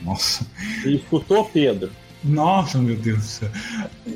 Nossa. 0.01 0.47
E 0.87 0.95
escutou, 0.95 1.45
Pedro? 1.45 1.91
Nossa, 2.23 2.79
meu 2.79 2.95
Deus 2.95 3.19
do 3.19 3.25
céu. 3.25 3.49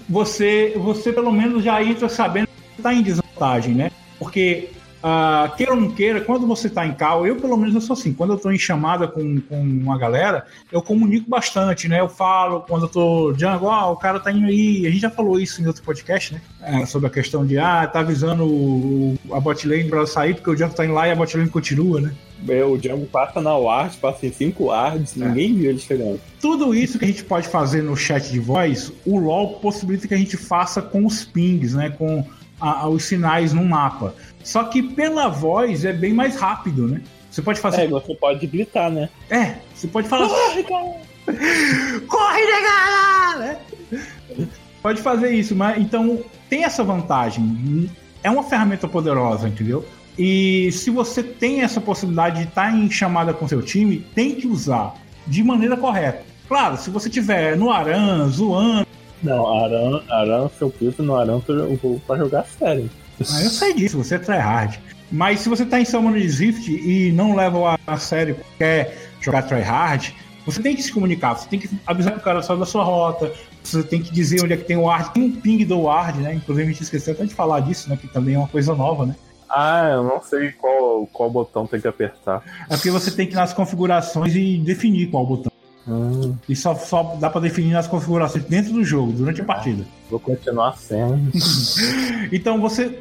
Você, 0.08 0.74
você 0.76 1.12
pelo 1.12 1.32
menos 1.32 1.64
já 1.64 1.82
entra 1.82 2.08
sabendo 2.08 2.46
que 2.46 2.78
está 2.78 2.94
em 2.94 3.02
desvantagem, 3.02 3.74
né? 3.74 3.90
Porque, 4.18 4.70
ah, 5.02 5.52
queira 5.56 5.74
ou 5.74 5.80
não 5.80 5.90
queira, 5.90 6.20
quando 6.20 6.46
você 6.46 6.68
está 6.68 6.86
em 6.86 6.94
cal, 6.94 7.26
eu 7.26 7.36
pelo 7.36 7.56
menos 7.56 7.74
eu 7.74 7.80
sou 7.80 7.94
assim, 7.94 8.12
quando 8.12 8.30
eu 8.30 8.36
estou 8.36 8.50
em 8.52 8.58
chamada 8.58 9.06
com, 9.06 9.40
com 9.40 9.60
uma 9.60 9.98
galera, 9.98 10.46
eu 10.72 10.80
comunico 10.80 11.28
bastante, 11.28 11.88
né? 11.88 12.00
Eu 12.00 12.08
falo, 12.08 12.60
quando 12.62 12.84
eu 12.84 12.88
tô 12.88 13.32
Django, 13.32 13.66
ó, 13.66 13.92
o 13.92 13.96
cara 13.96 14.18
tá 14.18 14.32
indo 14.32 14.46
aí, 14.46 14.86
a 14.86 14.90
gente 14.90 15.02
já 15.02 15.10
falou 15.10 15.38
isso 15.38 15.60
em 15.60 15.66
outro 15.66 15.82
podcast, 15.82 16.32
né? 16.32 16.40
É, 16.62 16.86
sobre 16.86 17.06
a 17.06 17.10
questão 17.10 17.44
de, 17.44 17.58
ah, 17.58 17.86
tá 17.86 18.00
avisando 18.00 18.46
o, 18.46 19.18
a 19.30 19.38
botlane 19.40 19.84
pra 19.84 19.98
ela 19.98 20.06
sair, 20.06 20.34
porque 20.34 20.50
o 20.50 20.54
Django 20.54 20.74
tá 20.74 20.84
indo 20.84 20.94
lá 20.94 21.06
e 21.06 21.10
a 21.10 21.16
botlane 21.16 21.50
continua, 21.50 22.00
né? 22.00 22.14
É, 22.48 22.64
O 22.64 22.76
Django 22.76 23.06
passa 23.06 23.40
na 23.40 23.56
ward, 23.56 23.96
passa 23.98 24.26
em 24.26 24.32
5 24.32 24.64
wards, 24.64 25.16
ninguém 25.16 25.54
viu 25.54 25.70
ele 25.70 25.78
chegando. 25.78 26.20
Tudo 26.40 26.74
isso 26.74 26.98
que 26.98 27.04
a 27.04 27.08
gente 27.08 27.24
pode 27.24 27.48
fazer 27.48 27.82
no 27.82 27.96
chat 27.96 28.30
de 28.30 28.38
voz, 28.38 28.92
o 29.04 29.18
LoL 29.18 29.54
possibilita 29.60 30.06
que 30.06 30.14
a 30.14 30.18
gente 30.18 30.36
faça 30.36 30.82
com 30.82 31.06
os 31.06 31.24
pings, 31.24 31.74
né? 31.74 31.90
Com 31.90 32.24
a- 32.70 32.88
os 32.88 33.04
sinais 33.04 33.52
no 33.52 33.64
mapa. 33.64 34.14
Só 34.42 34.64
que 34.64 34.82
pela 34.82 35.28
voz 35.28 35.84
é 35.84 35.92
bem 35.92 36.12
mais 36.12 36.36
rápido, 36.36 36.86
né? 36.86 37.00
Você 37.30 37.42
pode 37.42 37.58
É, 37.58 37.62
fazer. 37.62 37.88
você 37.88 38.14
pode 38.14 38.46
gritar, 38.46 38.90
né? 38.90 39.08
É, 39.30 39.56
você 39.74 39.88
pode 39.88 40.08
falar. 40.08 40.28
Corre, 40.28 40.62
cara! 40.62 40.94
Corre, 42.06 42.40
negada! 42.44 43.60
Né? 43.90 44.48
Pode 44.82 45.00
fazer 45.00 45.30
isso, 45.30 45.54
mas 45.56 45.78
então 45.80 46.20
tem 46.48 46.64
essa 46.64 46.84
vantagem. 46.84 47.90
É 48.22 48.30
uma 48.30 48.42
ferramenta 48.42 48.86
poderosa, 48.86 49.48
entendeu? 49.48 49.84
E 50.18 50.70
se 50.72 50.90
você 50.90 51.22
tem 51.22 51.62
essa 51.62 51.80
possibilidade 51.80 52.42
de 52.42 52.48
estar 52.48 52.72
em 52.72 52.88
chamada 52.90 53.32
com 53.34 53.48
seu 53.48 53.60
time, 53.62 54.06
tem 54.14 54.34
que 54.34 54.46
usar 54.46 54.94
de 55.26 55.42
maneira 55.42 55.76
correta. 55.76 56.22
Claro, 56.46 56.76
se 56.76 56.90
você 56.90 57.08
tiver 57.08 57.56
no 57.56 57.70
Aran, 57.72 58.28
zoando, 58.28 58.86
Não, 59.24 59.64
Aran, 59.64 60.02
Aran, 60.10 60.48
se 60.48 60.60
eu 60.62 60.70
piso 60.70 61.02
no 61.02 61.16
Aran, 61.16 61.40
eu 61.48 61.76
vou 61.82 61.98
pra 62.06 62.16
jogar 62.16 62.44
sério. 62.44 62.90
ah, 63.18 63.42
eu 63.42 63.50
sei 63.50 63.72
disso, 63.72 63.96
você 63.96 64.16
é 64.16 64.18
tryhard. 64.18 64.78
Mas 65.10 65.40
se 65.40 65.48
você 65.48 65.64
tá 65.64 65.80
em 65.80 65.84
Summoner 65.84 66.22
Rift 66.22 66.68
e 66.68 67.10
não 67.12 67.34
leva 67.34 67.70
a, 67.70 67.78
a 67.86 67.96
sério, 67.96 68.36
quer 68.58 68.96
jogar 69.20 69.42
tryhard, 69.42 70.14
você 70.44 70.60
tem 70.60 70.76
que 70.76 70.82
se 70.82 70.92
comunicar, 70.92 71.34
você 71.34 71.48
tem 71.48 71.58
que 71.58 71.70
avisar 71.86 72.16
o 72.16 72.20
cara 72.20 72.42
saiu 72.42 72.58
da 72.58 72.66
sua 72.66 72.84
rota, 72.84 73.32
você 73.62 73.82
tem 73.82 74.02
que 74.02 74.12
dizer 74.12 74.42
onde 74.44 74.52
é 74.52 74.56
que 74.58 74.64
tem 74.64 74.76
o 74.76 74.82
ward, 74.82 75.10
tem 75.14 75.22
um 75.22 75.32
ping 75.32 75.64
do 75.64 75.82
ward, 75.82 76.20
né? 76.20 76.34
Inclusive 76.34 76.68
a 76.68 76.72
gente 76.72 76.82
esqueceu 76.82 77.14
até 77.14 77.24
de 77.24 77.34
falar 77.34 77.60
disso, 77.60 77.88
né? 77.88 77.96
Que 77.96 78.06
também 78.08 78.34
é 78.34 78.38
uma 78.38 78.48
coisa 78.48 78.74
nova, 78.74 79.06
né? 79.06 79.16
Ah, 79.48 79.88
eu 79.92 80.02
não 80.02 80.20
sei 80.20 80.52
qual, 80.52 81.06
qual 81.06 81.30
botão 81.30 81.66
tem 81.66 81.80
que 81.80 81.88
apertar. 81.88 82.42
É 82.68 82.74
porque 82.76 82.90
você 82.90 83.10
tem 83.10 83.26
que 83.26 83.32
ir 83.32 83.36
nas 83.36 83.52
configurações 83.52 84.34
e 84.34 84.58
definir 84.58 85.10
qual 85.10 85.24
botão. 85.24 85.53
Hum, 85.86 86.34
E 86.48 86.56
só, 86.56 86.74
só 86.74 87.16
dá 87.20 87.28
pra 87.28 87.40
definir 87.40 87.72
nas 87.72 87.86
configurações 87.86 88.44
dentro 88.44 88.72
do 88.72 88.82
jogo, 88.84 89.12
durante 89.12 89.40
a 89.40 89.44
partida. 89.44 89.84
vou 90.10 90.18
continuar 90.18 90.76
sendo. 90.78 91.30
Então 92.32 92.60
você 92.60 92.98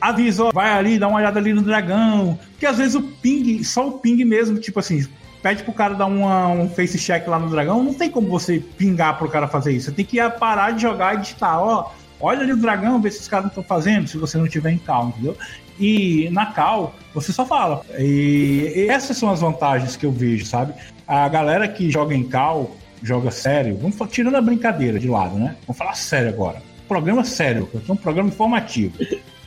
avisa, 0.00 0.50
vai 0.52 0.70
ali, 0.72 0.98
dá 0.98 1.08
uma 1.08 1.18
olhada 1.18 1.38
ali 1.38 1.52
no 1.52 1.62
dragão. 1.62 2.38
Porque 2.52 2.66
às 2.66 2.78
vezes 2.78 2.94
o 2.94 3.02
ping, 3.02 3.62
só 3.64 3.88
o 3.88 3.92
ping 3.98 4.22
mesmo, 4.24 4.58
tipo 4.58 4.78
assim, 4.78 5.06
pede 5.42 5.62
pro 5.62 5.72
cara 5.72 5.94
dar 5.94 6.06
uma, 6.06 6.48
um 6.48 6.68
face 6.68 6.98
check 6.98 7.26
lá 7.26 7.38
no 7.38 7.48
dragão, 7.50 7.82
não 7.82 7.94
tem 7.94 8.10
como 8.10 8.28
você 8.28 8.58
pingar 8.76 9.16
pro 9.18 9.28
cara 9.28 9.48
fazer 9.48 9.72
isso. 9.72 9.86
Você 9.86 9.92
tem 9.92 10.04
que 10.04 10.18
ir 10.18 10.30
parar 10.32 10.72
de 10.72 10.82
jogar 10.82 11.14
e 11.14 11.20
digitar, 11.20 11.58
ó, 11.58 11.90
olha 12.20 12.40
ali 12.40 12.52
o 12.52 12.56
dragão, 12.56 13.00
vê 13.00 13.10
se 13.10 13.20
os 13.20 13.28
caras 13.28 13.44
não 13.46 13.50
estão 13.50 13.64
fazendo, 13.64 14.08
se 14.08 14.18
você 14.18 14.36
não 14.36 14.48
tiver 14.48 14.70
em 14.72 14.78
cal, 14.78 15.08
entendeu? 15.08 15.36
E 15.78 16.28
na 16.30 16.46
cal, 16.46 16.94
você 17.14 17.32
só 17.32 17.46
fala. 17.46 17.82
E, 17.98 18.72
e 18.76 18.88
essas 18.88 19.16
são 19.16 19.30
as 19.30 19.40
vantagens 19.40 19.96
que 19.96 20.04
eu 20.04 20.12
vejo, 20.12 20.44
sabe? 20.44 20.74
A 21.10 21.28
galera 21.28 21.66
que 21.66 21.90
joga 21.90 22.14
em 22.14 22.22
cal, 22.22 22.70
joga 23.02 23.32
sério, 23.32 23.76
vamos 23.76 23.96
tirando 24.12 24.36
a 24.36 24.40
brincadeira 24.40 24.96
de 24.96 25.08
lado, 25.08 25.34
né? 25.36 25.56
Vamos 25.66 25.76
falar 25.76 25.94
sério 25.94 26.28
agora. 26.28 26.62
programa 26.86 27.24
sério, 27.24 27.68
é 27.74 27.92
um 27.92 27.96
programa 27.96 28.28
informativo. 28.28 28.96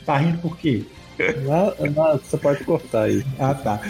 Tá 0.04 0.18
rindo 0.18 0.36
por 0.36 0.58
quê? 0.58 0.84
Não, 1.18 1.90
não, 1.90 2.18
você 2.18 2.36
pode 2.36 2.62
cortar 2.64 3.04
aí. 3.04 3.24
Ah, 3.38 3.54
tá. 3.54 3.80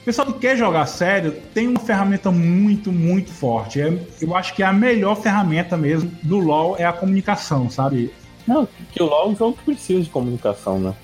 O 0.00 0.04
pessoal 0.04 0.32
que 0.32 0.40
quer 0.40 0.56
jogar 0.56 0.86
sério 0.86 1.32
tem 1.54 1.68
uma 1.68 1.78
ferramenta 1.78 2.32
muito, 2.32 2.90
muito 2.90 3.30
forte. 3.30 3.80
É- 3.80 3.96
eu 4.20 4.34
acho 4.34 4.52
que 4.52 4.64
é 4.64 4.66
a 4.66 4.72
melhor 4.72 5.14
ferramenta 5.14 5.76
mesmo 5.76 6.10
do 6.24 6.38
LoL 6.38 6.78
é 6.78 6.84
a 6.84 6.92
comunicação, 6.92 7.70
sabe? 7.70 8.12
Não, 8.44 8.66
que 8.90 9.00
o 9.00 9.06
LoL 9.06 9.26
é 9.26 9.28
um 9.28 9.36
jogo 9.36 9.56
que 9.56 9.66
precisa 9.66 10.02
de 10.02 10.10
comunicação, 10.10 10.80
né? 10.80 10.94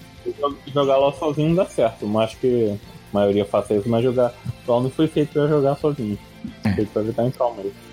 Jogar 0.74 0.96
LoL 0.96 1.12
sozinho 1.12 1.50
não 1.50 1.54
dá 1.54 1.66
certo, 1.66 2.04
mas 2.04 2.30
acho 2.30 2.38
que 2.38 2.76
a 3.12 3.18
maioria 3.18 3.44
faça 3.44 3.74
isso, 3.74 3.88
mas 3.88 4.02
jogar 4.02 4.32
LoL 4.66 4.82
não 4.82 4.90
foi 4.90 5.06
feito 5.06 5.32
pra 5.32 5.46
jogar 5.46 5.76
sozinho. 5.76 6.18
Foi 6.62 6.72
feito 6.72 6.90
pra 6.92 7.02
jogar 7.02 7.26
em 7.26 7.30
calma 7.30 7.56
mesmo. 7.56 7.86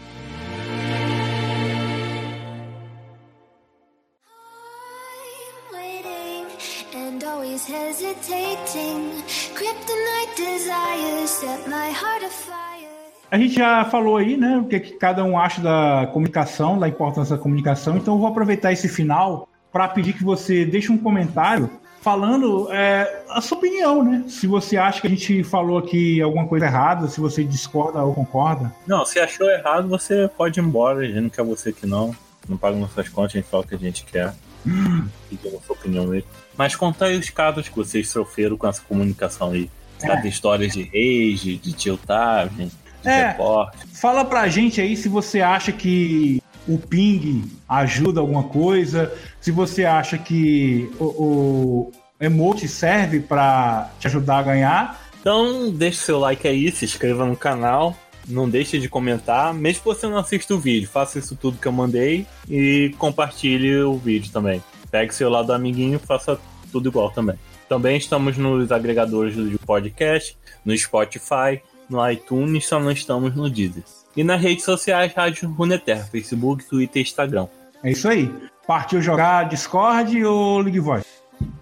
A 13.31 13.37
gente 13.37 13.55
já 13.55 13.83
falou 13.85 14.17
aí, 14.17 14.37
né, 14.37 14.57
o 14.57 14.65
que, 14.65 14.79
que 14.79 14.91
cada 14.93 15.23
um 15.23 15.37
acha 15.37 15.59
da 15.59 16.07
comunicação, 16.13 16.77
da 16.77 16.87
importância 16.87 17.35
da 17.35 17.41
comunicação. 17.41 17.97
Então 17.97 18.13
eu 18.13 18.19
vou 18.19 18.27
aproveitar 18.27 18.71
esse 18.71 18.87
final 18.87 19.49
para 19.71 19.87
pedir 19.87 20.13
que 20.13 20.23
você 20.23 20.63
deixe 20.63 20.91
um 20.91 20.97
comentário 20.99 21.67
falando 22.03 22.67
é, 22.71 23.23
a 23.29 23.39
sua 23.41 23.57
opinião, 23.57 24.03
né? 24.03 24.25
Se 24.27 24.45
você 24.45 24.75
acha 24.77 24.99
que 24.99 25.07
a 25.07 25.09
gente 25.09 25.43
falou 25.43 25.77
aqui 25.77 26.21
alguma 26.21 26.45
coisa 26.45 26.65
errada, 26.65 27.07
se 27.07 27.19
você 27.21 27.43
discorda 27.43 28.03
ou 28.03 28.13
concorda. 28.13 28.71
Não, 28.85 29.05
se 29.05 29.19
achou 29.19 29.49
errado, 29.49 29.87
você 29.87 30.29
pode 30.37 30.59
ir 30.59 30.63
embora. 30.63 30.99
A 30.99 31.05
gente 31.05 31.21
não 31.21 31.29
quer 31.29 31.43
você 31.43 31.69
aqui 31.69 31.85
não. 31.87 32.13
Não 32.47 32.57
paga 32.57 32.75
nossas 32.75 33.07
contas, 33.07 33.35
a 33.35 33.37
gente 33.39 33.49
fala 33.49 33.63
o 33.63 33.67
que 33.67 33.75
a 33.75 33.79
gente 33.79 34.03
quer. 34.03 34.33
Pedindo 35.29 35.57
a 35.57 35.61
sua 35.65 35.75
opinião 35.75 36.11
aí. 36.11 36.25
Mas 36.57 36.75
conta 36.75 37.05
aí 37.05 37.17
os 37.17 37.29
casos 37.29 37.69
que 37.69 37.75
vocês 37.75 38.09
sofreram 38.09 38.57
com 38.57 38.67
essa 38.67 38.81
comunicação 38.81 39.51
aí. 39.51 39.69
Sabe, 39.97 40.27
histórias 40.27 40.73
de 40.73 40.83
rage, 40.83 41.55
de 41.55 41.71
tiltagem, 41.71 42.69
de 43.01 43.07
É. 43.09 43.29
reporte. 43.29 43.77
Fala 43.93 44.25
pra 44.25 44.49
gente 44.49 44.81
aí 44.81 44.97
se 44.97 45.07
você 45.07 45.39
acha 45.39 45.71
que 45.71 46.42
o 46.67 46.77
ping 46.77 47.43
ajuda 47.67 48.19
alguma 48.19 48.43
coisa, 48.43 49.13
se 49.39 49.51
você 49.51 49.85
acha 49.85 50.17
que 50.17 50.89
o, 50.99 51.05
o 51.05 51.91
emote 52.19 52.67
serve 52.67 53.19
pra 53.19 53.91
te 53.99 54.07
ajudar 54.07 54.39
a 54.39 54.43
ganhar. 54.43 55.01
Então, 55.19 55.71
deixe 55.71 55.99
seu 55.99 56.19
like 56.19 56.47
aí, 56.47 56.71
se 56.71 56.85
inscreva 56.85 57.25
no 57.25 57.35
canal. 57.35 57.95
Não 58.27 58.49
deixe 58.49 58.79
de 58.79 58.87
comentar, 58.87 59.53
mesmo 59.53 59.81
que 59.81 59.85
você 59.85 60.07
não 60.07 60.17
assista 60.17 60.53
o 60.53 60.59
vídeo, 60.59 60.87
faça 60.87 61.19
isso 61.19 61.35
tudo 61.35 61.57
que 61.57 61.67
eu 61.67 61.73
mandei 61.73 62.25
e 62.49 62.95
compartilhe 62.97 63.81
o 63.83 63.97
vídeo 63.97 64.31
também. 64.31 64.63
Pegue 64.89 65.13
seu 65.13 65.29
lado 65.29 65.47
do 65.47 65.53
amiguinho 65.53 65.99
faça 65.99 66.39
tudo 66.71 66.87
igual 66.87 67.11
também. 67.11 67.35
Também 67.67 67.97
estamos 67.97 68.37
nos 68.37 68.71
agregadores 68.71 69.35
de 69.35 69.57
podcast, 69.59 70.37
no 70.63 70.77
Spotify, 70.77 71.61
no 71.89 72.09
iTunes, 72.09 72.65
só 72.65 72.79
não 72.79 72.91
estamos 72.91 73.35
no 73.35 73.49
Deezer. 73.49 73.83
E 74.15 74.23
nas 74.23 74.41
redes 74.41 74.63
sociais, 74.63 75.13
Rádio 75.13 75.49
Runeterra, 75.49 76.03
Facebook, 76.03 76.63
Twitter 76.65 77.01
e 77.01 77.03
Instagram. 77.03 77.47
É 77.83 77.91
isso 77.91 78.07
aí. 78.07 78.31
Partiu 78.67 79.01
jogar 79.01 79.49
Discord 79.49 80.23
ou 80.23 80.59
League 80.59 80.79
Voice? 80.79 81.05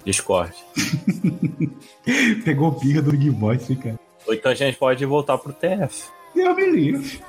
Discord. 0.06 0.54
Pegou 2.43 2.72
birra 2.72 3.02
do 3.02 3.12
League 3.12 3.30
Voice, 3.30 3.76
cara. 3.76 3.99
Ou 4.28 4.34
então 4.34 4.52
a 4.52 4.56
gente 4.56 4.78
pode 4.78 5.04
voltar 5.06 5.38
pro 5.38 5.54
TF. 5.54 6.06
Deus 6.36 6.56
me 6.56 6.72
livre. 6.72 7.22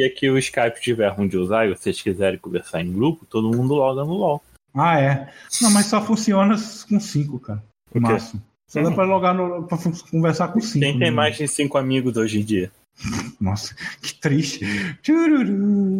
Dia 0.03 0.09
que 0.13 0.29
o 0.29 0.37
Skype 0.37 0.81
tiver 0.81 1.07
ruim 1.09 1.27
de 1.27 1.37
usar 1.37 1.65
e 1.65 1.69
vocês 1.75 2.01
quiserem 2.01 2.39
conversar 2.39 2.81
em 2.81 2.91
grupo, 2.91 3.25
todo 3.25 3.55
mundo 3.55 3.73
loga 3.75 4.03
no 4.03 4.13
LOL. 4.13 4.41
Ah, 4.73 4.99
é. 4.99 5.29
Não, 5.61 5.71
mas 5.71 5.85
só 5.85 6.01
funciona 6.01 6.55
com 6.89 6.99
5, 6.99 7.39
cara. 7.39 7.63
Quê? 7.91 7.99
máximo. 7.99 8.41
Só 8.67 8.81
dá 8.81 8.91
pra 8.91 9.05
logar 9.05 9.35
no, 9.35 9.63
pra 9.67 9.77
conversar 10.09 10.47
com 10.47 10.59
5. 10.59 10.79
Quem 10.83 10.97
tem 10.97 11.11
mais 11.11 11.37
de 11.37 11.47
cinco 11.47 11.77
amigos 11.77 12.17
hoje 12.17 12.39
em 12.39 12.43
dia? 12.43 12.71
Nossa, 13.39 13.75
que 14.01 14.15
triste. 14.15 14.65
Tchururu. 15.01 15.99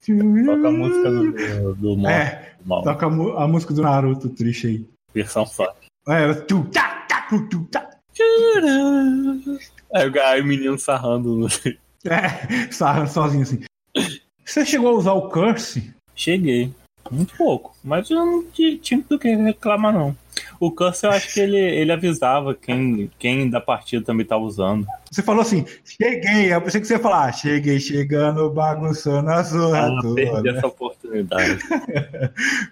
Tchururu. 0.00 0.46
Toca 0.46 0.68
a 0.68 0.72
música 0.72 1.10
do, 1.10 1.96
do. 1.96 2.06
É, 2.06 2.52
mal. 2.64 2.82
toca 2.82 3.06
a, 3.06 3.44
a 3.44 3.48
música 3.48 3.72
do 3.72 3.80
Naruto 3.82 4.28
triste 4.28 4.66
aí. 4.66 4.86
Versão 5.14 5.46
só. 5.46 5.74
É, 6.08 6.34
tu, 6.34 6.64
tá, 6.64 7.06
tá, 7.08 7.26
tá. 7.70 7.88
O 9.94 10.20
aí 10.20 10.40
o 10.42 10.44
menino 10.44 10.78
sarrando. 10.78 11.36
no- 11.36 11.48
É, 12.04 12.70
sozinho 13.06 13.42
assim. 13.42 13.60
Você 14.44 14.64
chegou 14.66 14.88
a 14.90 14.98
usar 14.98 15.12
o 15.12 15.28
Curse? 15.28 15.92
Cheguei. 16.14 16.72
Muito 17.10 17.36
pouco. 17.36 17.74
Mas 17.82 18.10
eu 18.10 18.16
não 18.24 18.44
ti- 18.44 18.78
tinha 18.78 19.02
do 19.08 19.18
que 19.18 19.34
reclamar, 19.34 19.92
não. 19.92 20.16
O 20.58 20.70
Cursor, 20.70 21.10
eu 21.10 21.16
acho 21.16 21.32
que 21.32 21.40
ele, 21.40 21.56
ele 21.56 21.92
avisava 21.92 22.54
quem, 22.54 23.10
quem 23.18 23.48
da 23.48 23.60
partida 23.60 24.04
também 24.04 24.24
tava 24.26 24.42
usando. 24.42 24.86
Você 25.10 25.22
falou 25.22 25.42
assim, 25.42 25.64
cheguei. 25.84 26.52
Eu 26.52 26.60
pensei 26.60 26.80
que 26.80 26.86
você 26.86 26.94
ia 26.94 26.98
falar, 26.98 27.32
cheguei 27.32 27.78
chegando, 27.78 28.50
bagunçando 28.50 29.30
a 29.30 29.42
zorra 29.42 29.88
Ah, 29.88 30.14
perdi 30.14 30.48
essa 30.48 30.66
oportunidade. 30.66 31.58